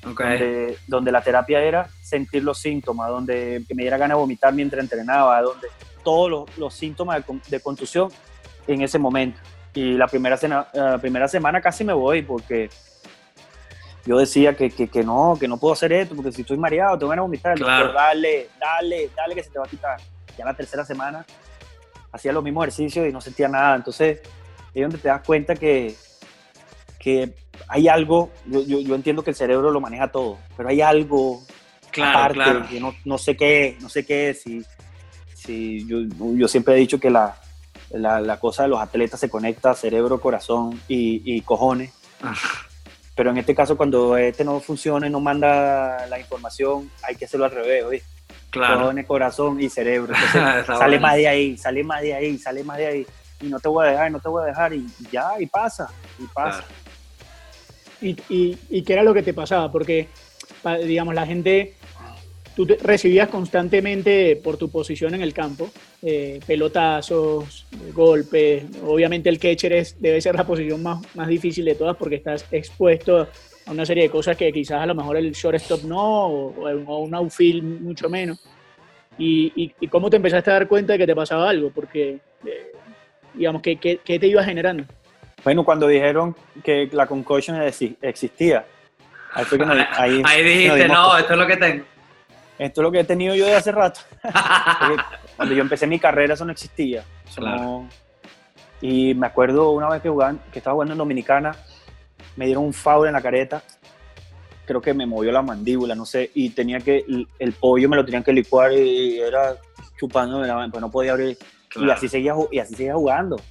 okay. 0.10 0.40
donde, 0.40 0.78
donde, 0.88 1.12
la 1.12 1.22
terapia 1.22 1.62
era 1.62 1.90
sentir 2.02 2.44
los 2.44 2.58
síntomas, 2.58 3.10
donde 3.10 3.64
que 3.68 3.76
me 3.76 3.84
diera 3.84 3.98
ganas 3.98 4.16
de 4.16 4.22
vomitar 4.22 4.54
mientras 4.54 4.82
entrenaba, 4.82 5.42
donde 5.42 5.68
todos 6.04 6.32
los, 6.32 6.58
los 6.58 6.74
síntomas 6.74 7.24
de, 7.26 7.40
de 7.50 7.60
contusión 7.60 8.10
en 8.68 8.82
ese 8.82 8.98
momento 8.98 9.40
y 9.74 9.94
la 9.94 10.08
primera, 10.08 10.38
cena, 10.38 10.68
la 10.74 10.98
primera 10.98 11.28
semana 11.28 11.62
casi 11.62 11.84
me 11.84 11.94
voy 11.94 12.22
porque 12.24 12.70
yo 14.06 14.18
decía 14.18 14.56
que, 14.56 14.70
que, 14.70 14.88
que, 14.88 15.04
no, 15.04 15.38
que 15.40 15.48
no 15.48 15.58
puedo 15.58 15.74
hacer 15.74 15.94
esto, 15.94 16.16
porque 16.16 16.32
si 16.32 16.42
estoy 16.42 16.58
mareado, 16.58 16.98
te 16.98 17.06
van 17.06 17.20
a 17.20 17.22
vomitar. 17.22 17.56
Claro. 17.56 17.86
Doctor, 17.86 18.02
dale, 18.02 18.50
dale, 18.60 19.10
dale 19.16 19.36
que 19.36 19.44
se 19.44 19.52
te 19.52 19.60
va 19.60 19.66
a 19.66 19.70
quitar. 19.70 20.00
Ya 20.38 20.46
la 20.46 20.54
tercera 20.54 20.84
semana 20.84 21.26
hacía 22.12 22.34
los 22.34 22.44
mismos 22.44 22.64
ejercicios 22.64 23.08
y 23.08 23.12
no 23.12 23.22
sentía 23.22 23.48
nada. 23.48 23.76
Entonces, 23.76 24.22
es 24.74 24.82
donde 24.82 24.98
te 24.98 25.08
das 25.08 25.22
cuenta 25.22 25.56
que, 25.56 25.96
que 27.00 27.34
hay 27.68 27.88
algo, 27.88 28.32
yo, 28.46 28.62
yo, 28.64 28.80
yo 28.80 28.96
entiendo 28.96 29.24
que 29.24 29.32
el 29.32 29.36
cerebro 29.36 29.72
lo 29.72 29.80
maneja 29.80 30.12
todo, 30.12 30.38
pero 30.58 30.70
hay 30.70 30.82
algo 30.82 31.42
claro, 31.92 32.20
aparte 32.20 32.36
claro. 32.36 32.68
que 32.70 32.80
no, 32.80 32.94
no, 33.06 33.18
sé 33.18 33.38
qué, 33.38 33.78
no 33.82 33.90
sé 33.90 34.06
qué, 34.06 34.34
si, 34.34 34.64
si 35.34 35.86
yo, 35.88 36.00
yo 36.36 36.48
siempre 36.48 36.76
he 36.76 36.78
dicho 36.78 37.00
que 37.00 37.10
la, 37.10 37.41
la, 37.94 38.20
la, 38.22 38.40
cosa 38.40 38.64
de 38.64 38.70
los 38.70 38.80
atletas 38.80 39.20
se 39.20 39.30
conecta 39.30 39.74
cerebro, 39.74 40.20
corazón 40.20 40.80
y, 40.88 41.22
y 41.26 41.42
cojones. 41.42 41.94
Ah. 42.22 42.34
Pero 43.16 43.32
en 43.32 43.38
este 43.38 43.54
caso, 43.54 43.78
cuando 43.78 44.18
este 44.18 44.44
no 44.44 44.60
funciona 44.60 45.08
y 45.08 45.10
no 45.10 45.20
manda 45.20 46.08
la 46.08 46.20
información, 46.20 46.90
hay 47.04 47.16
que 47.16 47.26
hacerlo 47.26 47.46
al 47.46 47.52
revés, 47.52 47.84
¿oíste? 47.84 48.08
Claro. 48.50 48.80
Cojones, 48.80 49.06
corazón 49.06 49.62
y 49.62 49.70
cerebro. 49.70 50.14
Entonces, 50.34 50.66
sale 50.78 51.00
más 51.00 51.16
de 51.16 51.28
ahí, 51.28 51.58
sale 51.58 51.84
más 51.84 52.02
de 52.02 52.14
ahí, 52.14 52.38
sale 52.38 52.64
más 52.64 52.78
de 52.78 52.88
ahí. 52.88 53.08
Y 53.42 53.48
no 53.48 53.60
te 53.60 53.70
voy 53.70 53.88
a 53.88 53.92
dejar, 53.92 54.12
no 54.12 54.20
te 54.20 54.30
voy 54.30 54.44
a 54.44 54.46
dejar. 54.48 54.74
Y 54.74 54.86
ya, 55.12 55.34
y 55.40 55.46
pasa, 55.46 55.90
y 56.20 56.26
pasa. 56.28 56.64
Claro. 56.64 56.74
¿Y, 58.02 58.10
y, 58.30 58.58
y 58.70 58.84
qué 58.84 58.94
era 58.94 59.04
lo 59.04 59.14
que 59.14 59.24
te 59.24 59.34
pasaba? 59.34 59.72
Porque, 59.72 60.10
digamos, 60.86 61.14
la 61.14 61.26
gente 61.26 61.76
tú 62.56 62.68
recibías 62.82 63.30
constantemente 63.30 64.40
por 64.44 64.58
tu 64.58 64.70
posición 64.70 65.14
en 65.14 65.22
el 65.22 65.34
campo, 65.34 65.70
eh, 66.02 66.40
pelotazos, 66.46 67.66
golpes. 67.94 68.64
Obviamente 68.84 69.30
el 69.30 69.40
catcher 69.40 69.74
es, 69.74 70.02
debe 70.02 70.22
ser 70.22 70.36
la 70.36 70.46
posición 70.46 70.82
más, 70.84 71.00
más 71.16 71.28
difícil 71.28 71.66
de 71.66 71.76
todas 71.76 71.96
porque 71.98 72.16
estás 72.16 72.46
expuesto 72.52 73.28
a 73.66 73.72
una 73.72 73.86
serie 73.86 74.04
de 74.04 74.10
cosas 74.10 74.36
que 74.36 74.52
quizás 74.52 74.82
a 74.82 74.86
lo 74.86 74.96
mejor 74.96 75.18
el 75.18 75.32
shortstop 75.32 75.84
no, 75.84 76.26
o, 76.28 76.98
un 77.00 77.16
outfield 77.16 77.82
mucho 77.82 78.10
menos. 78.10 78.44
Y, 79.18 79.74
y, 79.80 79.88
cómo 79.88 80.10
te 80.10 80.18
empezaste 80.18 80.50
a 80.50 80.54
dar 80.54 80.68
cuenta 80.68 80.94
de 80.94 81.00
que 81.00 81.06
te 81.06 81.16
pasaba 81.16 81.50
algo? 81.50 81.70
Porque, 81.70 82.20
eh, 82.46 82.72
digamos, 83.34 83.62
¿qué, 83.62 83.78
¿qué, 83.78 84.20
te 84.20 84.26
iba 84.28 84.44
generando? 84.44 84.86
Bueno, 85.44 85.64
cuando 85.64 85.88
dijeron 85.88 86.36
que 86.64 86.90
la 86.92 87.06
concussion 87.06 87.62
existía, 88.02 88.66
ahí, 89.34 90.24
ahí, 90.26 90.44
dijiste, 90.44 90.88
no, 90.88 91.18
esto 91.18 91.34
es 91.34 91.40
lo 91.40 91.46
que 91.46 91.58
tengo. 91.58 91.86
Esto 92.62 92.82
es 92.82 92.84
lo 92.84 92.92
que 92.92 93.00
he 93.00 93.04
tenido 93.04 93.34
yo 93.34 93.48
de 93.48 93.56
hace 93.56 93.72
rato. 93.72 94.02
cuando 95.36 95.56
yo 95.56 95.62
empecé 95.64 95.88
mi 95.88 95.98
carrera 95.98 96.36
eso 96.36 96.46
no 96.46 96.52
existía. 96.52 97.04
Y 98.80 99.16
me 99.16 99.26
acuerdo 99.26 99.72
una 99.72 99.90
vez 99.90 100.04
que, 100.04 100.10
jugaban, 100.10 100.40
que 100.52 100.60
estaba 100.60 100.76
jugando 100.76 100.94
en 100.94 101.00
Dominicana, 101.00 101.56
me 102.36 102.46
dieron 102.46 102.64
un 102.66 102.74
foul 102.74 103.08
en 103.08 103.14
la 103.14 103.22
careta, 103.22 103.64
creo 104.66 104.80
que 104.80 104.94
me 104.94 105.08
movió 105.08 105.32
la 105.32 105.42
mandíbula, 105.42 105.96
no 105.96 106.06
sé, 106.06 106.30
y 106.36 106.52
tenía 106.52 106.80
que, 106.80 107.04
el, 107.40 107.54
pollo 107.54 107.90
me 107.90 107.96
lo 107.96 108.06
tenían 108.06 108.24
que 108.24 108.32
licuar 108.32 108.74
y 108.74 109.20
era 109.20 109.56
chupando, 110.00 110.40
pues 110.70 110.82
no 110.82 110.92
podía 110.92 111.14
abrir, 111.14 111.40
y, 111.76 111.90
así 111.90 112.08
seguía, 112.08 112.36
y 112.52 112.60
así 112.60 112.76
seguía 112.76 112.94
jugando. 112.94 113.42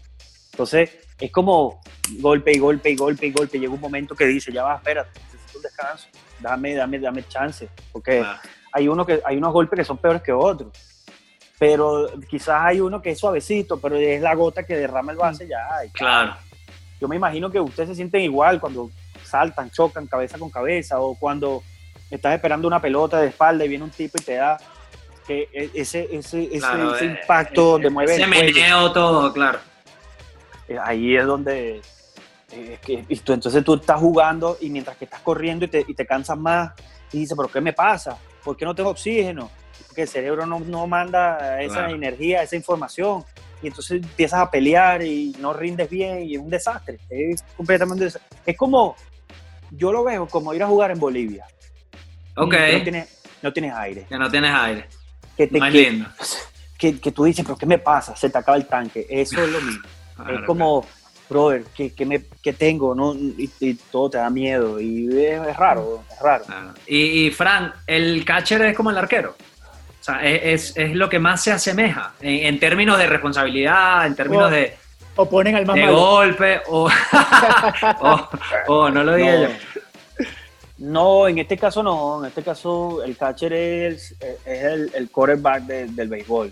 Entonces, 0.53 0.91
es 1.19 1.33
como 1.33 1.81
golpe 2.21 2.53
y 2.53 2.61
golpe 2.61 2.91
y 2.91 2.97
golpe 2.97 3.27
y 3.27 3.33
golpe. 3.33 3.59
Llega 3.59 3.73
un 3.73 3.81
momento 3.81 4.15
que 4.15 4.27
dice, 4.27 4.53
ya 4.53 4.63
va, 4.63 4.77
espérate, 4.77 5.19
necesito 5.33 5.59
un 5.59 5.63
descanso, 5.63 6.07
dame, 6.39 6.75
dame, 6.77 7.01
dame 7.01 7.27
chance, 7.27 7.69
porque 7.93 8.25
hay, 8.73 8.89
uno 8.89 9.05
que, 9.07 9.21
hay 9.25 9.37
unos 9.37 9.53
golpes 9.53 9.79
que 9.79 9.85
son 9.85 9.99
peores 9.99 10.23
que 10.23 10.33
otros. 10.33 10.73
Pero 11.59 12.09
quizás 12.29 12.63
hay 12.63 12.81
uno 12.81 13.03
que 13.03 13.11
es 13.11 13.19
suavecito, 13.19 13.79
pero 13.79 13.97
es 13.97 14.21
la 14.23 14.35
gota 14.35 14.63
que 14.63 14.77
derrama 14.77 15.13
el 15.13 15.19
base 15.19 15.47
ya. 15.47 15.67
claro. 15.93 16.35
Yo 17.01 17.09
me 17.09 17.17
imagino 17.17 17.51
que 17.51 17.59
ustedes 17.59 17.91
se 17.91 17.95
sienten 17.95 18.21
igual 18.21 18.61
cuando 18.61 18.91
saltan, 19.25 19.71
chocan 19.71 20.07
cabeza 20.07 20.39
con 20.39 20.51
cabeza 20.51 21.01
o 21.01 21.15
cuando 21.15 21.63
estás 22.11 22.35
esperando 22.35 22.69
una 22.69 22.81
pelota 22.81 23.21
de 23.21 23.29
espalda 23.29 23.65
y 23.65 23.69
viene 23.69 23.85
un 23.85 23.91
tipo 23.91 24.19
y 24.21 24.25
te 24.25 24.35
da 24.35 24.59
que 25.27 25.49
e, 25.53 25.71
ese, 25.75 26.09
ese, 26.13 26.45
ese, 26.45 26.57
ese 26.57 27.05
eh, 27.05 27.19
impacto 27.21 27.61
eh, 27.61 27.71
donde 27.73 27.91
mueve 27.91 28.13
ese 28.15 28.25
el 28.25 28.29
meneo 28.29 28.93
todo, 28.93 29.33
claro. 29.33 29.61
Eh, 30.69 30.77
ahí 30.83 31.17
es 31.17 31.25
donde 31.25 31.81
que, 32.83 33.05
y 33.09 33.17
tú, 33.19 33.33
entonces 33.33 33.65
tú 33.65 33.75
estás 33.75 34.01
jugando 34.01 34.59
y 34.61 34.71
mientras 34.71 34.97
que 34.97 35.05
estás 35.05 35.21
corriendo 35.21 35.65
y 35.65 35.69
te, 35.69 35.85
y 35.87 35.95
te 35.95 36.05
cansas 36.05 36.37
más 36.37 36.73
y 37.13 37.21
dices, 37.21 37.37
pero 37.37 37.49
¿qué 37.49 37.61
me 37.61 37.73
pasa? 37.73 38.19
¿Por 38.45 38.57
qué 38.57 38.65
no 38.65 38.75
tengo 38.75 38.91
oxígeno? 38.91 39.51
Porque 39.87 40.03
el 40.03 40.09
cerebro 40.09 40.47
no, 40.47 40.61
no 40.61 40.87
manda 40.87 41.61
esa 41.63 41.91
energía, 41.91 42.43
esa 42.43 42.57
información. 42.57 43.25
Y 43.63 43.67
entonces 43.67 44.03
empiezas 44.03 44.41
a 44.41 44.51
pelear 44.51 45.03
y 45.03 45.37
no 45.39 45.53
rindes 45.53 45.91
bien 45.91 46.23
y 46.23 46.35
es 46.35 46.41
un 46.41 46.49
desastre. 46.49 46.99
Es 47.09 47.43
completamente 47.57 48.09
Es 48.47 48.57
como, 48.57 48.97
yo 49.71 49.93
lo 49.93 50.05
veo 50.05 50.27
como 50.27 50.55
ir 50.55 50.63
a 50.63 50.67
jugar 50.67 50.91
en 50.91 50.99
Bolivia. 50.99 51.47
Ok. 52.37 52.55
No 52.73 52.83
tienes, 52.83 53.23
no 53.43 53.53
tienes 53.53 53.75
aire. 53.75 54.07
Que 54.09 54.19
no 54.19 54.31
tienes 54.31 54.53
aire. 54.53 54.87
Que 55.37 55.47
te, 55.47 55.59
Más 55.59 55.73
lindo. 55.73 56.07
Que, 56.81 56.99
que, 56.99 57.13
tú 57.13 57.25
dices, 57.25 57.45
pero 57.45 57.59
¿qué 57.59 57.67
me 57.67 57.77
pasa? 57.77 58.17
Se 58.17 58.31
te 58.31 58.39
acaba 58.39 58.57
el 58.57 58.65
tanque. 58.65 59.07
Eso 59.11 59.43
es 59.43 59.51
lo 59.51 59.61
mismo. 59.61 59.83
es 60.31 60.47
como, 60.47 60.87
brother, 61.31 61.65
¿qué, 61.75 61.95
qué, 61.95 62.05
me, 62.05 62.21
qué 62.43 62.53
tengo? 62.53 62.95
¿no? 62.95 63.15
Y, 63.15 63.75
todo 63.91 64.11
te 64.11 64.19
da 64.19 64.29
miedo. 64.29 64.81
Y 64.81 65.09
es, 65.17 65.57
raro, 65.57 66.03
es 66.11 66.19
raro. 66.21 66.45
Y, 66.87 67.27
y, 67.27 67.31
Fran, 67.31 67.73
¿el 67.87 68.25
catcher 68.25 68.61
es 68.63 68.77
como 68.77 68.91
el 68.91 68.99
arquero? 68.99 69.35
O 70.01 70.05
sea, 70.05 70.21
es, 70.23 70.77
es 70.77 70.95
lo 70.95 71.09
que 71.09 71.19
más 71.19 71.43
se 71.43 71.53
asemeja 71.53 72.15
en, 72.21 72.59
términos 72.59 72.99
de 72.99 73.07
responsabilidad, 73.07 74.07
en 74.07 74.15
términos 74.15 74.51
de... 74.51 74.75
O 75.17 75.29
ponen 75.29 75.55
al 75.57 75.67
más 75.67 75.77
de 75.77 75.87
golpe, 75.87 76.61
o, 76.69 76.89
o, 78.69 78.91
no 78.91 79.05
lo 79.05 79.15
diga 79.15 79.43
yo. 79.43 79.49
No, 80.79 81.29
en 81.29 81.39
este 81.39 81.59
caso 81.59 81.83
no. 81.83 82.21
En 82.21 82.29
este 82.29 82.43
caso, 82.43 83.03
el 83.05 83.17
catcher 83.17 83.53
es, 83.53 84.15
es 84.21 84.39
el, 84.47 84.91
el 84.95 85.11
quarterback 85.11 85.65
del 85.65 86.09
béisbol. 86.09 86.51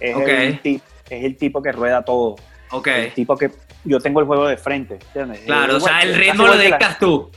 Es, 0.00 0.16
el, 0.16 0.60
es 0.64 1.24
el 1.24 1.36
tipo 1.36 1.60
que 1.62 1.72
rueda 1.72 2.02
todo. 2.02 2.36
Okay. 2.70 3.06
El 3.06 3.14
tipo 3.14 3.36
que 3.36 3.50
yo 3.88 4.00
tengo 4.00 4.20
el 4.20 4.26
juego 4.26 4.46
de 4.46 4.56
frente. 4.56 4.98
Claro, 5.44 5.76
o 5.76 5.80
sea, 5.80 6.02
el 6.02 6.14
ritmo 6.14 6.46
lo 6.46 6.56
dictas 6.56 6.98
tú. 6.98 7.30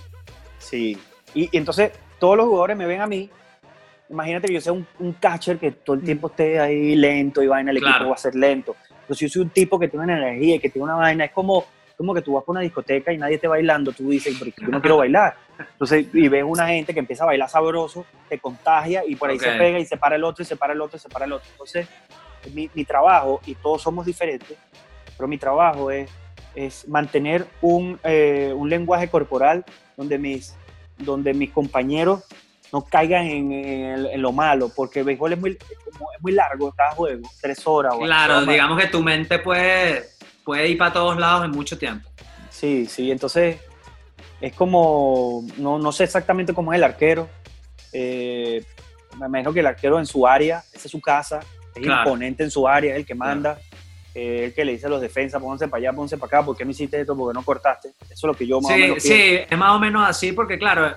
Sí. 0.57 0.97
Y, 1.33 1.49
entonces 1.57 1.91
todos 2.19 2.37
los 2.37 2.45
jugadores 2.45 2.77
me 2.77 2.85
ven 2.85 3.01
a 3.01 3.07
mí. 3.07 3.29
Imagínate 4.09 4.47
que 4.47 4.55
yo 4.55 4.61
sea 4.61 4.73
un, 4.73 4.85
catcher 5.19 5.57
que 5.57 5.71
todo 5.71 5.95
el 5.95 6.03
tiempo 6.03 6.27
esté 6.27 6.59
ahí 6.59 6.95
lento 6.95 7.41
y 7.41 7.47
vaina, 7.47 7.71
el 7.71 7.77
equipo 7.77 8.09
va 8.09 8.13
a 8.13 8.17
ser 8.17 8.35
lento. 8.35 8.75
Pero 9.07 9.15
si 9.15 9.25
yo 9.25 9.29
soy 9.29 9.41
un 9.43 9.49
tipo 9.49 9.79
que 9.79 9.87
tiene 9.87 10.03
una 10.03 10.17
energía 10.17 10.55
y 10.55 10.59
que 10.59 10.69
tiene 10.69 10.83
una 10.83 10.95
vaina, 10.95 11.25
es 11.25 11.31
como, 11.31 11.65
como 11.95 12.13
que 12.13 12.21
tú 12.21 12.33
vas 12.33 12.43
por 12.43 12.53
una 12.53 12.61
discoteca 12.61 13.13
y 13.13 13.17
nadie 13.17 13.35
esté 13.35 13.47
bailando, 13.47 13.93
tú 13.93 14.09
dices, 14.09 14.35
pero 14.37 14.51
yo 14.57 14.67
no 14.67 14.81
quiero 14.81 14.97
bailar. 14.97 15.35
Entonces, 15.57 16.07
y 16.13 16.27
ves 16.27 16.43
una 16.45 16.67
gente 16.67 16.93
que 16.93 16.99
empieza 16.99 17.23
a 17.23 17.27
bailar 17.27 17.49
sabroso, 17.49 18.05
te 18.27 18.37
contagia 18.39 19.03
y 19.07 19.15
por 19.15 19.29
ahí 19.29 19.39
se 19.39 19.51
pega 19.51 19.79
y 19.79 19.85
se 19.85 19.95
para 19.95 20.17
el 20.17 20.23
otro 20.25 20.43
y 20.43 20.45
se 20.45 20.57
para 20.57 20.73
el 20.73 20.81
otro 20.81 20.97
y 20.97 20.99
se 20.99 21.07
para 21.07 21.23
el 21.23 21.31
otro. 21.31 21.47
Entonces, 21.49 21.87
mi, 22.53 22.69
mi 22.73 22.83
trabajo, 22.83 23.39
y 23.45 23.55
todos 23.55 23.81
somos 23.81 24.05
diferentes, 24.05 24.57
pero 25.15 25.27
mi 25.27 25.37
trabajo 25.37 25.89
es 25.89 26.09
es 26.55 26.87
mantener 26.87 27.47
un, 27.61 27.99
eh, 28.03 28.53
un, 28.55 28.69
lenguaje 28.69 29.09
corporal 29.09 29.65
donde 29.97 30.17
mis, 30.17 30.55
donde 30.97 31.33
mis 31.33 31.51
compañeros 31.51 32.23
no 32.71 32.85
caigan 32.85 33.25
en, 33.25 33.51
en, 33.51 34.21
lo 34.21 34.31
malo, 34.31 34.71
porque 34.73 34.99
el 34.99 35.05
béisbol 35.05 35.33
es 35.33 35.39
muy, 35.39 35.51
es 35.51 36.21
muy 36.21 36.31
largo 36.31 36.71
cada 36.71 36.91
juego, 36.91 37.29
tres 37.41 37.65
horas. 37.67 37.95
Claro, 37.97 38.45
digamos 38.45 38.79
que 38.79 38.87
tu 38.87 39.01
mente 39.01 39.39
puede, 39.39 40.05
puede 40.43 40.69
ir 40.69 40.77
para 40.77 40.93
todos 40.93 41.17
lados 41.17 41.45
en 41.45 41.51
mucho 41.51 41.77
tiempo. 41.77 42.09
Sí, 42.49 42.85
sí, 42.85 43.11
entonces 43.11 43.59
es 44.39 44.53
como, 44.53 45.45
no, 45.57 45.79
no 45.79 45.91
sé 45.91 46.05
exactamente 46.05 46.53
cómo 46.53 46.71
es 46.71 46.77
el 46.77 46.83
arquero, 46.83 47.27
eh, 47.93 48.63
me 49.19 49.27
imagino 49.27 49.53
que 49.53 49.59
el 49.59 49.67
arquero 49.67 49.99
en 49.99 50.05
su 50.05 50.25
área, 50.25 50.63
esa 50.73 50.85
es 50.85 50.91
su 50.91 51.01
casa, 51.01 51.41
es 51.75 51.85
imponente 51.85 52.43
en 52.43 52.51
su 52.51 52.67
área, 52.67 52.93
es 52.93 52.99
el 52.99 53.05
que 53.05 53.15
manda. 53.15 53.59
Eh, 54.13 54.45
el 54.45 54.53
que 54.53 54.65
le 54.65 54.73
dice 54.73 54.87
a 54.87 54.89
los 54.89 55.01
defensas, 55.01 55.41
pónganse 55.41 55.69
para 55.69 55.79
allá, 55.79 55.93
pónganse 55.93 56.17
para 56.17 56.27
acá, 56.27 56.45
¿por 56.45 56.57
qué 56.57 56.65
no 56.65 56.71
hiciste 56.71 56.99
esto? 56.99 57.15
¿Por 57.15 57.31
qué 57.31 57.39
no 57.39 57.45
cortaste? 57.45 57.89
Eso 58.03 58.13
es 58.13 58.23
lo 58.23 58.33
que 58.33 58.45
yo 58.45 58.59
más 58.59 58.73
sí, 58.73 58.81
o 58.81 58.87
menos 58.87 59.03
Sí, 59.03 59.39
es 59.49 59.57
más 59.57 59.71
o 59.71 59.79
menos 59.79 60.07
así 60.07 60.33
porque 60.33 60.59
claro, 60.59 60.93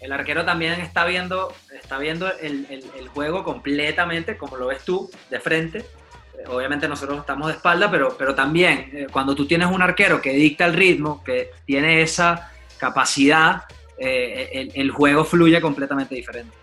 el 0.00 0.12
arquero 0.12 0.44
también 0.44 0.80
está 0.80 1.04
viendo, 1.04 1.52
está 1.72 1.98
viendo 1.98 2.28
el, 2.40 2.66
el, 2.70 3.08
juego 3.08 3.44
completamente, 3.44 4.36
como 4.36 4.56
lo 4.56 4.66
ves 4.66 4.82
tú, 4.84 5.08
de 5.30 5.38
frente. 5.38 5.78
Eh, 5.78 6.44
obviamente 6.48 6.88
nosotros 6.88 7.20
estamos 7.20 7.46
de 7.46 7.54
espalda, 7.54 7.88
pero, 7.88 8.16
pero 8.18 8.34
también 8.34 8.90
eh, 8.92 9.06
cuando 9.12 9.36
tú 9.36 9.46
tienes 9.46 9.68
un 9.68 9.80
arquero 9.80 10.20
que 10.20 10.32
dicta 10.32 10.66
el 10.66 10.74
ritmo, 10.74 11.22
que 11.22 11.50
tiene 11.64 12.02
esa 12.02 12.50
capacidad, 12.78 13.62
el, 13.96 14.72
el, 14.74 14.90
juego 14.90 15.24
fluye 15.24 15.58
completamente 15.60 16.14
diferente. 16.14 16.54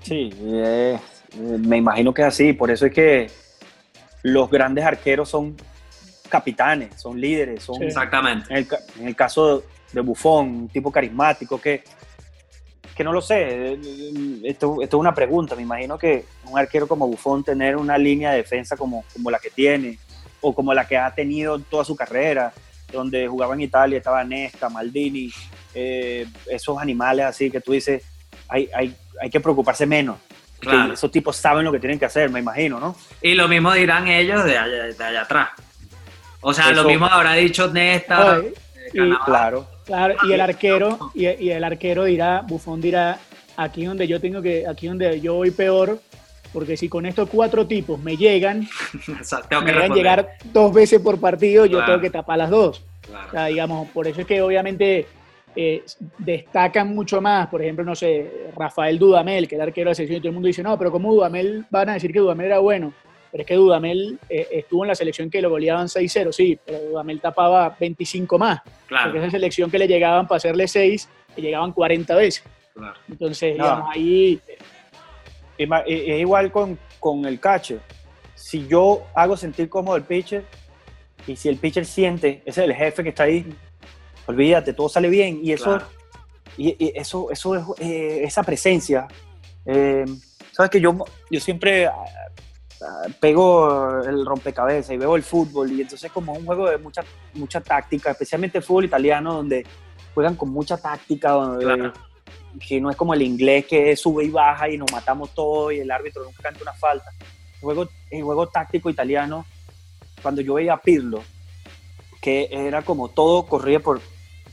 Sí, 0.00 0.30
me 1.36 1.76
imagino 1.76 2.14
que 2.14 2.22
es 2.22 2.28
así, 2.28 2.54
por 2.54 2.70
eso 2.70 2.86
es 2.86 2.92
que 2.92 3.43
los 4.24 4.50
grandes 4.50 4.84
arqueros 4.84 5.28
son 5.28 5.54
capitanes, 6.30 7.00
son 7.00 7.20
líderes, 7.20 7.62
son... 7.62 7.82
Exactamente. 7.82 8.46
En 8.52 9.06
el, 9.06 9.14
caso 9.14 9.62
de 9.92 10.00
Buffon, 10.00 10.48
un 10.48 10.68
tipo 10.68 10.90
carismático 10.90 11.60
que, 11.60 11.84
que 12.96 13.04
no 13.04 13.12
lo 13.12 13.20
sé, 13.20 13.78
esto, 14.42 14.80
esto, 14.80 14.96
es 14.96 15.00
una 15.00 15.14
pregunta, 15.14 15.54
me 15.54 15.62
imagino 15.62 15.98
que 15.98 16.24
un 16.50 16.58
arquero 16.58 16.88
como 16.88 17.06
Buffon 17.06 17.44
tener 17.44 17.76
una 17.76 17.98
línea 17.98 18.30
de 18.30 18.38
defensa 18.38 18.78
como, 18.78 19.04
como 19.12 19.30
la 19.30 19.38
que 19.38 19.50
tiene, 19.50 19.98
o 20.40 20.54
como 20.54 20.72
la 20.72 20.86
que 20.88 20.96
ha 20.96 21.14
tenido 21.14 21.58
toda 21.58 21.84
su 21.84 21.94
carrera, 21.94 22.50
donde 22.90 23.28
jugaba 23.28 23.52
en 23.52 23.60
Italia, 23.60 23.98
estaba 23.98 24.24
Nesta, 24.24 24.70
Maldini, 24.70 25.30
eh, 25.74 26.26
esos 26.46 26.78
animales 26.78 27.26
así 27.26 27.50
que 27.50 27.60
tú 27.60 27.72
dices, 27.72 28.02
hay, 28.48 28.70
hay, 28.74 28.96
hay 29.20 29.28
que 29.28 29.40
preocuparse 29.40 29.84
menos 29.84 30.16
esos 30.92 31.10
tipos 31.10 31.36
saben 31.36 31.64
lo 31.64 31.72
que 31.72 31.78
tienen 31.78 31.98
que 31.98 32.04
hacer, 32.04 32.30
me 32.30 32.40
imagino, 32.40 32.80
¿no? 32.80 32.96
Y 33.24 33.34
lo 33.34 33.48
mismo 33.48 33.72
dirán 33.72 34.06
ellos 34.06 34.44
de 34.44 34.58
allá, 34.58 34.84
de 34.84 35.02
allá 35.02 35.22
atrás. 35.22 35.48
O 36.42 36.52
sea, 36.52 36.72
lo 36.72 36.84
mismo 36.84 37.06
habrá 37.06 37.32
dicho 37.32 37.68
Nesta. 37.68 38.42
claro. 39.24 39.66
Claro, 39.86 40.14
y 40.28 40.32
el 40.32 40.40
arquero, 40.42 41.10
y, 41.14 41.48
el 41.48 41.64
arquero 41.64 42.04
dirá, 42.04 42.42
Bufón 42.46 42.82
dirá, 42.82 43.18
aquí 43.56 43.86
donde 43.86 44.06
yo 44.06 44.20
tengo 44.20 44.42
que, 44.42 44.66
aquí 44.68 44.88
donde 44.88 45.22
yo 45.22 45.36
voy 45.36 45.50
peor, 45.52 46.00
porque 46.52 46.76
si 46.76 46.90
con 46.90 47.06
estos 47.06 47.30
cuatro 47.30 47.66
tipos 47.66 47.98
me 47.98 48.14
llegan, 48.14 48.68
tengo 49.48 49.62
me 49.62 49.72
van 49.72 49.92
a 49.92 49.94
llegar 49.94 50.28
dos 50.52 50.74
veces 50.74 51.00
por 51.00 51.18
partido, 51.18 51.64
yo 51.64 51.82
tengo 51.82 52.00
que 52.00 52.10
tapar 52.10 52.36
las 52.36 52.50
dos. 52.50 52.82
O 53.28 53.30
sea, 53.30 53.46
digamos, 53.46 53.88
por 53.88 54.06
eso 54.06 54.20
es 54.20 54.26
que 54.26 54.42
obviamente 54.42 55.06
eh, 55.56 55.82
destacan 56.18 56.94
mucho 56.94 57.22
más, 57.22 57.48
por 57.48 57.62
ejemplo, 57.62 57.84
no 57.84 57.94
sé, 57.94 58.50
Rafael 58.54 58.98
Dudamel, 58.98 59.48
que 59.48 59.54
era 59.54 59.64
arquero 59.64 59.88
de 59.88 59.92
la 59.92 59.94
selección, 59.94 60.18
y 60.18 60.20
todo 60.20 60.28
el 60.28 60.34
mundo 60.34 60.46
dice, 60.46 60.62
no, 60.62 60.78
pero 60.78 60.92
¿cómo 60.92 61.12
Dudamel 61.12 61.64
van 61.70 61.88
a 61.88 61.94
decir 61.94 62.12
que 62.12 62.18
Dudamel 62.18 62.46
era 62.46 62.58
bueno? 62.58 62.92
Pero 63.34 63.42
es 63.42 63.48
que 63.48 63.54
Dudamel 63.56 64.16
eh, 64.28 64.46
estuvo 64.52 64.84
en 64.84 64.88
la 64.90 64.94
selección 64.94 65.28
que 65.28 65.42
lo 65.42 65.50
goleaban 65.50 65.88
6-0, 65.88 66.30
sí, 66.30 66.56
pero 66.64 66.78
Dudamel 66.78 67.20
tapaba 67.20 67.76
25 67.80 68.38
más. 68.38 68.60
Claro. 68.86 69.10
Porque 69.10 69.18
esa 69.26 69.32
selección 69.32 69.72
que 69.72 69.76
le 69.80 69.88
llegaban 69.88 70.28
para 70.28 70.36
hacerle 70.36 70.68
6, 70.68 71.08
le 71.34 71.42
llegaban 71.42 71.72
40 71.72 72.14
veces. 72.14 72.44
Entonces, 73.08 73.54
digamos, 73.54 73.90
ahí 73.92 74.40
es, 75.58 76.20
igual 76.20 76.52
con, 76.52 76.78
con 77.00 77.24
el 77.24 77.40
catcher. 77.40 77.80
Si 78.36 78.68
yo 78.68 79.02
hago 79.16 79.36
sentir 79.36 79.68
cómodo 79.68 79.96
el 79.96 80.04
pitcher 80.04 80.44
y 81.26 81.34
si 81.34 81.48
el 81.48 81.56
pitcher 81.56 81.86
siente, 81.86 82.40
ese 82.46 82.62
es 82.62 82.68
el 82.68 82.74
jefe 82.76 83.02
que 83.02 83.08
está 83.08 83.24
ahí, 83.24 83.44
olvídate, 84.26 84.74
todo 84.74 84.88
sale 84.88 85.08
bien. 85.08 85.40
Y 85.42 85.50
eso, 85.50 85.80
y, 86.56 86.92
eso, 86.96 87.32
eso 87.32 87.56
es, 87.56 87.64
eh, 87.80 88.22
esa 88.22 88.44
presencia. 88.44 89.08
Eh, 89.66 90.04
Sabes 90.52 90.70
que 90.70 90.80
yo, 90.80 90.96
yo 91.32 91.40
siempre 91.40 91.90
pego 93.20 94.02
el 94.02 94.24
rompecabezas 94.24 94.90
y 94.90 94.96
veo 94.96 95.16
el 95.16 95.22
fútbol 95.22 95.72
y 95.72 95.82
entonces 95.82 96.10
como 96.10 96.32
un 96.32 96.44
juego 96.44 96.68
de 96.68 96.78
mucha, 96.78 97.04
mucha 97.34 97.60
táctica, 97.60 98.10
especialmente 98.10 98.58
el 98.58 98.64
fútbol 98.64 98.84
italiano 98.84 99.34
donde 99.34 99.66
juegan 100.14 100.36
con 100.36 100.50
mucha 100.50 100.76
táctica, 100.76 101.30
donde 101.30 101.92
que 102.66 102.80
no 102.80 102.90
es 102.90 102.96
como 102.96 103.14
el 103.14 103.22
inglés 103.22 103.66
que 103.66 103.96
sube 103.96 104.24
y 104.24 104.30
baja 104.30 104.68
y 104.68 104.78
nos 104.78 104.90
matamos 104.92 105.34
todos 105.34 105.72
y 105.72 105.80
el 105.80 105.90
árbitro 105.90 106.24
nunca 106.24 106.42
canta 106.42 106.62
una 106.62 106.72
falta. 106.72 107.10
El 107.20 107.60
juego, 107.60 107.88
el 108.10 108.22
juego 108.22 108.46
táctico 108.48 108.90
italiano, 108.90 109.44
cuando 110.22 110.40
yo 110.40 110.54
veía 110.54 110.74
a 110.74 110.80
Pirlo, 110.80 111.22
que 112.20 112.48
era 112.50 112.82
como 112.82 113.08
todo 113.08 113.44
corría 113.46 113.80
por 113.80 114.00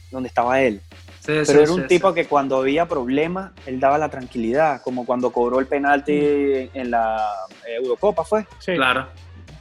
donde 0.09 0.27
estaba 0.27 0.61
él. 0.61 0.81
Pero 1.25 1.61
era 1.61 1.71
un 1.71 1.87
tipo 1.87 2.13
que 2.13 2.25
cuando 2.25 2.57
había 2.57 2.87
problemas, 2.87 3.51
él 3.65 3.79
daba 3.79 3.97
la 3.97 4.09
tranquilidad, 4.09 4.81
como 4.81 5.05
cuando 5.05 5.31
cobró 5.31 5.59
el 5.59 5.67
penalti 5.67 6.69
mm. 6.73 6.77
en 6.77 6.91
la 6.91 7.29
Eurocopa, 7.67 8.23
¿fue? 8.23 8.45
Sí. 8.59 8.73
Claro. 8.75 9.07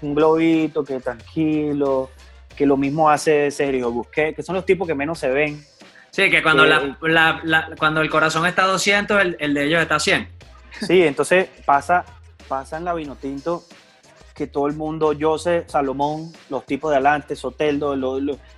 Un 0.02 0.14
globito, 0.14 0.82
que 0.84 1.00
tranquilo, 1.00 2.10
que 2.56 2.66
lo 2.66 2.76
mismo 2.76 3.10
hace 3.10 3.50
Sergio 3.50 3.90
Busquets, 3.90 4.36
que 4.36 4.42
son 4.42 4.54
los 4.54 4.64
tipos 4.64 4.86
que 4.86 4.94
menos 4.94 5.18
se 5.18 5.28
ven, 5.28 5.62
Sí, 6.10 6.28
que 6.28 6.42
cuando, 6.42 6.66
la, 6.66 7.70
cuando 7.78 8.00
el 8.00 8.10
corazón 8.10 8.46
está 8.46 8.64
a 8.64 8.66
200, 8.66 9.22
el, 9.38 9.54
de 9.54 9.64
ellos 9.64 9.80
está 9.80 9.96
a 9.96 10.00
100. 10.00 10.28
Sí, 10.86 11.02
entonces 11.02 11.48
pasa, 11.64 12.04
pasa 12.48 12.76
en 12.78 12.84
la 12.84 12.94
Vinotinto 12.94 13.64
que 14.40 14.46
todo 14.46 14.66
el 14.68 14.72
mundo, 14.72 15.14
Jose, 15.20 15.64
Salomón, 15.66 16.32
los 16.48 16.64
tipos 16.64 16.90
de 16.90 16.96
adelante, 16.96 17.36
Soteldo, 17.36 17.94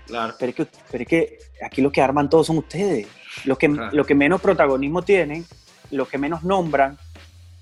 claro. 0.07 0.35
pero, 0.39 0.51
es 0.51 0.55
que, 0.55 0.67
pero 0.89 1.03
es 1.03 1.09
que 1.09 1.39
aquí 1.61 1.83
los 1.83 1.91
que 1.91 2.01
arman 2.01 2.31
todos 2.31 2.47
son 2.47 2.59
ustedes. 2.59 3.09
Los 3.47 3.59
que, 3.59 3.69
que 4.07 4.15
menos 4.15 4.41
protagonismo 4.41 5.03
tienen, 5.03 5.45
los 5.91 6.09
que 6.09 6.19
menos 6.19 6.45
nombran, 6.45 6.97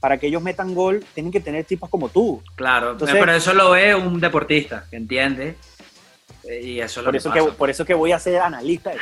para 0.00 0.18
que 0.18 0.26
ellos 0.26 0.42
metan 0.42 0.74
gol, 0.74 1.02
tienen 1.14 1.32
que 1.32 1.40
tener 1.40 1.64
tipos 1.64 1.88
como 1.88 2.10
tú. 2.10 2.42
Claro, 2.56 2.94
pero 2.98 3.32
eso 3.32 3.54
lo 3.54 3.70
ve 3.70 3.94
un 3.94 4.20
deportista, 4.20 4.84
que 4.90 4.96
entiende 4.96 5.56
eh, 6.44 6.60
y 6.62 6.80
eso 6.82 7.02
por, 7.02 7.16
eso 7.16 7.32
que, 7.32 7.42
por 7.42 7.70
eso 7.70 7.86
que 7.86 7.94
voy 7.94 8.12
a 8.12 8.18
ser 8.18 8.38
analista. 8.38 8.92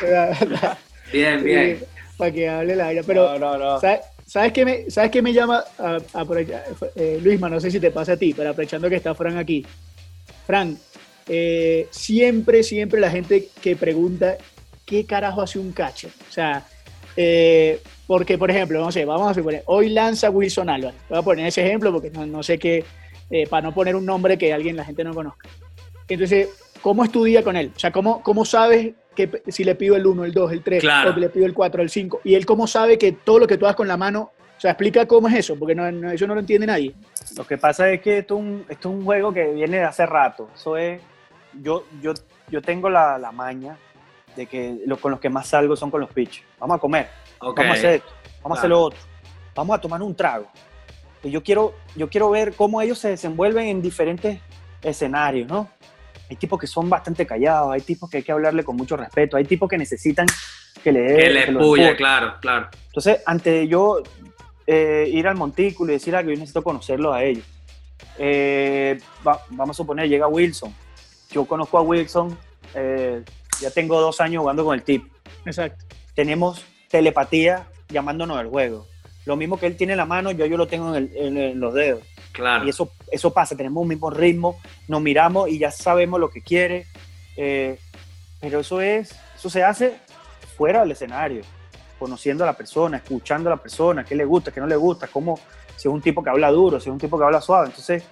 bien, 1.12 1.44
bien. 1.44 1.84
para 2.16 2.32
que 2.32 2.48
hable 2.48 2.76
la 2.76 2.86
aire. 2.86 3.04
Pero, 3.04 3.78
¿sabes, 3.78 4.00
qué 4.52 4.64
me, 4.64 4.90
¿sabes 4.90 5.10
qué 5.10 5.22
me 5.22 5.32
llama 5.32 5.64
a, 5.78 5.98
eh, 6.94 7.20
Luisma, 7.22 7.48
no 7.48 7.60
sé 7.60 7.70
si 7.70 7.80
te 7.80 7.90
pasa 7.90 8.12
a 8.12 8.16
ti, 8.16 8.34
pero 8.34 8.50
aprovechando 8.50 8.88
que 8.88 8.96
está 8.96 9.14
Fran 9.14 9.38
aquí. 9.38 9.64
Fran, 10.46 10.76
eh, 11.28 11.88
siempre, 11.90 12.62
siempre 12.62 13.00
la 13.00 13.10
gente 13.10 13.48
que 13.60 13.76
pregunta 13.76 14.36
qué 14.84 15.04
carajo 15.04 15.42
hace 15.42 15.58
un 15.58 15.72
catcher. 15.72 16.10
O 16.28 16.32
sea, 16.32 16.66
porque, 18.06 18.36
por 18.38 18.50
ejemplo, 18.50 18.78
no 18.80 18.92
sé, 18.92 19.04
vamos 19.04 19.30
a 19.30 19.34
suponer, 19.34 19.62
hoy 19.66 19.88
lanza 19.88 20.30
Wilson 20.30 20.68
Álvarez. 20.68 21.00
Voy 21.08 21.18
a 21.18 21.22
poner 21.22 21.46
ese 21.46 21.66
ejemplo 21.66 21.92
porque 21.92 22.10
no, 22.10 22.26
no 22.26 22.42
sé 22.42 22.58
qué 22.58 22.84
eh, 23.30 23.46
para 23.48 23.62
no 23.62 23.74
poner 23.74 23.96
un 23.96 24.06
nombre 24.06 24.38
que 24.38 24.52
alguien, 24.52 24.76
la 24.76 24.84
gente 24.84 25.02
no 25.02 25.12
conozca. 25.12 25.48
Entonces, 26.08 26.48
¿cómo 26.86 27.02
estudia 27.02 27.42
con 27.42 27.56
él? 27.56 27.72
O 27.74 27.78
sea, 27.80 27.90
¿cómo, 27.90 28.22
cómo 28.22 28.44
sabes 28.44 28.94
que 29.16 29.42
si 29.48 29.64
le 29.64 29.74
pido 29.74 29.96
el 29.96 30.06
1, 30.06 30.24
el 30.24 30.32
2, 30.32 30.52
el 30.52 30.62
3, 30.62 30.84
o 30.84 31.14
que 31.14 31.20
le 31.20 31.28
pido 31.30 31.44
el 31.44 31.52
4, 31.52 31.82
el 31.82 31.90
5? 31.90 32.20
Y 32.22 32.36
él 32.36 32.46
cómo 32.46 32.68
sabe 32.68 32.96
que 32.96 33.10
todo 33.10 33.40
lo 33.40 33.48
que 33.48 33.58
tú 33.58 33.66
haces 33.66 33.74
con 33.74 33.88
la 33.88 33.96
mano, 33.96 34.30
o 34.56 34.60
sea, 34.60 34.70
explica 34.70 35.04
cómo 35.04 35.26
es 35.26 35.34
eso, 35.34 35.58
porque 35.58 35.74
no, 35.74 35.84
eso 36.12 36.28
no 36.28 36.34
lo 36.34 36.40
entiende 36.40 36.64
nadie. 36.64 36.94
Lo 37.36 37.44
que 37.44 37.58
pasa 37.58 37.90
es 37.90 38.00
que 38.00 38.18
esto, 38.18 38.40
es 38.68 38.86
un 38.86 39.04
juego 39.04 39.34
que 39.34 39.52
viene 39.52 39.78
de 39.78 39.82
hace 39.82 40.06
rato. 40.06 40.48
Eso 40.54 40.76
es, 40.76 41.00
yo, 41.60 41.86
yo, 42.00 42.14
yo 42.50 42.62
tengo 42.62 42.88
la, 42.88 43.18
la 43.18 43.32
maña 43.32 43.76
de 44.36 44.46
que 44.46 44.78
lo, 44.86 44.96
con 44.98 45.10
los 45.10 45.18
que 45.18 45.28
más 45.28 45.48
salgo 45.48 45.74
son 45.74 45.90
con 45.90 46.00
los 46.00 46.10
pitches. 46.10 46.44
Vamos 46.60 46.76
a 46.76 46.78
comer, 46.78 47.08
vamos 47.40 47.58
a 47.58 47.72
hacer 47.72 47.94
esto, 47.96 48.12
vamos 48.44 48.58
a 48.58 48.60
hacer 48.60 48.70
lo 48.70 48.80
otro, 48.80 49.00
vamos 49.56 49.76
a 49.76 49.80
tomar 49.80 50.00
un 50.02 50.14
trago 50.14 50.46
yo 51.24 51.42
quiero, 51.42 51.74
yo 51.96 52.08
quiero 52.08 52.30
ver 52.30 52.54
cómo 52.54 52.80
ellos 52.80 53.00
se 53.00 53.08
desenvuelven 53.08 53.66
en 53.66 53.82
diferentes 53.82 54.38
escenarios, 54.80 55.48
¿no? 55.48 55.68
Hay 56.28 56.36
tipos 56.36 56.58
que 56.58 56.66
son 56.66 56.88
bastante 56.88 57.26
callados, 57.26 57.72
hay 57.72 57.80
tipos 57.80 58.10
que 58.10 58.18
hay 58.18 58.22
que 58.22 58.32
hablarle 58.32 58.64
con 58.64 58.76
mucho 58.76 58.96
respeto, 58.96 59.36
hay 59.36 59.44
tipos 59.44 59.68
que 59.68 59.78
necesitan 59.78 60.26
que 60.82 60.92
le 60.92 61.00
dé... 61.00 61.16
Que 61.16 61.52
le 61.52 61.96
claro, 61.96 62.34
claro. 62.40 62.68
Entonces, 62.86 63.20
antes 63.26 63.52
de 63.52 63.68
yo 63.68 64.02
eh, 64.66 65.08
ir 65.12 65.28
al 65.28 65.36
montículo 65.36 65.92
y 65.92 65.96
decir 65.96 66.16
algo, 66.16 66.30
yo 66.30 66.36
necesito 66.36 66.62
conocerlos 66.62 67.14
a 67.14 67.22
ellos. 67.22 67.44
Eh, 68.18 68.98
vamos 69.22 69.70
a 69.70 69.74
suponer, 69.74 70.08
llega 70.08 70.26
Wilson. 70.26 70.74
Yo 71.30 71.44
conozco 71.44 71.78
a 71.78 71.82
Wilson, 71.82 72.36
eh, 72.74 73.22
ya 73.60 73.70
tengo 73.70 74.00
dos 74.00 74.20
años 74.20 74.40
jugando 74.40 74.64
con 74.64 74.74
el 74.74 74.82
tip. 74.82 75.04
Exacto. 75.44 75.84
Tenemos 76.14 76.64
telepatía 76.88 77.66
llamándonos 77.88 78.38
del 78.38 78.48
juego 78.48 78.86
lo 79.26 79.36
mismo 79.36 79.58
que 79.58 79.66
él 79.66 79.76
tiene 79.76 79.92
en 79.92 79.98
la 79.98 80.06
mano, 80.06 80.30
yo, 80.30 80.46
yo 80.46 80.56
lo 80.56 80.66
tengo 80.66 80.94
en, 80.94 81.60
los 81.60 81.74
dedos. 81.74 82.02
Claro. 82.36 82.66
Y 82.66 82.68
eso, 82.68 82.92
eso 83.10 83.32
pasa, 83.32 83.56
tenemos 83.56 83.80
un 83.80 83.88
mismo 83.88 84.10
ritmo, 84.10 84.60
nos 84.88 85.00
miramos 85.00 85.48
y 85.48 85.58
ya 85.58 85.70
sabemos 85.70 86.20
lo 86.20 86.28
que 86.28 86.42
quiere. 86.42 86.86
Eh, 87.34 87.78
pero 88.38 88.60
eso 88.60 88.82
es, 88.82 89.18
eso 89.34 89.48
se 89.48 89.64
hace 89.64 89.96
fuera 90.54 90.80
del 90.80 90.90
escenario, 90.90 91.40
conociendo 91.98 92.44
a 92.44 92.46
la 92.46 92.52
persona, 92.52 92.98
escuchando 92.98 93.48
a 93.48 93.56
la 93.56 93.62
persona, 93.62 94.04
qué 94.04 94.14
le 94.14 94.26
gusta, 94.26 94.52
qué 94.52 94.60
no 94.60 94.66
le 94.66 94.76
gusta, 94.76 95.06
cómo, 95.06 95.40
si 95.76 95.88
es 95.88 95.94
un 95.94 96.02
tipo 96.02 96.22
que 96.22 96.28
habla 96.28 96.50
duro, 96.50 96.78
si 96.78 96.90
es 96.90 96.92
un 96.92 96.98
tipo 96.98 97.18
que 97.18 97.24
habla 97.24 97.40
suave. 97.40 97.68
Entonces, 97.68 98.04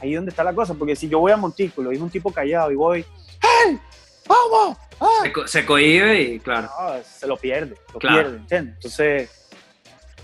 ahí 0.00 0.14
es 0.14 0.16
donde 0.16 0.30
está 0.30 0.42
la 0.42 0.54
cosa, 0.54 0.72
porque 0.72 0.96
si 0.96 1.06
yo 1.06 1.18
voy 1.18 1.32
a 1.32 1.36
Montículo 1.36 1.92
y 1.92 1.96
es 1.96 2.00
un 2.00 2.08
tipo 2.08 2.32
callado 2.32 2.72
y 2.72 2.74
voy, 2.74 3.04
¡Hey! 3.42 3.78
¡Vamos! 4.26 4.78
¡Ah! 4.98 5.24
Se, 5.44 5.66
cohibe 5.66 6.22
y 6.22 6.40
claro. 6.40 6.70
se 7.04 7.26
lo 7.26 7.36
pierde, 7.36 7.76
lo 7.92 7.98
pierde, 7.98 8.38
¿entiendes? 8.38 8.76
Entonces, 8.76 9.37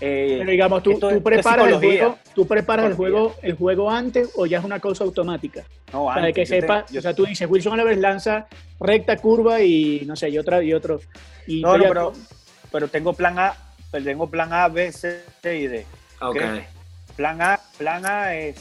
eh, 0.01 0.35
Pero 0.39 0.51
digamos, 0.51 0.83
tú, 0.83 0.99
tú 0.99 1.23
preparas, 1.23 1.67
el 1.67 1.75
juego, 1.75 2.17
tú 2.33 2.47
preparas 2.47 2.85
el 2.85 2.93
juego, 2.95 3.35
el 3.41 3.55
juego 3.55 3.89
antes 3.89 4.29
o 4.35 4.45
ya 4.45 4.59
es 4.59 4.65
una 4.65 4.79
cosa 4.79 5.03
automática. 5.03 5.63
No, 5.93 6.05
Para 6.05 6.33
que 6.33 6.45
sepa, 6.45 6.85
o 6.95 7.01
sea, 7.01 7.13
tú 7.13 7.25
dices, 7.25 7.49
Wilson 7.49 7.79
Álvarez 7.79 7.99
lanza 7.99 8.47
recta, 8.79 9.15
curva 9.17 9.61
y 9.61 10.03
no 10.05 10.15
sé, 10.15 10.29
y 10.29 10.37
otra 10.37 10.61
y 10.61 10.73
otro. 10.73 10.99
Y 11.47 11.61
no, 11.61 11.73
pero, 11.73 12.13
pero 12.71 12.87
tengo 12.89 13.13
plan 13.13 13.39
A, 13.39 13.55
pero 13.91 14.03
tengo 14.03 14.29
plan 14.29 14.51
A, 14.51 14.67
B, 14.67 14.91
C, 14.91 15.23
y 15.43 15.67
D. 15.67 15.85
Ok. 16.19 16.41
Plan 17.15 17.41
A, 17.41 17.59
plan 17.77 18.05
A 18.05 18.35
es, 18.35 18.57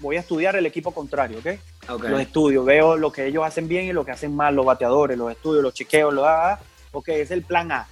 voy 0.00 0.16
a 0.16 0.20
estudiar 0.20 0.56
el 0.56 0.64
equipo 0.64 0.92
contrario, 0.92 1.38
¿ok? 1.38 1.90
okay. 1.90 2.10
Los 2.10 2.20
estudios, 2.20 2.64
veo 2.64 2.96
lo 2.96 3.12
que 3.12 3.26
ellos 3.26 3.44
hacen 3.44 3.68
bien 3.68 3.84
y 3.84 3.92
lo 3.92 4.06
que 4.06 4.12
hacen 4.12 4.34
mal, 4.34 4.54
los 4.54 4.64
bateadores, 4.64 5.18
los 5.18 5.30
estudios, 5.30 5.62
los 5.62 5.74
chequeos, 5.74 6.14
los 6.14 6.24
A, 6.26 6.58
ok, 6.92 7.08
es 7.08 7.30
el 7.30 7.42
plan 7.42 7.70
A. 7.72 7.86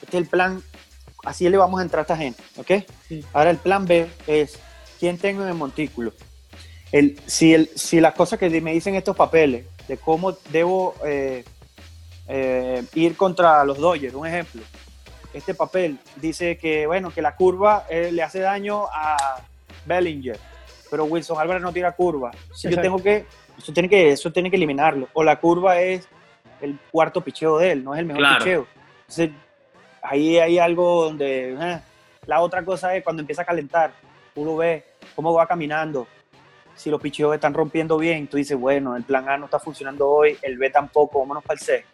Este 0.00 0.16
es 0.16 0.22
el 0.22 0.28
plan 0.28 0.62
así 1.24 1.48
le 1.48 1.56
vamos 1.56 1.80
a 1.80 1.82
entrar 1.82 2.00
a 2.00 2.02
esta 2.02 2.16
gente, 2.16 2.42
¿ok? 2.56 2.84
Ahora 3.32 3.50
el 3.50 3.58
plan 3.58 3.86
B 3.86 4.08
es, 4.26 4.58
¿quién 4.98 5.18
tengo 5.18 5.42
en 5.42 5.48
el 5.48 5.54
montículo? 5.54 6.12
El, 6.92 7.18
si, 7.26 7.54
el, 7.54 7.70
si 7.74 8.00
las 8.00 8.14
cosas 8.14 8.38
que 8.38 8.48
me 8.60 8.72
dicen 8.72 8.94
estos 8.94 9.16
papeles, 9.16 9.66
de 9.86 9.96
cómo 9.96 10.32
debo 10.50 10.94
eh, 11.04 11.44
eh, 12.28 12.84
ir 12.94 13.16
contra 13.16 13.64
los 13.64 13.78
Dodgers, 13.78 14.14
un 14.14 14.26
ejemplo, 14.26 14.62
este 15.32 15.54
papel 15.54 15.98
dice 16.16 16.56
que, 16.56 16.86
bueno, 16.86 17.10
que 17.10 17.22
la 17.22 17.36
curva 17.36 17.86
eh, 17.88 18.10
le 18.12 18.22
hace 18.22 18.40
daño 18.40 18.84
a 18.92 19.42
Bellinger, 19.86 20.38
pero 20.90 21.04
Wilson 21.04 21.38
Álvarez 21.38 21.62
no 21.62 21.72
tira 21.72 21.92
curva. 21.92 22.30
Si 22.54 22.70
yo 22.70 22.80
tengo 22.80 23.02
que, 23.02 23.26
eso 23.58 23.72
tiene 23.72 23.88
que, 23.88 24.12
eso 24.12 24.32
tiene 24.32 24.50
que 24.50 24.56
eliminarlo. 24.56 25.08
O 25.12 25.22
la 25.22 25.38
curva 25.38 25.80
es 25.80 26.08
el 26.60 26.78
cuarto 26.90 27.22
picheo 27.22 27.58
de 27.58 27.72
él, 27.72 27.84
no 27.84 27.94
es 27.94 28.00
el 28.00 28.06
mejor 28.06 28.38
picheo. 28.38 28.66
Entonces, 29.00 29.30
ahí 30.02 30.38
hay 30.38 30.58
algo 30.58 31.04
donde 31.04 31.52
eh, 31.52 31.80
la 32.26 32.40
otra 32.40 32.64
cosa 32.64 32.94
es 32.94 33.04
cuando 33.04 33.20
empieza 33.20 33.42
a 33.42 33.46
calentar, 33.46 33.92
uno 34.34 34.56
ve 34.56 34.84
cómo 35.14 35.32
va 35.32 35.46
caminando, 35.46 36.06
si 36.74 36.90
los 36.90 37.00
picheos 37.00 37.34
están 37.34 37.54
rompiendo 37.54 37.98
bien, 37.98 38.28
tú 38.28 38.36
dices, 38.36 38.56
bueno, 38.56 38.96
el 38.96 39.02
plan 39.02 39.28
A 39.28 39.36
no 39.36 39.46
está 39.46 39.58
funcionando 39.58 40.08
hoy, 40.08 40.38
el 40.42 40.56
B 40.58 40.70
tampoco, 40.70 41.18
vámonos 41.18 41.42
para 41.42 41.58
el 41.58 41.60
C. 41.60 41.84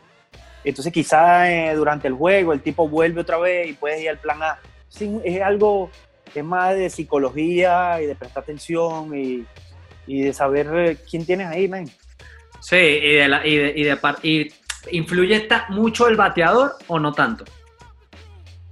Entonces 0.63 0.93
quizás 0.93 1.49
eh, 1.49 1.73
durante 1.75 2.09
el 2.09 2.15
juego 2.15 2.53
el 2.53 2.63
tipo 2.63 2.89
vuelve 2.89 3.21
otra 3.21 3.39
vez 3.39 3.69
y 3.69 3.73
puedes 3.75 4.01
ir 4.03 4.11
al 4.11 4.19
plan 4.19 4.43
A. 4.43 4.59
Es 5.25 5.43
algo 5.43 5.91
es 6.35 6.45
más 6.45 6.75
de 6.75 6.91
psicología 6.91 8.01
y 8.03 8.07
de 8.07 8.15
prestar 8.15 8.43
atención 8.43 9.17
y, 9.17 9.45
y 10.07 10.23
de 10.23 10.33
saber 10.33 10.69
eh, 10.75 10.97
quién 11.09 11.25
tienes 11.25 11.49
ahí, 11.49 11.69
man. 11.69 11.89
Sí, 12.61 12.77
y 12.77 13.15
de, 13.15 13.29
la, 13.29 13.47
y 13.47 13.85
de, 13.85 14.53
¿influye 14.91 15.49
mucho 15.69 16.09
el 16.09 16.17
bateador 16.17 16.77
o 16.87 16.99
no 16.99 17.13
tanto? 17.13 17.45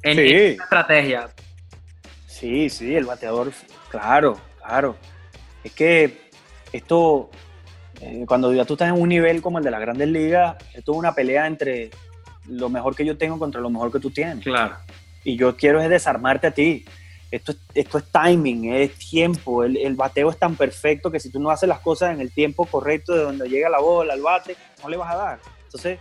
En 0.02 0.16
sí. 0.16 0.34
estrategia. 0.60 1.28
Sí, 2.26 2.68
sí, 2.70 2.96
el 2.96 3.04
bateador, 3.04 3.52
claro, 3.88 4.40
claro. 4.58 4.96
Es 5.62 5.72
que 5.72 6.30
esto, 6.72 7.30
eh, 8.00 8.24
cuando 8.26 8.52
ya 8.52 8.64
tú 8.64 8.74
estás 8.74 8.88
en 8.88 9.00
un 9.00 9.08
nivel 9.08 9.40
como 9.40 9.58
el 9.58 9.64
de 9.64 9.70
las 9.70 9.80
grandes 9.80 10.08
ligas, 10.08 10.56
esto 10.74 10.92
es 10.92 10.98
una 10.98 11.14
pelea 11.14 11.46
entre 11.46 11.90
lo 12.48 12.68
mejor 12.68 12.96
que 12.96 13.04
yo 13.04 13.16
tengo 13.16 13.38
contra 13.38 13.60
lo 13.60 13.70
mejor 13.70 13.92
que 13.92 14.00
tú 14.00 14.10
tienes. 14.10 14.44
Claro. 14.44 14.76
y 15.24 15.36
yo 15.36 15.56
quiero 15.56 15.80
es 15.80 15.88
desarmarte 15.88 16.48
a 16.48 16.50
ti. 16.50 16.84
Esto, 17.30 17.54
esto 17.72 17.96
es 17.96 18.04
timing, 18.12 18.74
es 18.74 18.94
tiempo. 18.98 19.64
El, 19.64 19.78
el, 19.78 19.94
bateo 19.94 20.28
es 20.28 20.38
tan 20.38 20.54
perfecto 20.54 21.10
que 21.10 21.18
si 21.18 21.30
tú 21.30 21.40
no 21.40 21.48
haces 21.48 21.66
las 21.66 21.78
cosas 21.78 22.12
en 22.12 22.20
el 22.20 22.30
tiempo 22.30 22.66
correcto 22.66 23.14
de 23.14 23.22
donde 23.22 23.48
llega 23.48 23.70
la 23.70 23.80
bola, 23.80 24.12
al 24.12 24.20
bate, 24.20 24.54
no 24.82 24.90
le 24.90 24.98
vas 24.98 25.14
a 25.14 25.16
dar. 25.16 25.38
Entonces, 25.64 25.98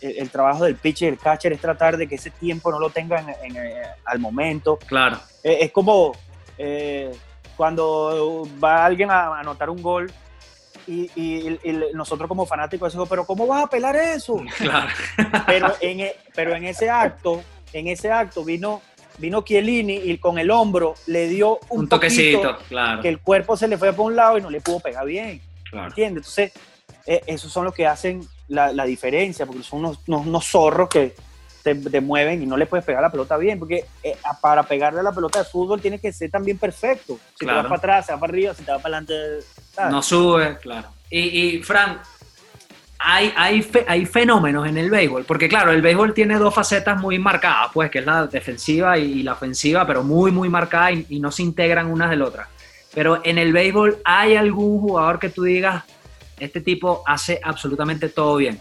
el, 0.00 0.18
el 0.18 0.30
trabajo 0.30 0.64
del 0.64 0.76
pitcher 0.76 1.08
y 1.08 1.12
el 1.12 1.18
catcher 1.18 1.52
es 1.52 1.60
tratar 1.60 1.96
de 1.96 2.08
que 2.08 2.16
ese 2.16 2.30
tiempo 2.30 2.70
no 2.70 2.78
lo 2.78 2.90
tengan 2.90 3.28
en, 3.42 3.56
en, 3.56 3.72
al 4.04 4.18
momento. 4.18 4.78
Claro. 4.86 5.18
Es, 5.42 5.62
es 5.62 5.72
como 5.72 6.12
eh, 6.58 7.12
cuando 7.56 8.48
va 8.62 8.84
alguien 8.84 9.10
a 9.10 9.38
anotar 9.38 9.70
un 9.70 9.82
gol 9.82 10.12
y, 10.86 11.10
y, 11.14 11.58
y, 11.62 11.80
nosotros 11.94 12.28
como 12.28 12.46
fanáticos 12.46 12.88
decimos, 12.88 13.08
pero 13.08 13.24
¿cómo 13.24 13.46
vas 13.46 13.64
a 13.64 13.66
pelar 13.68 13.96
eso? 13.96 14.36
Claro. 14.58 14.88
Pero 15.46 15.74
en, 15.80 16.00
e, 16.00 16.16
pero 16.34 16.54
en 16.54 16.64
ese 16.64 16.90
acto, 16.90 17.42
en 17.72 17.88
ese 17.88 18.10
acto 18.10 18.44
vino, 18.44 18.82
vino 19.18 19.42
Chiellini 19.42 19.94
y 19.94 20.18
con 20.18 20.38
el 20.38 20.50
hombro 20.50 20.94
le 21.06 21.28
dio 21.28 21.58
un, 21.70 21.80
un 21.80 21.88
toquecito, 21.88 22.58
claro. 22.68 23.00
que 23.00 23.08
el 23.08 23.20
cuerpo 23.20 23.56
se 23.56 23.68
le 23.68 23.78
fue 23.78 23.92
por 23.92 24.06
un 24.06 24.16
lado 24.16 24.38
y 24.38 24.42
no 24.42 24.50
le 24.50 24.60
pudo 24.60 24.80
pegar 24.80 25.06
bien. 25.06 25.40
Claro. 25.70 25.88
¿Entiendes? 25.88 26.22
Entonces, 26.22 26.52
eh, 27.06 27.22
esos 27.26 27.50
son 27.50 27.64
los 27.64 27.74
que 27.74 27.86
hacen 27.86 28.26
la, 28.48 28.72
la 28.72 28.84
diferencia, 28.84 29.46
porque 29.46 29.62
son 29.62 29.80
unos, 29.80 29.98
unos, 30.06 30.26
unos 30.26 30.44
zorros 30.46 30.88
que, 30.88 31.14
te, 31.64 31.74
te, 31.74 32.00
mueven 32.00 32.42
y 32.42 32.46
no 32.46 32.56
le 32.56 32.66
puedes 32.66 32.84
pegar 32.84 33.02
la 33.02 33.10
pelota 33.10 33.38
bien, 33.38 33.58
porque 33.58 33.86
eh, 34.02 34.16
para 34.40 34.62
pegarle 34.62 35.00
a 35.00 35.02
la 35.02 35.12
pelota 35.12 35.40
de 35.40 35.46
fútbol 35.46 35.80
tiene 35.80 35.98
que 35.98 36.12
ser 36.12 36.30
también 36.30 36.58
perfecto. 36.58 37.18
Si 37.38 37.44
claro. 37.44 37.60
te 37.60 37.62
vas 37.62 37.68
para 37.70 37.78
atrás, 37.78 38.06
se 38.06 38.12
va 38.12 38.20
para 38.20 38.30
arriba, 38.30 38.54
si 38.54 38.62
te 38.62 38.70
vas 38.70 38.82
para 38.82 38.98
adelante. 38.98 39.46
¿sabes? 39.72 39.90
No 39.92 40.02
sube, 40.02 40.58
claro. 40.58 40.88
Y, 41.08 41.20
y 41.20 41.62
Fran, 41.62 42.00
hay, 42.98 43.32
hay, 43.34 43.62
fe, 43.62 43.84
hay, 43.88 44.04
fenómenos 44.04 44.68
en 44.68 44.76
el 44.76 44.90
béisbol, 44.90 45.24
porque 45.24 45.48
claro, 45.48 45.72
el 45.72 45.80
béisbol 45.80 46.12
tiene 46.12 46.38
dos 46.38 46.54
facetas 46.54 47.00
muy 47.00 47.18
marcadas, 47.18 47.70
pues, 47.72 47.90
que 47.90 48.00
es 48.00 48.06
la 48.06 48.26
defensiva 48.26 48.98
y, 48.98 49.22
la 49.22 49.32
ofensiva, 49.32 49.86
pero 49.86 50.02
muy, 50.02 50.30
muy 50.30 50.50
marcada 50.50 50.92
y, 50.92 51.06
y 51.08 51.18
no 51.18 51.32
se 51.32 51.42
integran 51.42 51.90
unas 51.90 52.10
del 52.10 52.22
otra. 52.22 52.48
Pero 52.94 53.22
en 53.24 53.38
el 53.38 53.54
béisbol, 53.54 53.98
¿hay 54.04 54.36
algún 54.36 54.80
jugador 54.80 55.18
que 55.18 55.30
tú 55.30 55.44
digas, 55.44 55.84
este 56.38 56.60
tipo 56.60 57.02
hace 57.06 57.40
absolutamente 57.42 58.08
todo 58.08 58.36
bien? 58.36 58.60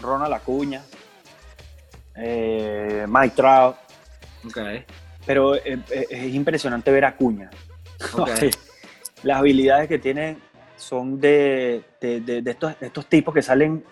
Ronald 0.00 0.34
Acuña, 0.34 0.82
eh, 2.16 3.06
Mike 3.08 3.34
Trout. 3.34 3.76
Okay. 4.46 4.84
Pero 5.26 5.54
eh, 5.56 5.78
es 6.10 6.34
impresionante 6.34 6.90
ver 6.90 7.04
a 7.04 7.08
Acuña. 7.08 7.50
Okay. 8.12 8.50
Las 9.22 9.38
habilidades 9.38 9.88
que 9.88 9.98
tiene 9.98 10.36
son 10.76 11.18
de, 11.18 11.82
de, 12.00 12.20
de, 12.20 12.42
de, 12.42 12.50
estos, 12.80 13.06
tipos 13.06 13.32
que 13.32 13.40
salen 13.40 13.82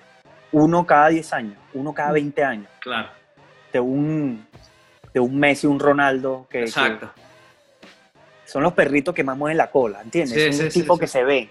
uno 0.53 0.87
cada 0.87 1.09
10 1.09 1.33
años, 1.33 1.57
uno 1.73 1.95
cada 1.95 2.13
20 2.13 2.45
años. 2.45 2.69
Claro. 2.81 3.09
De 3.73 3.81
un, 3.81 4.47
de 5.15 5.21
un 5.21 5.39
Messi, 5.39 5.67
un 5.67 5.81
Ronaldo. 5.81 6.47
Que, 6.51 6.61
Exacto. 6.61 7.11
Que 7.15 7.23
son 8.51 8.63
los 8.63 8.75
perritos 8.75 9.15
que 9.15 9.25
más 9.25 9.39
mueven 9.39 9.57
la 9.57 9.71
cola, 9.71 10.03
¿entiendes? 10.03 10.35
Sí, 10.35 10.49
es 10.49 10.61
un 10.61 10.71
sí, 10.71 10.81
tipo 10.81 10.95
sí, 10.95 11.01
que 11.01 11.07
se 11.07 11.25
ve. 11.25 11.49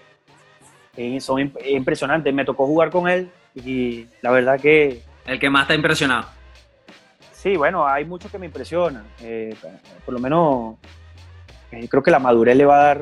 Y 0.96 1.20
son 1.20 1.40
imp 1.40 1.56
impresionantes. 1.64 2.32
Me 2.32 2.44
tocó 2.44 2.66
jugar 2.66 2.90
con 2.90 3.08
él 3.08 3.30
y 3.54 4.06
la 4.20 4.30
verdad 4.30 4.60
que... 4.60 5.02
El 5.24 5.38
que 5.38 5.50
más 5.50 5.66
te 5.66 5.72
ha 5.72 5.76
impresionado. 5.76 6.26
Sí, 7.32 7.56
bueno, 7.56 7.86
hay 7.86 8.04
muchos 8.04 8.30
que 8.30 8.38
me 8.38 8.46
impresionan. 8.46 9.04
Eh, 9.20 9.54
por 10.04 10.14
lo 10.14 10.20
menos 10.20 10.76
eh, 11.72 11.88
creo 11.88 12.02
que 12.02 12.10
la 12.10 12.18
madurez 12.18 12.56
le 12.56 12.64
va 12.64 12.80
a 12.80 12.84
dar, 12.84 13.00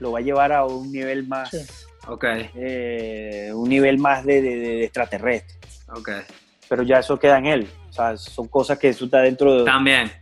lo 0.00 0.12
va 0.12 0.18
a 0.18 0.22
llevar 0.22 0.52
a 0.52 0.64
un 0.64 0.92
nivel 0.92 1.26
más, 1.26 1.50
sí. 1.50 1.66
okay. 2.06 2.50
eh, 2.54 3.50
un 3.54 3.68
nivel 3.68 3.98
más 3.98 4.24
de, 4.24 4.42
de, 4.42 4.56
de, 4.56 4.84
extraterrestre. 4.84 5.56
Okay. 5.88 6.20
Pero 6.68 6.82
ya 6.82 6.98
eso 6.98 7.18
queda 7.18 7.38
en 7.38 7.46
él. 7.46 7.68
O 7.88 7.92
sea, 7.92 8.16
son 8.18 8.48
cosas 8.48 8.78
que 8.78 8.90
eso 8.90 9.06
está 9.06 9.20
dentro 9.20 9.58
de. 9.58 9.64
También. 9.64 10.12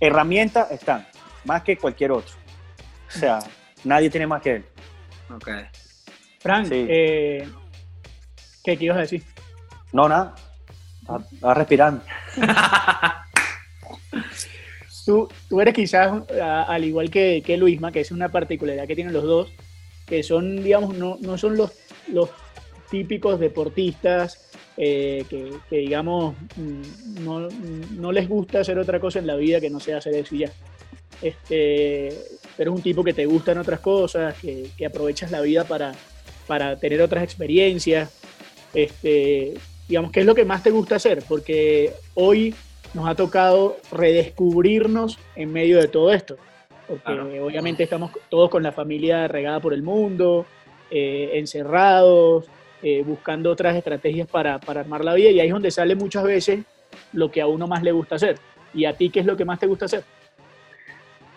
Herramientas 0.00 0.70
están, 0.70 1.06
más 1.44 1.62
que 1.62 1.76
cualquier 1.76 2.12
otro. 2.12 2.34
O 3.06 3.18
sea, 3.18 3.40
nadie 3.84 4.08
tiene 4.08 4.26
más 4.26 4.40
que 4.40 4.56
él. 4.56 4.64
Ok. 5.34 5.48
Frank, 6.40 6.68
sí. 6.68 6.86
eh, 6.88 7.46
¿qué, 8.64 8.76
¿qué 8.76 8.84
ibas 8.86 8.96
a 8.96 9.02
decir? 9.02 9.22
No, 9.92 10.08
nada. 10.08 10.34
Estaba 11.32 11.54
respirando. 11.54 12.02
tú, 15.04 15.28
tú, 15.48 15.60
eres 15.60 15.74
quizás, 15.74 16.22
a, 16.40 16.62
al 16.62 16.84
igual 16.84 17.10
que, 17.10 17.42
que, 17.44 17.56
Luisma, 17.56 17.92
que 17.92 18.00
es 18.00 18.10
una 18.10 18.30
particularidad 18.30 18.86
que 18.86 18.94
tienen 18.94 19.12
los 19.12 19.24
dos, 19.24 19.52
que 20.06 20.22
son, 20.22 20.62
digamos, 20.62 20.96
no, 20.96 21.18
no 21.20 21.36
son 21.36 21.56
los, 21.56 21.72
los 22.08 22.30
típicos 22.90 23.38
deportistas 23.38 24.50
eh, 24.76 25.24
que, 25.28 25.52
que, 25.68 25.76
digamos, 25.76 26.34
mm, 26.56 27.24
no, 27.24 27.48
no, 27.50 28.12
les 28.12 28.28
gusta 28.28 28.60
hacer 28.60 28.78
otra 28.78 28.98
cosa 28.98 29.18
en 29.18 29.26
la 29.26 29.36
vida 29.36 29.60
que 29.60 29.68
no 29.68 29.78
sea 29.78 29.98
hacer 29.98 30.14
eso 30.14 30.34
y 30.34 30.38
ya. 30.38 30.52
Este, 31.20 32.16
pero 32.56 32.72
es 32.72 32.76
un 32.76 32.82
tipo 32.82 33.04
que 33.04 33.12
te 33.12 33.26
gustan 33.26 33.58
otras 33.58 33.80
cosas, 33.80 34.34
que, 34.40 34.70
que 34.76 34.86
aprovechas 34.86 35.30
la 35.30 35.42
vida 35.42 35.64
para, 35.64 35.92
para 36.46 36.76
tener 36.76 37.00
otras 37.00 37.24
experiencias. 37.24 38.12
Este, 38.74 39.54
digamos, 39.88 40.12
¿qué 40.12 40.20
es 40.20 40.26
lo 40.26 40.34
que 40.34 40.44
más 40.44 40.62
te 40.62 40.70
gusta 40.70 40.96
hacer? 40.96 41.22
Porque 41.28 41.92
hoy 42.14 42.54
nos 42.94 43.08
ha 43.08 43.14
tocado 43.14 43.76
redescubrirnos 43.92 45.18
en 45.36 45.52
medio 45.52 45.78
de 45.78 45.88
todo 45.88 46.12
esto. 46.12 46.36
Porque 46.86 47.04
claro. 47.04 47.46
obviamente 47.46 47.84
estamos 47.84 48.10
todos 48.28 48.50
con 48.50 48.62
la 48.62 48.72
familia 48.72 49.28
regada 49.28 49.60
por 49.60 49.72
el 49.72 49.82
mundo, 49.82 50.46
eh, 50.90 51.30
encerrados, 51.34 52.46
eh, 52.82 53.02
buscando 53.04 53.50
otras 53.50 53.76
estrategias 53.76 54.26
para, 54.26 54.58
para, 54.58 54.80
armar 54.80 55.04
la 55.04 55.14
vida. 55.14 55.30
Y 55.30 55.38
ahí 55.38 55.46
es 55.46 55.52
donde 55.52 55.70
sale 55.70 55.94
muchas 55.94 56.24
veces 56.24 56.64
lo 57.12 57.30
que 57.30 57.40
a 57.40 57.46
uno 57.46 57.68
más 57.68 57.82
le 57.82 57.92
gusta 57.92 58.16
hacer. 58.16 58.38
¿Y 58.74 58.84
a 58.84 58.94
ti 58.94 59.10
qué 59.10 59.20
es 59.20 59.26
lo 59.26 59.36
que 59.36 59.44
más 59.44 59.58
te 59.58 59.66
gusta 59.66 59.84
hacer? 59.84 60.02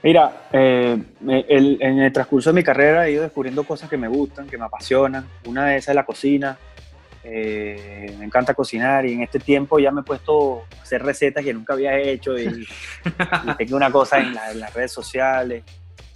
Mira, 0.04 0.48
eh, 0.52 1.02
el, 1.48 1.78
en 1.82 2.00
el 2.00 2.12
transcurso 2.12 2.50
de 2.50 2.56
mi 2.56 2.64
carrera 2.64 3.08
he 3.08 3.14
ido 3.14 3.24
descubriendo 3.24 3.64
cosas 3.64 3.90
que 3.90 3.96
me 3.96 4.10
gustan, 4.10 4.48
que 4.48 4.58
me 4.58 4.66
apasionan. 4.66 5.26
Una 5.46 5.68
de 5.68 5.78
esas 5.78 5.90
es 5.90 5.96
la 5.96 6.06
cocina. 6.06 6.58
Eh, 7.24 8.14
me 8.20 8.26
encanta 8.26 8.54
cocinar 8.54 9.06
y 9.06 9.14
en 9.14 9.22
este 9.22 9.40
tiempo 9.40 9.80
ya 9.80 9.92
me 9.92 10.02
he 10.02 10.04
puesto 10.04 10.66
a 10.78 10.82
hacer 10.82 11.02
recetas 11.02 11.42
que 11.42 11.54
nunca 11.54 11.72
había 11.72 11.98
hecho 11.98 12.38
y, 12.38 12.44
y 12.44 13.56
tengo 13.58 13.78
una 13.78 13.90
cosa 13.90 14.20
en, 14.20 14.34
la, 14.34 14.52
en, 14.52 14.60
las 14.60 14.74
redes 14.74 14.92
sociales. 14.92 15.64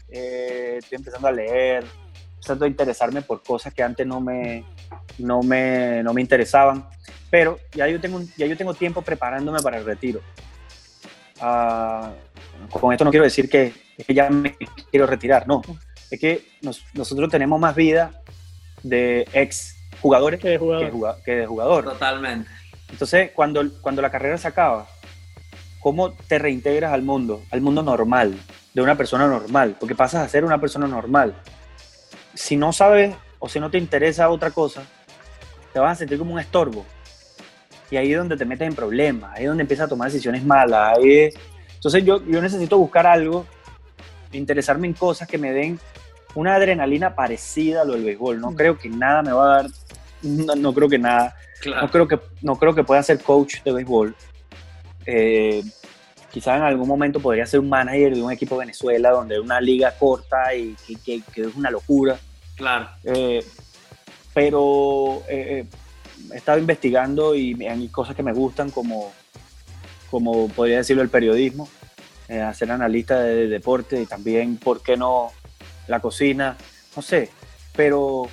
Eh, 0.10 0.76
estoy 0.80 0.98
empezando 0.98 1.30
a 1.30 1.32
leer, 1.32 1.86
empezando 2.36 2.66
a 2.66 2.68
interesarme 2.68 3.22
por 3.22 3.42
cosas 3.42 3.74
que 3.74 3.84
antes 3.84 4.06
no 4.06 4.20
me, 4.20 4.66
no 5.18 5.42
me, 5.44 6.04
no 6.04 6.14
me 6.14 6.20
interesaban. 6.20 6.86
Pero 7.30 7.58
ya 7.72 7.88
yo, 7.88 8.02
tengo, 8.02 8.20
ya 8.36 8.48
yo 8.48 8.58
tengo 8.58 8.74
tiempo 8.74 9.02
preparándome 9.02 9.62
para 9.62 9.78
el 9.78 9.86
retiro. 9.86 10.20
Uh, 11.42 12.08
con 12.70 12.92
esto 12.92 13.06
no 13.06 13.12
quiero 13.12 13.24
decir 13.24 13.50
que, 13.50 13.74
que, 14.06 14.14
ya 14.14 14.30
me 14.30 14.56
quiero 14.92 15.06
retirar, 15.06 15.48
no. 15.48 15.62
Es 16.10 16.20
que 16.20 16.48
nos, 16.62 16.84
nosotros 16.94 17.30
tenemos 17.30 17.60
más 17.60 17.76
vida 17.76 18.22
de 18.84 19.28
ex 19.34 19.76
jugadores 20.02 20.40
que 20.40 20.50
de 20.50 20.58
jugador. 20.58 21.18
Que, 21.18 21.24
que 21.24 21.32
de 21.38 21.46
jugador. 21.46 21.84
Totalmente. 21.84 22.50
Entonces, 22.90 23.32
cuando, 23.34 23.64
cuando 23.82 24.02
la 24.02 24.12
carrera 24.12 24.38
se 24.38 24.48
acaba, 24.48 24.88
¿cómo 25.80 26.12
te 26.12 26.40
reintegras 26.40 26.94
al 26.94 27.02
mundo, 27.02 27.44
al 27.52 27.62
mundo 27.62 27.84
normal, 27.84 28.38
de 28.74 28.82
una 28.82 28.96
persona 28.96 29.28
normal? 29.28 29.76
Porque 29.80 29.96
pasas 29.96 30.26
a 30.26 30.30
ser 30.30 30.46
una 30.46 30.60
persona 30.60 30.88
normal. 30.88 31.36
Si 32.34 32.56
no 32.56 32.72
sabes 32.72 33.16
o 33.40 33.50
si 33.50 33.60
no 33.60 33.70
te 33.70 33.78
interesa 33.78 34.30
otra 34.30 34.52
cosa, 34.52 34.84
te 35.74 35.80
vas 35.80 35.94
a 35.94 35.96
sentir 35.96 36.18
como 36.18 36.34
un 36.34 36.40
estorbo. 36.40 36.86
Y 37.90 37.98
ahí 37.98 38.12
es 38.12 38.18
donde 38.18 38.38
te 38.38 38.46
metes 38.46 38.68
en 38.68 38.76
problemas, 38.76 39.32
ahí 39.36 39.44
es 39.44 39.50
donde 39.50 39.62
empiezas 39.62 39.86
a 39.86 39.90
tomar 39.90 40.10
decisiones 40.10 40.44
malas. 40.44 40.98
Ahí 40.98 41.18
es... 41.20 41.36
Entonces 41.76 42.04
yo, 42.04 42.24
yo 42.26 42.42
necesito 42.42 42.78
buscar 42.78 43.06
algo, 43.06 43.46
interesarme 44.32 44.88
en 44.88 44.94
cosas 44.94 45.28
que 45.28 45.38
me 45.38 45.52
den 45.54 45.80
una 46.36 46.56
adrenalina 46.56 47.16
parecida 47.16 47.82
a 47.82 47.86
lo 47.86 47.94
del 47.94 48.04
béisbol. 48.04 48.40
No 48.40 48.54
creo 48.56 48.78
que 48.78 48.90
nada 48.90 49.22
me 49.22 49.32
va 49.32 49.46
a 49.46 49.64
dar, 49.64 49.72
no, 50.22 50.56
no 50.56 50.74
creo 50.74 50.90
que 50.90 51.00
nada. 51.00 51.36
Claro. 51.62 51.82
No, 51.84 51.92
creo 51.92 52.08
que, 52.08 52.20
no 52.42 52.56
creo 52.58 52.76
que 52.76 52.84
pueda 52.84 53.02
ser 53.04 53.20
coach 53.22 53.64
de 53.64 53.72
béisbol. 53.72 54.16
Eh, 55.06 55.64
quizás 56.32 56.58
en 56.58 56.64
algún 56.64 56.88
momento 56.88 57.20
podría 57.20 57.46
ser 57.46 57.60
un 57.60 57.70
manager 57.70 58.14
de 58.14 58.22
un 58.22 58.32
equipo 58.32 58.56
de 58.56 58.66
Venezuela, 58.66 59.12
donde 59.12 59.36
es 59.36 59.42
una 59.42 59.62
liga 59.62 59.94
corta 59.98 60.54
y 60.54 60.76
que, 60.86 60.96
que, 60.96 61.22
que 61.34 61.42
es 61.42 61.56
una 61.56 61.72
locura. 61.72 62.20
Claro. 62.56 62.90
Eh, 63.04 63.44
pero 64.34 65.24
eh, 65.28 65.66
he 66.34 66.38
estado 66.38 66.58
investigando 66.58 67.36
y 67.36 67.66
hay 67.66 67.88
cosas 67.90 68.16
que 68.16 68.24
me 68.24 68.34
gustan, 68.34 68.72
como, 68.72 69.12
como 70.10 70.48
podría 70.50 70.78
decirlo, 70.78 71.04
el 71.04 71.10
periodismo, 71.10 71.70
eh, 72.28 72.42
hacer 72.42 72.72
analista 72.72 73.20
de, 73.20 73.36
de 73.36 73.48
deporte 73.48 74.02
y 74.02 74.06
también, 74.06 74.58
¿por 74.58 74.82
qué 74.82 74.98
no? 74.98 75.32
la 75.88 76.00
cocina, 76.00 76.56
no 76.96 77.02
sé, 77.02 77.30
pero 77.76 78.28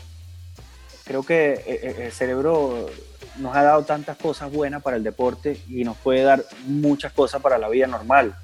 creo 1.04 1.22
que 1.22 1.52
eh, 1.66 2.04
el 2.06 2.12
cerebro 2.12 2.90
nos 3.38 3.56
ha 3.56 3.62
dado 3.62 3.84
tantas 3.84 4.16
cosas 4.16 4.52
buenas 4.52 4.82
para 4.82 4.96
el 4.96 5.02
deporte 5.02 5.60
y 5.68 5.84
nos 5.84 5.96
puede 5.96 6.22
dar 6.22 6.44
muchas 6.66 7.12
cosas 7.12 7.40
para 7.40 7.58
la 7.58 7.68
vida 7.68 7.86
normal. 7.86 8.34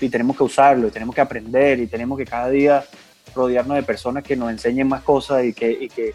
Y 0.00 0.08
tenemos 0.08 0.36
que 0.36 0.44
usarlo, 0.44 0.88
y 0.88 0.90
tenemos 0.90 1.14
que 1.14 1.20
aprender, 1.20 1.78
y 1.78 1.86
tenemos 1.86 2.16
que 2.16 2.24
cada 2.24 2.48
día 2.48 2.84
rodearnos 3.34 3.76
de 3.76 3.82
personas 3.82 4.24
que 4.24 4.34
nos 4.34 4.50
enseñen 4.50 4.88
más 4.88 5.02
cosas 5.02 5.44
y 5.44 5.52
que, 5.52 5.70
y 5.70 5.88
que, 5.88 6.14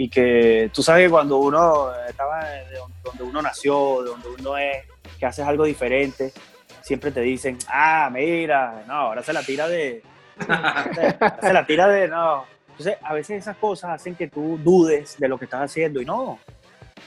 y 0.00 0.08
que 0.08 0.70
tú 0.72 0.80
sabes 0.80 1.06
que 1.06 1.10
cuando 1.10 1.38
uno 1.38 1.92
estaba 2.08 2.44
de 2.44 2.78
donde 3.02 3.24
uno 3.24 3.42
nació, 3.42 4.02
de 4.04 4.10
donde 4.10 4.28
uno 4.28 4.56
es, 4.56 4.84
que 5.18 5.26
haces 5.26 5.44
algo 5.44 5.64
diferente, 5.64 6.32
siempre 6.82 7.10
te 7.10 7.20
dicen, 7.20 7.58
ah, 7.66 8.08
mira, 8.12 8.84
no, 8.86 8.94
ahora 8.94 9.24
se 9.24 9.32
la 9.32 9.42
tira 9.42 9.66
de, 9.66 10.04
se 11.40 11.52
la 11.52 11.66
tira 11.66 11.88
de, 11.88 12.06
no. 12.06 12.44
Entonces, 12.68 12.96
a 13.02 13.12
veces 13.12 13.40
esas 13.40 13.56
cosas 13.56 13.90
hacen 13.90 14.14
que 14.14 14.28
tú 14.28 14.56
dudes 14.62 15.18
de 15.18 15.26
lo 15.26 15.36
que 15.36 15.46
estás 15.46 15.62
haciendo 15.62 16.00
y 16.00 16.04
no, 16.04 16.38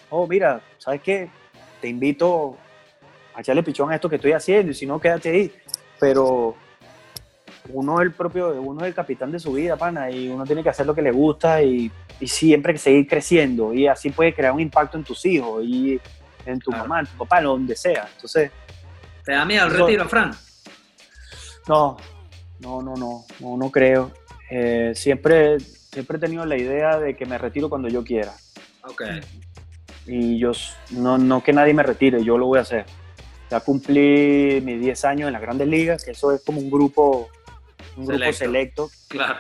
oh, 0.09 0.27
mira, 0.27 0.59
¿sabes 0.77 1.01
qué? 1.01 1.29
Te 1.79 1.87
invito 1.87 2.57
a 3.33 3.39
echarle 3.39 3.63
pichón 3.63 3.89
a 3.89 3.95
esto 3.95 4.09
que 4.09 4.17
estoy 4.17 4.33
haciendo 4.33 4.73
y 4.73 4.75
si 4.75 4.85
no, 4.85 4.99
quédate 4.99 5.29
ahí. 5.29 5.55
Pero 5.97 6.57
uno 7.69 7.99
es 7.99 8.05
el 8.05 8.11
propio, 8.11 8.61
uno 8.61 8.81
es 8.81 8.87
el 8.87 8.93
capitán 8.93 9.31
de 9.31 9.39
su 9.39 9.53
vida, 9.53 9.75
pana, 9.77 10.09
y 10.09 10.29
uno 10.29 10.45
tiene 10.45 10.63
que 10.63 10.69
hacer 10.69 10.85
lo 10.85 10.95
que 10.95 11.01
le 11.01 11.11
gusta 11.11 11.61
y, 11.61 11.91
y 12.19 12.27
siempre 12.27 12.77
seguir 12.77 13.07
creciendo 13.07 13.73
y 13.73 13.87
así 13.87 14.11
puede 14.11 14.33
crear 14.33 14.53
un 14.53 14.61
impacto 14.61 14.97
en 14.97 15.03
tus 15.03 15.25
hijos 15.25 15.63
y 15.65 15.99
en 16.45 16.59
tu 16.59 16.71
mamá, 16.71 17.01
en 17.01 17.07
tu 17.07 17.17
papá, 17.17 17.39
en 17.39 17.45
donde 17.45 17.75
sea. 17.75 18.07
Entonces... 18.15 18.51
¿Te 19.23 19.33
da 19.33 19.45
miedo 19.45 19.65
el 19.65 19.73
retiro, 19.73 20.07
Fran? 20.07 20.31
No, 21.67 21.97
no, 22.59 22.81
no, 22.81 22.95
no, 22.95 23.25
no, 23.39 23.57
no 23.57 23.71
creo. 23.71 24.11
Eh, 24.49 24.93
siempre, 24.95 25.59
siempre 25.59 26.17
he 26.17 26.19
tenido 26.19 26.45
la 26.45 26.57
idea 26.57 26.99
de 26.99 27.15
que 27.15 27.25
me 27.25 27.37
retiro 27.37 27.69
cuando 27.69 27.87
yo 27.87 28.03
quiera. 28.03 28.33
Ok. 28.83 29.03
Y 30.07 30.39
yo, 30.39 30.51
no, 30.91 31.17
no 31.17 31.43
que 31.43 31.53
nadie 31.53 31.73
me 31.73 31.83
retire, 31.83 32.23
yo 32.23 32.37
lo 32.37 32.47
voy 32.47 32.59
a 32.59 32.63
hacer. 32.63 32.85
Ya 33.49 33.59
cumplí 33.59 34.61
mis 34.63 34.79
10 34.79 35.05
años 35.05 35.27
en 35.27 35.33
las 35.33 35.41
grandes 35.41 35.67
ligas, 35.67 36.03
que 36.03 36.11
eso 36.11 36.31
es 36.31 36.41
como 36.43 36.59
un 36.59 36.71
grupo, 36.71 37.29
un 37.97 38.05
selecto. 38.05 38.15
grupo 38.15 38.33
selecto. 38.33 38.91
Claro. 39.07 39.39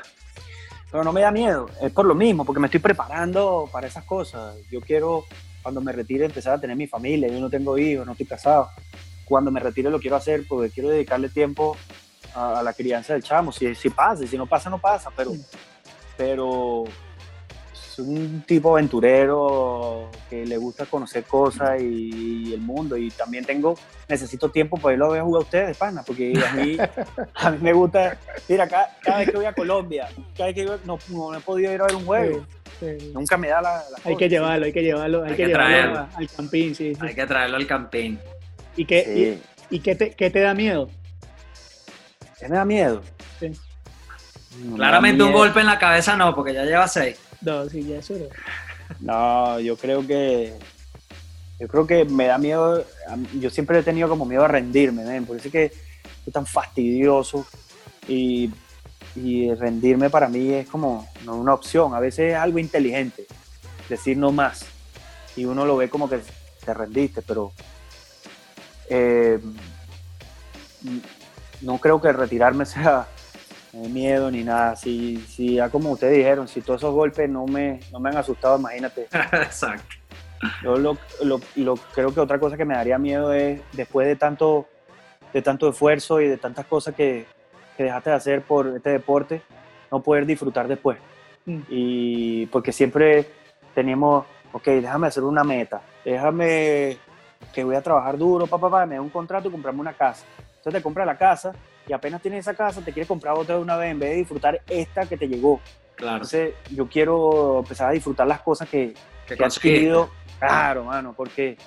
Pero 0.91 1.03
no 1.05 1.13
me 1.13 1.21
da 1.21 1.31
miedo, 1.31 1.69
es 1.81 1.91
por 1.93 2.05
lo 2.05 2.13
mismo, 2.13 2.43
porque 2.43 2.59
me 2.59 2.67
estoy 2.67 2.81
preparando 2.81 3.69
para 3.71 3.87
esas 3.87 4.03
cosas. 4.03 4.57
Yo 4.69 4.81
quiero, 4.81 5.23
cuando 5.61 5.79
me 5.79 5.93
retire, 5.93 6.25
empezar 6.25 6.53
a 6.55 6.59
tener 6.59 6.75
mi 6.75 6.85
familia. 6.85 7.29
Yo 7.29 7.39
no 7.39 7.49
tengo 7.49 7.77
hijos, 7.77 8.05
no 8.05 8.11
estoy 8.11 8.27
casado. 8.27 8.69
Cuando 9.23 9.51
me 9.51 9.61
retire 9.61 9.89
lo 9.89 10.01
quiero 10.01 10.17
hacer 10.17 10.43
porque 10.49 10.69
quiero 10.69 10.89
dedicarle 10.89 11.29
tiempo 11.29 11.77
a, 12.35 12.59
a 12.59 12.63
la 12.63 12.73
crianza 12.73 13.13
del 13.13 13.23
chamo. 13.23 13.53
Si, 13.53 13.73
si 13.73 13.89
pasa, 13.89 14.27
si 14.27 14.37
no 14.37 14.45
pasa, 14.45 14.69
no 14.69 14.79
pasa. 14.79 15.09
Pero, 15.15 15.31
pero 16.17 16.83
es 17.91 17.99
un 17.99 18.43
tipo 18.47 18.73
aventurero 18.73 20.09
que 20.29 20.45
le 20.45 20.57
gusta 20.57 20.85
conocer 20.85 21.23
cosas 21.23 21.81
y, 21.81 22.47
y, 22.47 22.53
el 22.53 22.61
mundo. 22.61 22.95
Y 22.95 23.09
también 23.11 23.45
tengo, 23.45 23.75
necesito 24.07 24.49
tiempo 24.49 24.77
para 24.77 24.93
irlo 24.93 25.07
a 25.07 25.09
ver 25.09 25.21
a 25.21 25.23
jugar 25.23 25.41
a 25.41 25.43
ustedes, 25.43 25.77
pana, 25.77 26.03
porque 26.03 26.33
a 26.33 26.53
mí, 26.53 26.77
a 27.35 27.51
mí 27.51 27.57
me 27.61 27.73
gusta. 27.73 28.17
Mira, 28.47 28.67
cada, 28.67 28.97
cada, 29.01 29.19
vez 29.19 29.29
que 29.29 29.37
voy 29.37 29.45
a 29.45 29.53
Colombia, 29.53 30.09
cada 30.35 30.47
vez 30.47 30.55
que 30.55 30.65
voy, 30.65 30.77
no, 30.85 30.97
no, 31.09 31.35
he 31.35 31.41
podido 31.41 31.73
ir 31.73 31.81
a 31.81 31.85
ver 31.85 31.95
un 31.95 32.05
juego. 32.05 32.45
Sí, 32.79 32.99
sí. 32.99 33.11
Nunca 33.13 33.37
me 33.37 33.49
da 33.49 33.61
la. 33.61 33.71
la 33.71 33.97
hay 33.97 34.13
cosa, 34.13 34.17
que 34.17 34.29
llevarlo, 34.29 34.65
hay 34.65 34.73
que 34.73 34.81
llevarlo, 34.81 35.23
hay, 35.23 35.31
hay 35.31 35.37
que, 35.37 35.43
que, 35.43 35.49
llevarlo 35.49 35.97
a, 35.99 36.09
al 36.15 36.29
campín, 36.29 36.75
sí, 36.75 36.93
Hay 36.99 37.13
que 37.13 37.25
traerlo 37.25 37.57
al 37.57 37.67
campín. 37.67 38.19
¿Y 38.75 38.85
qué, 38.85 39.41
y, 39.69 39.75
y 39.75 39.79
qué, 39.79 39.95
te, 39.95 40.11
qué 40.11 40.29
te 40.29 40.39
da 40.39 40.53
miedo? 40.53 40.89
¿Qué 42.39 42.47
me 42.47 42.55
da 42.55 42.65
miedo? 42.65 43.01
Sí. 43.39 43.51
No 44.63 44.75
Claramente 44.75 45.23
un 45.23 45.31
golpe 45.31 45.59
en 45.59 45.67
la 45.67 45.79
cabeza 45.79 46.15
no, 46.15 46.33
porque 46.33 46.53
ya 46.53 46.63
lleva 46.63 46.87
seis. 46.87 47.17
No, 47.41 47.67
sí, 47.69 47.83
ya 47.83 47.97
eso 47.97 48.15
no. 48.99 49.59
yo 49.59 49.75
creo 49.77 50.05
que. 50.05 50.53
Yo 51.59 51.67
creo 51.67 51.85
que 51.85 52.05
me 52.05 52.25
da 52.25 52.37
miedo. 52.37 52.83
Yo 53.39 53.49
siempre 53.49 53.79
he 53.79 53.83
tenido 53.83 54.09
como 54.09 54.25
miedo 54.25 54.43
a 54.43 54.47
rendirme, 54.47 55.03
¿ven? 55.03 55.25
por 55.25 55.37
eso 55.37 55.47
es 55.47 55.51
que 55.51 55.71
soy 56.23 56.33
tan 56.33 56.45
fastidioso. 56.45 57.45
Y, 58.07 58.51
y, 59.15 59.53
rendirme 59.53 60.09
para 60.09 60.27
mí 60.27 60.53
es 60.53 60.67
como 60.67 61.07
no 61.23 61.35
una 61.35 61.53
opción. 61.53 61.93
A 61.93 61.99
veces 61.99 62.31
es 62.31 62.35
algo 62.35 62.59
inteligente. 62.59 63.25
Decir 63.89 64.17
no 64.17 64.31
más. 64.31 64.65
Y 65.35 65.45
uno 65.45 65.65
lo 65.65 65.77
ve 65.77 65.89
como 65.89 66.09
que 66.09 66.19
te 66.63 66.73
rendiste, 66.73 67.21
pero. 67.21 67.51
Eh, 68.89 69.39
no 71.61 71.77
creo 71.77 72.01
que 72.01 72.11
retirarme 72.11 72.65
sea 72.65 73.07
no 73.73 73.89
miedo 73.89 74.29
ni 74.31 74.43
nada. 74.43 74.75
Si, 74.75 75.17
si 75.17 75.55
ya 75.55 75.69
como 75.69 75.91
ustedes 75.91 76.17
dijeron, 76.17 76.47
si 76.47 76.61
todos 76.61 76.81
esos 76.81 76.93
golpes 76.93 77.29
no 77.29 77.45
me, 77.45 77.79
no 77.91 77.99
me 77.99 78.09
han 78.09 78.17
asustado, 78.17 78.57
imagínate. 78.57 79.07
Exacto. 79.31 79.95
Yo 80.63 80.75
lo, 80.75 80.97
lo, 81.23 81.39
lo, 81.55 81.75
creo 81.75 82.13
que 82.13 82.19
otra 82.19 82.39
cosa 82.39 82.57
que 82.57 82.65
me 82.65 82.73
daría 82.73 82.97
miedo 82.97 83.31
es 83.31 83.61
después 83.73 84.07
de 84.07 84.15
tanto, 84.15 84.67
de 85.31 85.41
tanto 85.41 85.69
esfuerzo 85.69 86.19
y 86.19 86.27
de 86.27 86.37
tantas 86.37 86.65
cosas 86.65 86.95
que, 86.95 87.27
que 87.77 87.83
dejaste 87.83 88.09
de 88.09 88.15
hacer 88.15 88.41
por 88.41 88.67
este 88.67 88.89
deporte, 88.89 89.43
no 89.91 90.01
poder 90.01 90.25
disfrutar 90.25 90.67
después. 90.67 90.97
Mm. 91.45 91.59
Y 91.69 92.45
porque 92.47 92.71
siempre 92.71 93.27
teníamos, 93.75 94.25
ok, 94.51 94.65
déjame 94.65 95.07
hacer 95.07 95.23
una 95.23 95.43
meta, 95.43 95.81
déjame 96.03 96.97
que 97.53 97.63
voy 97.63 97.75
a 97.75 97.81
trabajar 97.81 98.17
duro, 98.17 98.47
papá, 98.47 98.69
papá, 98.69 98.85
me 98.85 98.95
da 98.95 99.01
un 99.01 99.09
contrato 99.09 99.47
y 99.47 99.51
comprarme 99.51 99.81
una 99.81 99.93
casa. 99.93 100.25
Entonces 100.57 100.73
te 100.73 100.81
compras 100.81 101.05
la 101.05 101.17
casa 101.17 101.53
y 101.87 101.93
apenas 101.93 102.21
tienes 102.21 102.41
esa 102.41 102.53
casa, 102.53 102.81
te 102.81 102.91
quieres 102.91 103.07
comprar 103.07 103.35
otra 103.35 103.55
de 103.55 103.61
una 103.61 103.75
vez 103.75 103.91
en 103.91 103.99
vez 103.99 104.11
de 104.11 104.15
disfrutar 104.17 104.61
esta 104.69 105.05
que 105.05 105.17
te 105.17 105.27
llegó. 105.27 105.59
Claro. 105.95 106.17
Entonces, 106.17 106.53
yo 106.71 106.87
quiero 106.87 107.59
empezar 107.59 107.89
a 107.89 107.93
disfrutar 107.93 108.27
las 108.27 108.41
cosas 108.41 108.69
que, 108.69 108.93
que, 109.27 109.35
que 109.35 109.43
he 109.43 109.45
adquirido. 109.45 110.09
Claro, 110.39 110.85
mano, 110.85 111.13
porque, 111.15 111.57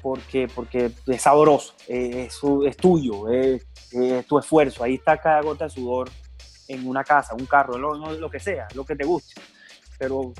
porque, 0.00 0.48
porque 0.54 0.92
es 1.06 1.22
sabroso, 1.22 1.74
es, 1.88 2.40
es 2.66 2.76
tuyo, 2.76 3.28
es, 3.28 3.66
es, 3.90 4.26
tu 4.26 4.38
esfuerzo. 4.38 4.84
Ahí 4.84 4.94
está 4.94 5.16
cada 5.16 5.40
gota 5.42 5.64
de 5.64 5.70
sudor 5.70 6.08
en 6.68 6.86
una 6.86 7.02
casa, 7.02 7.34
un 7.34 7.46
carro, 7.46 7.76
lo, 7.78 7.94
lo 7.94 8.30
que 8.30 8.38
sea, 8.38 8.68
lo 8.74 8.84
que 8.84 8.94
te 8.94 9.04
guste. 9.04 9.40
Pero 9.98 10.32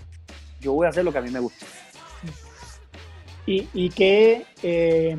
yo 0.61 0.73
voy 0.73 0.87
a 0.87 0.91
hacer 0.91 1.05
lo 1.05 1.13
que 1.13 1.19
a 1.19 1.23
mí 1.23 1.31
me 1.31 1.41
gusta. 1.41 1.67
¿Y, 3.47 3.67
y 3.73 3.89
qué, 3.89 4.45
eh, 4.63 5.19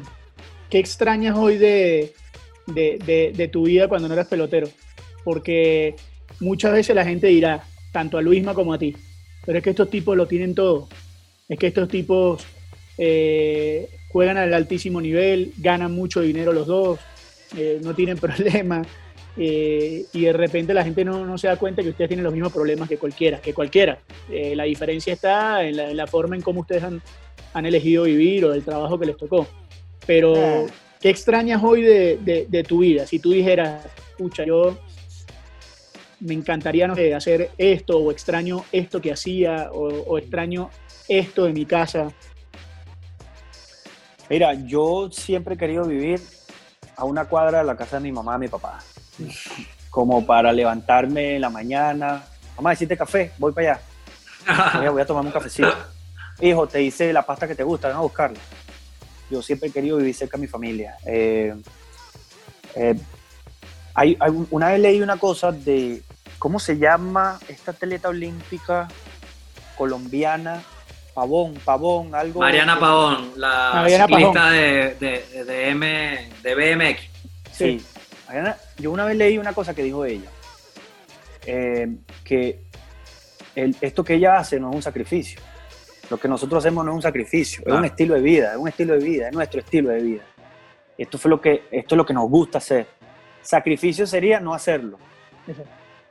qué 0.69 0.79
extrañas 0.79 1.35
hoy 1.37 1.57
de, 1.57 2.13
de, 2.73 3.49
tu 3.51 3.63
vida 3.63 3.87
cuando 3.87 4.07
no 4.07 4.13
eras 4.13 4.27
pelotero. 4.27 4.67
Porque 5.23 5.95
muchas 6.39 6.73
veces 6.73 6.95
la 6.95 7.05
gente 7.05 7.27
dirá, 7.27 7.63
tanto 7.91 8.17
a 8.17 8.21
Luisma 8.21 8.53
como 8.53 8.73
a 8.73 8.77
ti, 8.79 8.95
pero 9.45 9.57
es 9.57 9.63
que 9.63 9.71
estos 9.71 9.89
tipos 9.89 10.15
lo 10.15 10.27
tienen 10.27 10.55
todo. 10.55 10.87
Es 11.47 11.57
que 11.57 11.67
estos 11.67 11.89
tipos 11.89 12.45
eh, 12.97 13.89
juegan 14.09 14.37
al 14.37 14.53
altísimo 14.53 15.01
nivel, 15.01 15.53
ganan 15.57 15.93
mucho 15.93 16.21
dinero 16.21 16.53
los 16.53 16.67
dos, 16.67 16.99
eh, 17.57 17.79
no 17.83 17.93
tienen 17.95 18.17
problemas. 18.19 18.87
Eh, 19.41 20.05
y 20.11 20.21
de 20.21 20.33
repente 20.33 20.73
la 20.73 20.83
gente 20.83 21.05
no, 21.05 21.37
se 21.37 21.47
da 21.47 21.55
cuenta 21.55 21.81
que 21.81 21.89
ustedes 21.89 22.09
tienen 22.09 22.25
los 22.25 22.33
mismos 22.33 22.51
problemas 22.51 22.89
que 22.89 22.97
cualquiera, 22.97 23.39
que 23.39 23.53
cualquiera. 23.53 23.99
La 24.29 24.63
diferencia 24.63 25.13
está 25.13 25.63
en 25.63 25.77
la, 25.77 25.89
en 25.89 25.97
la, 25.97 26.07
forma 26.07 26.35
en 26.35 26.41
cómo 26.41 26.61
ustedes 26.61 26.83
han, 26.83 27.01
han, 27.53 27.65
elegido 27.65 28.03
vivir 28.03 28.43
o 28.45 28.53
el 28.53 28.63
trabajo 28.63 28.99
que 28.99 29.05
les 29.05 29.17
tocó. 29.17 29.47
Pero 30.05 30.67
¿Qué 30.99 31.09
extrañas 31.09 31.63
hoy 31.63 31.81
de, 31.81 32.17
de, 32.17 32.45
de, 32.49 32.63
tu 32.63 32.79
vida? 32.79 33.07
Si 33.07 33.19
tú 33.19 33.31
dijeras, 33.31 33.85
pucha, 34.17 34.43
yo 34.43 34.77
me 36.19 36.33
encantaría 36.33 36.87
no 36.87 36.95
sé, 36.95 37.15
hacer 37.15 37.51
esto, 37.57 37.97
o 37.97 38.11
extraño 38.11 38.65
esto 38.73 38.99
que 38.99 39.13
hacía, 39.13 39.69
o, 39.71 39.87
o, 39.87 40.17
extraño 40.17 40.69
esto 41.07 41.45
de 41.45 41.53
mi 41.53 41.65
casa. 41.65 42.11
Mira, 44.29 44.53
yo 44.53 45.09
siempre 45.09 45.55
he 45.55 45.57
querido 45.57 45.85
vivir 45.85 46.19
a 46.97 47.05
una 47.05 47.23
cuadra 47.25 47.59
de 47.59 47.63
la 47.63 47.77
casa 47.77 47.95
de 47.95 48.03
mi 48.03 48.11
mamá 48.11 48.35
y 48.35 48.39
mi 48.39 48.47
papá. 48.49 48.79
Como 49.89 50.25
para 50.25 50.51
levantarme 50.51 51.35
en 51.35 51.41
la 51.41 51.49
mañana. 51.49 52.25
Mamá, 52.57 52.73
¿hiciste 52.73 52.97
café? 52.97 53.31
Voy 53.37 53.53
para 53.53 53.79
allá. 54.45 54.91
Voy 54.91 55.01
a 55.01 55.05
tomarme 55.05 55.29
un 55.29 55.33
cafecito. 55.33 55.73
Hijo, 56.41 56.67
te 56.67 56.83
hice 56.83 57.13
la 57.13 57.25
pasta 57.25 57.47
que 57.47 57.55
te 57.55 57.63
gusta, 57.63 57.87
ven 57.87 57.97
a 57.97 58.01
buscarla 58.01 58.39
yo 59.29 59.41
siempre 59.41 59.69
he 59.69 59.71
querido 59.71 59.97
vivir 59.97 60.15
cerca 60.15 60.37
de 60.37 60.41
mi 60.41 60.47
familia. 60.47 60.97
Eh, 61.05 61.55
eh, 62.75 62.95
hay, 63.93 64.17
hay, 64.19 64.45
una 64.49 64.69
vez 64.69 64.79
leí 64.79 65.01
una 65.01 65.17
cosa 65.17 65.51
de, 65.51 66.01
¿cómo 66.37 66.59
se 66.59 66.77
llama 66.77 67.39
esta 67.47 67.71
atleta 67.71 68.09
olímpica 68.09 68.87
colombiana? 69.77 70.63
Pavón, 71.13 71.55
Pavón, 71.65 72.15
algo. 72.15 72.39
Mariana 72.39 72.79
Pavón, 72.79 73.33
la 73.35 73.71
Mariana 73.73 74.07
ciclista 74.07 74.33
Pavón. 74.33 74.53
De, 74.53 74.95
de, 74.99 75.43
de, 75.43 75.69
M, 75.69 76.29
de 76.43 76.55
BMX. 76.55 77.01
Sí. 77.51 77.79
sí. 77.79 77.85
Mariana, 78.27 78.57
yo 78.77 78.91
una 78.91 79.05
vez 79.05 79.17
leí 79.17 79.37
una 79.37 79.53
cosa 79.53 79.73
que 79.73 79.83
dijo 79.83 80.05
ella, 80.05 80.29
eh, 81.45 81.97
que 82.23 82.61
el, 83.55 83.75
esto 83.81 84.03
que 84.03 84.15
ella 84.15 84.37
hace 84.37 84.59
no 84.59 84.69
es 84.69 84.75
un 84.75 84.81
sacrificio 84.81 85.41
lo 86.09 86.17
que 86.17 86.27
nosotros 86.27 86.63
hacemos 86.63 86.83
no 86.83 86.91
es 86.91 86.95
un 86.95 87.01
sacrificio, 87.01 87.63
ah. 87.67 87.69
es 87.69 87.75
un 87.75 87.85
estilo 87.85 88.15
de 88.15 88.21
vida, 88.21 88.51
es 88.51 88.57
un 88.57 88.67
estilo 88.67 88.93
de 88.93 88.99
vida, 88.99 89.27
es 89.27 89.33
nuestro 89.33 89.59
estilo 89.59 89.89
de 89.89 90.01
vida. 90.01 90.23
Esto, 90.97 91.17
fue 91.17 91.29
lo 91.29 91.39
que, 91.39 91.67
esto 91.71 91.95
es 91.95 91.97
lo 91.97 92.05
que 92.05 92.13
nos 92.13 92.29
gusta 92.29 92.57
hacer. 92.57 92.87
Sacrificio 93.41 94.05
sería 94.05 94.39
no 94.39 94.53
hacerlo. 94.53 94.99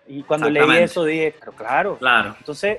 Y 0.06 0.22
cuando 0.22 0.48
leí 0.48 0.78
eso 0.78 1.04
dije, 1.04 1.34
pero 1.38 1.52
claro, 1.52 1.98
claro. 1.98 2.34
Entonces, 2.38 2.78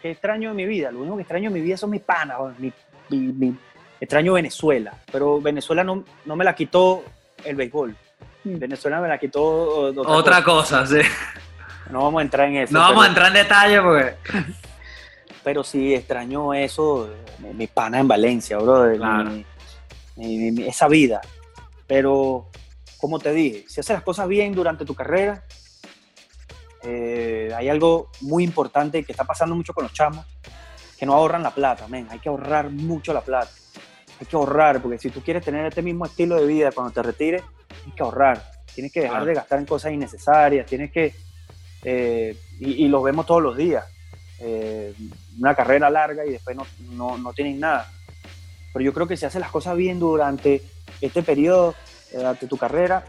¿qué 0.00 0.12
extraño 0.12 0.50
de 0.50 0.54
mi 0.54 0.64
vida? 0.64 0.90
Lo 0.90 1.00
único 1.00 1.16
que 1.16 1.22
extraño 1.22 1.50
de 1.50 1.54
mi 1.54 1.60
vida 1.60 1.76
son 1.76 1.90
mis 1.90 2.00
panas, 2.00 2.38
mi, 2.58 2.72
mi, 3.10 3.18
mi, 3.18 3.56
extraño 4.00 4.32
Venezuela, 4.32 4.94
pero 5.10 5.40
Venezuela 5.40 5.84
no, 5.84 6.04
no 6.24 6.36
me 6.36 6.44
la 6.44 6.54
quitó 6.54 7.04
el 7.44 7.56
béisbol. 7.56 7.94
Hmm. 8.44 8.58
Venezuela 8.58 9.00
me 9.00 9.08
la 9.08 9.18
quitó 9.18 9.42
otra, 9.44 10.10
otra 10.10 10.42
cosa. 10.42 10.80
cosa, 10.80 11.02
sí. 11.02 11.08
No 11.90 12.04
vamos 12.04 12.20
a 12.20 12.22
entrar 12.22 12.48
en 12.48 12.56
eso. 12.56 12.72
No 12.72 12.80
vamos 12.80 13.04
a 13.04 13.08
entrar 13.08 13.28
en 13.28 13.34
detalle 13.34 13.82
porque 13.82 14.14
pero 15.42 15.64
sí 15.64 15.94
extraño 15.94 16.54
eso, 16.54 17.08
mi 17.54 17.66
pana 17.66 18.00
en 18.00 18.08
Valencia, 18.08 18.58
bro, 18.58 18.94
claro. 18.96 19.30
mi, 20.16 20.50
mi, 20.50 20.66
esa 20.66 20.88
vida. 20.88 21.20
Pero 21.86 22.48
como 22.98 23.18
te 23.18 23.32
dije, 23.32 23.64
si 23.68 23.80
haces 23.80 23.94
las 23.94 24.02
cosas 24.02 24.28
bien 24.28 24.54
durante 24.54 24.84
tu 24.84 24.94
carrera, 24.94 25.44
eh, 26.84 27.52
hay 27.54 27.68
algo 27.68 28.10
muy 28.20 28.44
importante 28.44 29.04
que 29.04 29.12
está 29.12 29.24
pasando 29.24 29.54
mucho 29.54 29.72
con 29.72 29.84
los 29.84 29.92
chamos, 29.92 30.26
que 30.98 31.06
no 31.06 31.14
ahorran 31.14 31.42
la 31.42 31.52
plata, 31.52 31.88
men. 31.88 32.06
Hay 32.10 32.18
que 32.18 32.28
ahorrar 32.28 32.70
mucho 32.70 33.12
la 33.12 33.20
plata. 33.20 33.50
Hay 34.20 34.26
que 34.26 34.36
ahorrar, 34.36 34.80
porque 34.80 34.98
si 34.98 35.10
tú 35.10 35.20
quieres 35.20 35.44
tener 35.44 35.66
este 35.66 35.82
mismo 35.82 36.06
estilo 36.06 36.36
de 36.36 36.46
vida 36.46 36.70
cuando 36.72 36.92
te 36.92 37.02
retires, 37.02 37.42
tienes 37.68 37.94
que 37.96 38.02
ahorrar. 38.02 38.52
Tienes 38.74 38.92
que 38.92 39.00
dejar 39.00 39.24
de 39.24 39.34
gastar 39.34 39.58
en 39.58 39.66
cosas 39.66 39.92
innecesarias, 39.92 40.66
tienes 40.66 40.90
que... 40.92 41.14
Eh, 41.84 42.36
y, 42.60 42.86
lo 42.86 43.02
vemos 43.02 43.26
todos 43.26 43.42
los 43.42 43.56
días. 43.56 43.84
Eh, 44.38 44.94
una 45.38 45.54
carrera 45.54 45.90
larga 45.90 46.24
y 46.24 46.30
después 46.30 46.56
no, 46.56 46.66
no, 46.90 47.18
no 47.18 47.32
tienes 47.32 47.56
nada. 47.58 47.90
Pero 48.72 48.84
yo 48.84 48.92
creo 48.92 49.06
que 49.06 49.16
si 49.16 49.26
haces 49.26 49.40
las 49.40 49.50
cosas 49.50 49.76
bien 49.76 49.98
durante 49.98 50.62
este 51.00 51.22
periodo, 51.22 51.74
durante 52.12 52.46
tu 52.46 52.56
carrera, 52.56 53.04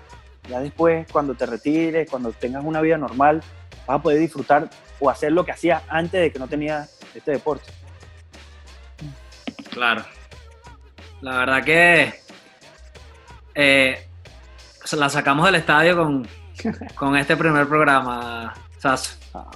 ya 0.49 0.59
después, 0.59 1.07
cuando 1.11 1.35
te 1.35 1.45
retires, 1.45 2.09
cuando 2.09 2.31
tengas 2.33 2.63
una 2.63 2.81
vida 2.81 2.97
normal, 2.97 3.41
vas 3.87 3.99
a 3.99 4.01
poder 4.01 4.19
disfrutar 4.19 4.69
o 4.99 5.09
hacer 5.09 5.31
lo 5.31 5.45
que 5.45 5.51
hacías 5.51 5.83
antes 5.87 6.19
de 6.19 6.31
que 6.31 6.39
no 6.39 6.47
tenías 6.47 6.99
este 7.15 7.31
deporte. 7.31 7.71
Claro. 9.71 10.03
La 11.21 11.37
verdad 11.37 11.63
que 11.63 12.13
eh, 13.55 14.07
la 14.91 15.09
sacamos 15.09 15.45
del 15.45 15.55
estadio 15.55 15.95
con, 15.95 16.27
con 16.95 17.15
este 17.15 17.37
primer 17.37 17.67
programa, 17.67 18.53
Sasso. 18.77 19.17
Ah, 19.33 19.49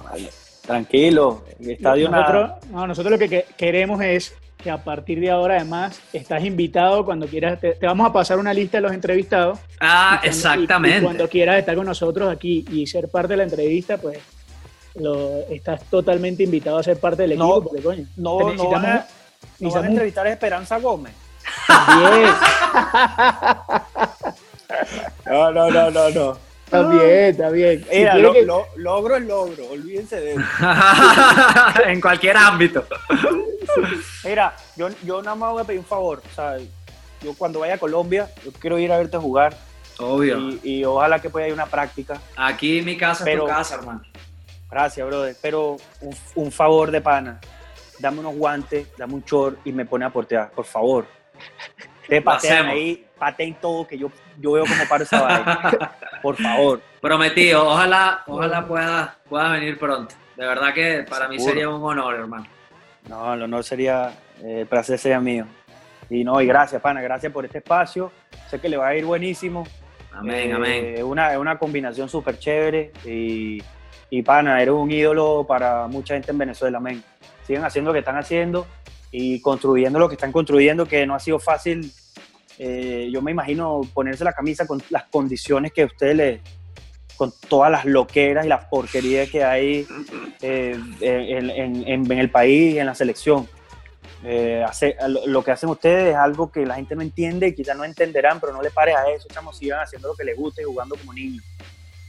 Tranquilo, 0.68 1.44
el 1.58 1.70
estadio 1.70 2.10
nosotros, 2.10 2.50
no, 2.70 2.86
nosotros 2.86 3.12
lo 3.12 3.18
que 3.18 3.46
queremos 3.56 4.02
es 4.02 4.34
que 4.62 4.70
a 4.70 4.76
partir 4.76 5.18
de 5.18 5.30
ahora 5.30 5.56
además 5.56 5.98
estás 6.12 6.44
invitado 6.44 7.06
cuando 7.06 7.26
quieras, 7.26 7.58
te, 7.58 7.74
vamos 7.80 8.06
a 8.06 8.12
pasar 8.12 8.38
una 8.38 8.52
lista 8.52 8.76
de 8.76 8.82
los 8.82 8.92
entrevistados. 8.92 9.58
Ah, 9.80 10.20
exactamente. 10.22 11.02
cuando 11.02 11.26
quieras 11.26 11.58
estar 11.58 11.74
con 11.74 11.86
nosotros 11.86 12.30
aquí 12.30 12.66
y 12.70 12.86
ser 12.86 13.08
parte 13.08 13.32
de 13.32 13.38
la 13.38 13.44
entrevista, 13.44 13.96
pues 13.96 14.18
lo, 14.96 15.38
estás 15.48 15.84
totalmente 15.84 16.42
invitado 16.42 16.76
a 16.76 16.82
ser 16.82 17.00
parte 17.00 17.22
del 17.22 17.32
equipo, 17.32 17.46
no, 17.46 17.62
porque 17.62 17.82
coño, 17.82 18.04
no, 18.18 18.52
no, 18.52 18.68
van 18.68 18.84
a, 18.84 19.06
no 19.60 19.84
entrevistar 19.84 20.26
a 20.26 20.32
Esperanza 20.32 20.78
Gómez. 20.80 21.14
También. 21.66 22.30
no, 25.24 25.50
no, 25.50 25.70
no, 25.70 25.90
no, 25.90 26.10
no. 26.10 26.47
Está 26.68 26.86
bien, 26.86 27.24
está 27.30 27.48
bien. 27.48 27.86
Mira, 27.90 28.14
lo, 28.18 28.66
logro 28.76 29.16
es 29.16 29.22
logro, 29.22 29.70
olvídense 29.70 30.20
de 30.20 30.32
eso. 30.32 30.42
en 31.86 31.98
cualquier 31.98 32.36
ámbito. 32.36 32.84
Mira, 34.22 34.54
yo, 34.76 34.90
yo 35.02 35.22
nada 35.22 35.34
más 35.34 35.52
voy 35.52 35.62
a 35.62 35.64
pedir 35.64 35.80
un 35.80 35.86
favor. 35.86 36.22
O 36.30 36.34
sea, 36.34 36.58
yo 37.22 37.32
cuando 37.38 37.60
vaya 37.60 37.76
a 37.76 37.78
Colombia, 37.78 38.28
yo 38.44 38.52
quiero 38.52 38.78
ir 38.78 38.92
a 38.92 38.98
verte 38.98 39.16
jugar. 39.16 39.56
Obvio. 39.98 40.58
Y, 40.62 40.84
ojalá 40.84 41.22
que 41.22 41.30
pueda 41.30 41.48
ir 41.48 41.54
una 41.54 41.64
práctica. 41.64 42.20
Aquí 42.36 42.82
mi 42.82 42.98
casa 42.98 43.28
es 43.28 43.38
tu 43.38 43.46
casa, 43.46 43.76
hermano. 43.76 44.02
Gracias, 44.70 45.06
brother. 45.06 45.36
Pero 45.40 45.78
un, 46.34 46.52
favor 46.52 46.90
de 46.90 47.00
pana. 47.00 47.40
Dame 47.98 48.20
unos 48.20 48.36
guantes, 48.36 48.88
dame 48.98 49.14
un 49.14 49.24
short 49.24 49.58
y 49.64 49.72
me 49.72 49.86
pone 49.86 50.04
a 50.04 50.10
portear, 50.10 50.50
por 50.50 50.66
favor. 50.66 51.06
Te 52.06 52.20
patean 52.20 52.66
ahí, 52.66 53.06
pateen 53.18 53.54
todo, 53.58 53.86
que 53.86 53.96
yo, 53.96 54.10
yo 54.38 54.52
veo 54.52 54.64
como 54.64 54.88
paro 54.88 55.04
esa 55.04 55.22
vaina. 55.22 55.92
Por 56.22 56.36
favor. 56.36 56.80
Prometido, 57.00 57.68
ojalá, 57.68 58.22
ojalá 58.26 58.66
pueda, 58.66 59.18
pueda 59.28 59.52
venir 59.52 59.78
pronto. 59.78 60.14
De 60.36 60.46
verdad 60.46 60.72
que 60.72 61.04
para 61.08 61.28
mí 61.28 61.38
sería 61.38 61.68
un 61.68 61.82
honor, 61.82 62.14
hermano. 62.14 62.46
No, 63.08 63.34
el 63.34 63.42
honor 63.42 63.64
sería, 63.64 64.12
eh, 64.42 64.60
el 64.60 64.66
placer 64.66 64.98
sería 64.98 65.20
mío. 65.20 65.46
Y 66.10 66.24
no, 66.24 66.40
y 66.40 66.46
gracias, 66.46 66.80
pana, 66.80 67.00
gracias 67.02 67.32
por 67.32 67.44
este 67.44 67.58
espacio. 67.58 68.12
Sé 68.48 68.60
que 68.60 68.68
le 68.68 68.76
va 68.76 68.88
a 68.88 68.96
ir 68.96 69.04
buenísimo. 69.04 69.66
Amén, 70.12 70.52
amén. 70.52 70.94
Es 70.96 71.02
una, 71.02 71.38
una 71.38 71.58
combinación 71.58 72.08
súper 72.08 72.38
chévere 72.38 72.92
y, 73.04 73.62
y, 74.10 74.22
pana, 74.22 74.60
eres 74.60 74.74
un 74.74 74.90
ídolo 74.90 75.44
para 75.46 75.86
mucha 75.86 76.14
gente 76.14 76.30
en 76.32 76.38
Venezuela, 76.38 76.78
amén. 76.78 77.02
Sigan 77.46 77.64
haciendo 77.64 77.90
lo 77.90 77.92
que 77.92 78.00
están 78.00 78.16
haciendo 78.16 78.66
y 79.10 79.40
construyendo 79.40 79.98
lo 79.98 80.08
que 80.08 80.14
están 80.14 80.32
construyendo, 80.32 80.86
que 80.86 81.06
no 81.06 81.14
ha 81.14 81.20
sido 81.20 81.38
fácil. 81.38 81.92
Eh, 82.58 83.08
yo 83.12 83.22
me 83.22 83.30
imagino 83.30 83.82
ponerse 83.94 84.24
la 84.24 84.32
camisa 84.32 84.66
con 84.66 84.82
las 84.90 85.04
condiciones 85.04 85.72
que 85.72 85.84
ustedes 85.84 86.16
le, 86.16 86.40
con 87.16 87.32
todas 87.48 87.70
las 87.70 87.84
loqueras 87.84 88.46
y 88.46 88.48
la 88.48 88.68
porquería 88.68 89.26
que 89.26 89.44
hay 89.44 89.86
eh, 90.40 90.78
en, 91.00 92.10
el 92.10 92.30
país 92.30 92.74
y 92.74 92.78
en 92.78 92.86
la 92.86 92.94
selección. 92.94 93.48
Eh, 94.24 94.64
hace, 94.66 94.96
lo 95.26 95.44
que 95.44 95.52
hacen 95.52 95.68
ustedes 95.68 96.10
es 96.10 96.16
algo 96.16 96.50
que 96.50 96.66
la 96.66 96.74
gente 96.74 96.96
no 96.96 97.02
entiende 97.02 97.48
y 97.48 97.54
quizás 97.54 97.76
no 97.76 97.84
entenderán, 97.84 98.40
pero 98.40 98.52
no 98.52 98.60
le 98.60 98.70
pares 98.70 98.96
a 98.96 99.08
eso, 99.10 99.28
estamos 99.28 99.56
sigan 99.56 99.80
haciendo 99.80 100.08
lo 100.08 100.14
que 100.16 100.24
les 100.24 100.36
guste 100.36 100.62
y 100.62 100.64
jugando 100.64 100.96
como 100.96 101.12
niños. 101.12 101.44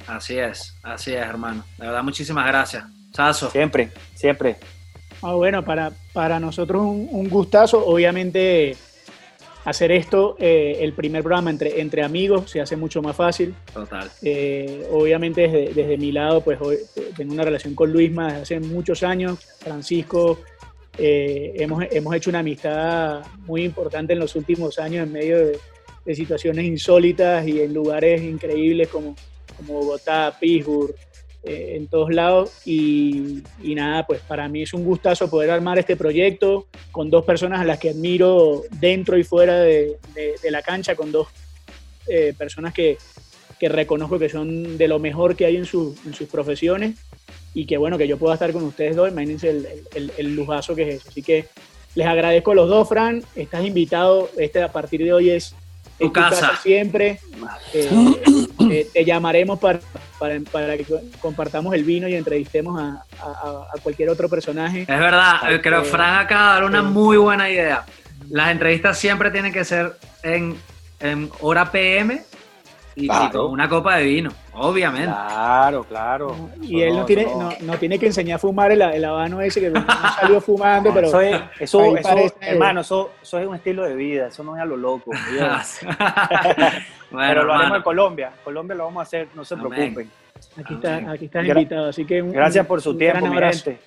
Así 0.08 0.40
es, 0.40 0.76
así 0.82 1.14
es, 1.14 1.22
hermano. 1.22 1.64
De 1.78 1.86
verdad, 1.86 2.02
muchísimas 2.02 2.48
gracias. 2.48 2.84
Saso. 3.14 3.52
Siempre, 3.52 3.92
siempre. 4.16 4.58
Ah, 5.22 5.34
bueno, 5.34 5.64
para, 5.64 5.92
para 6.14 6.40
nosotros 6.40 6.82
un, 6.82 7.08
un 7.12 7.30
gustazo, 7.30 7.86
obviamente 7.86 8.76
hacer 9.70 9.92
esto, 9.92 10.36
eh, 10.40 10.78
el 10.82 10.94
primer 10.94 11.22
programa 11.22 11.50
entre, 11.50 11.80
entre 11.82 12.04
amigos, 12.04 12.50
se 12.52 12.62
hace 12.62 12.76
mucho 12.76 13.02
más 13.02 13.16
fácil. 13.16 13.54
Total. 13.74 14.10
Eh, 14.22 14.88
obviamente 14.92 15.42
desde, 15.42 15.74
desde, 15.74 15.98
mi 15.98 16.12
lado, 16.12 16.42
pues 16.42 16.60
hoy, 16.62 16.78
tengo 17.16 17.34
una 17.34 17.44
relación 17.44 17.76
con 17.76 17.92
Luisma 17.92 18.28
desde 18.28 18.42
hace 18.42 18.60
muchos 18.60 19.04
años. 19.04 19.40
Francisco, 19.60 20.40
eh, 20.98 21.54
hemos, 21.56 21.84
hemos 21.92 22.16
hecho 22.16 22.30
una 22.30 22.40
amistad 22.40 23.22
muy 23.46 23.64
importante 23.64 24.14
en 24.14 24.20
los 24.20 24.36
últimos 24.36 24.80
años 24.80 25.08
en 25.08 25.14
medio 25.14 25.38
de, 25.38 25.60
de 26.06 26.16
situaciones 26.16 26.66
insólitas 26.66 27.48
y 27.48 27.62
en 27.62 27.74
lugares 27.74 28.22
increíbles 28.22 28.88
como, 28.88 29.16
como 29.58 29.74
Bogotá, 29.76 30.36
Pittsburgh, 30.40 30.96
eh, 31.50 31.78
en 31.78 31.88
todos 31.88 32.14
lados 32.14 32.52
y, 32.64 33.42
nada, 33.64 34.06
pues 34.06 34.22
para 34.22 34.48
mí 34.48 34.62
es 34.62 34.74
un 34.76 34.84
gustazo 34.84 35.32
poder 35.32 35.50
armar 35.50 35.80
este 35.80 35.96
proyecto 35.96 36.68
con 36.92 37.10
dos 37.10 37.26
personas 37.26 37.60
a 37.60 37.64
las 37.64 37.80
que 37.80 37.90
admiro 37.90 38.62
dentro 38.80 39.18
y 39.18 39.24
fuera 39.24 39.60
de, 39.60 39.98
la 40.48 40.62
cancha, 40.62 40.94
con 40.94 41.12
dos 41.12 41.28
eh, 42.08 42.36
personas 42.38 42.72
que, 42.72 43.00
que, 43.60 43.68
reconozco 43.68 44.20
que 44.20 44.30
son 44.30 44.78
de 44.78 44.88
lo 44.88 45.00
mejor 45.00 45.36
que 45.36 45.46
hay 45.46 45.56
en, 45.56 45.66
sus 45.66 45.98
profesiones 46.32 47.00
y 47.56 47.66
que 47.66 47.78
bueno, 47.78 47.98
que 47.98 48.08
yo 48.08 48.18
pueda 48.18 48.36
estar 48.36 48.52
con 48.54 48.64
ustedes 48.66 48.96
dos, 48.96 49.10
imagínense 49.10 49.50
el, 49.50 50.12
el, 50.20 50.36
lujazo 50.36 50.76
que 50.76 50.88
es 50.88 50.96
eso. 50.98 51.10
Así 51.10 51.24
que 51.24 51.48
les 51.96 52.06
agradezco 52.06 52.52
a 52.52 52.56
los 52.56 52.70
dos, 52.70 52.88
Fran, 52.88 53.24
estás 53.36 53.66
invitado, 53.66 54.30
este 54.38 54.62
a 54.62 54.72
partir 54.72 55.04
de 55.04 55.14
hoy 55.14 55.32
es 55.32 55.56
tu, 56.00 56.12
casa. 56.12 56.56
siempre. 56.62 57.20
Eh, 57.74 57.88
eh, 58.72 58.88
te 58.94 59.06
llamaremos 59.06 59.60
para, 59.60 59.80
para, 60.20 60.78
que 60.78 60.86
compartamos 61.22 61.74
el 61.74 61.84
vino 61.84 62.08
y 62.08 62.16
entrevistemos 62.16 62.80
a, 62.80 63.04
cualquier 63.82 64.10
otro 64.10 64.28
personaje. 64.28 64.82
Es 64.82 64.88
verdad, 64.88 65.40
creo 65.62 65.84
que 65.84 65.90
Fran 65.90 66.18
acaba 66.18 66.48
de 66.48 66.54
dar 66.56 66.64
una 66.66 66.82
muy 66.84 67.18
buena 67.18 67.50
idea. 67.50 67.86
Las 68.30 68.52
entrevistas 68.52 68.98
siempre 68.98 69.32
tienen 69.32 69.54
que 69.54 69.64
ser 69.64 69.94
en, 70.24 70.58
en 71.00 71.30
hora 71.40 71.72
PM 71.72 72.22
y, 72.96 73.10
una 73.36 73.70
copa 73.70 73.98
de 73.98 74.04
vino, 74.04 74.32
obviamente. 74.60 75.08
Claro, 75.08 75.84
claro. 75.84 76.50
Y 76.62 76.82
él 76.82 76.96
no, 76.96 77.06
tiene, 77.06 77.28
no, 77.62 77.78
tiene 77.78 77.98
que 77.98 78.08
enseñar 78.08 78.36
a 78.36 78.40
fumar 78.40 78.72
el, 78.72 78.82
el 78.82 79.06
habano 79.06 79.42
ese 79.42 79.60
que 79.62 79.70
no 79.70 79.86
salió 80.20 80.42
fumando, 80.46 80.94
pero. 80.94 81.08
Eso 81.08 81.22
es, 81.22 81.42
eso, 81.60 81.96
hermano, 82.42 82.82
eso, 82.82 83.12
es 83.22 83.34
un 83.34 83.56
estilo 83.56 83.84
de 83.84 83.96
vida, 83.96 84.28
eso 84.28 84.44
no 84.44 84.56
es 84.56 84.62
a 84.62 84.66
lo 84.66 84.78
loco. 84.78 85.12
pero 87.12 87.44
lo 87.44 87.54
haremos 87.54 87.78
en 87.78 87.84
Colombia. 87.84 88.32
Colombia 88.44 88.76
lo 88.76 88.86
vamos 88.86 89.00
a 89.00 89.04
hacer, 89.04 89.30
no 89.34 89.44
se 89.44 89.56
preocupen. 89.56 90.12
Aquí, 90.58 90.74
está, 90.76 91.12
aquí 91.12 91.26
están 91.26 91.46
invitados, 91.46 91.90
así 91.90 92.06
que. 92.06 92.22
Gracias 92.22 92.66
por 92.66 92.82
su 92.82 92.96
tiempo, 92.98 93.26
mi 93.28 93.38
gente. 93.38 93.80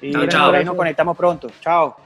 Y 0.00 0.12
nos 0.12 0.76
conectamos 0.76 1.16
pronto. 1.16 1.48
Chao. 1.60 2.05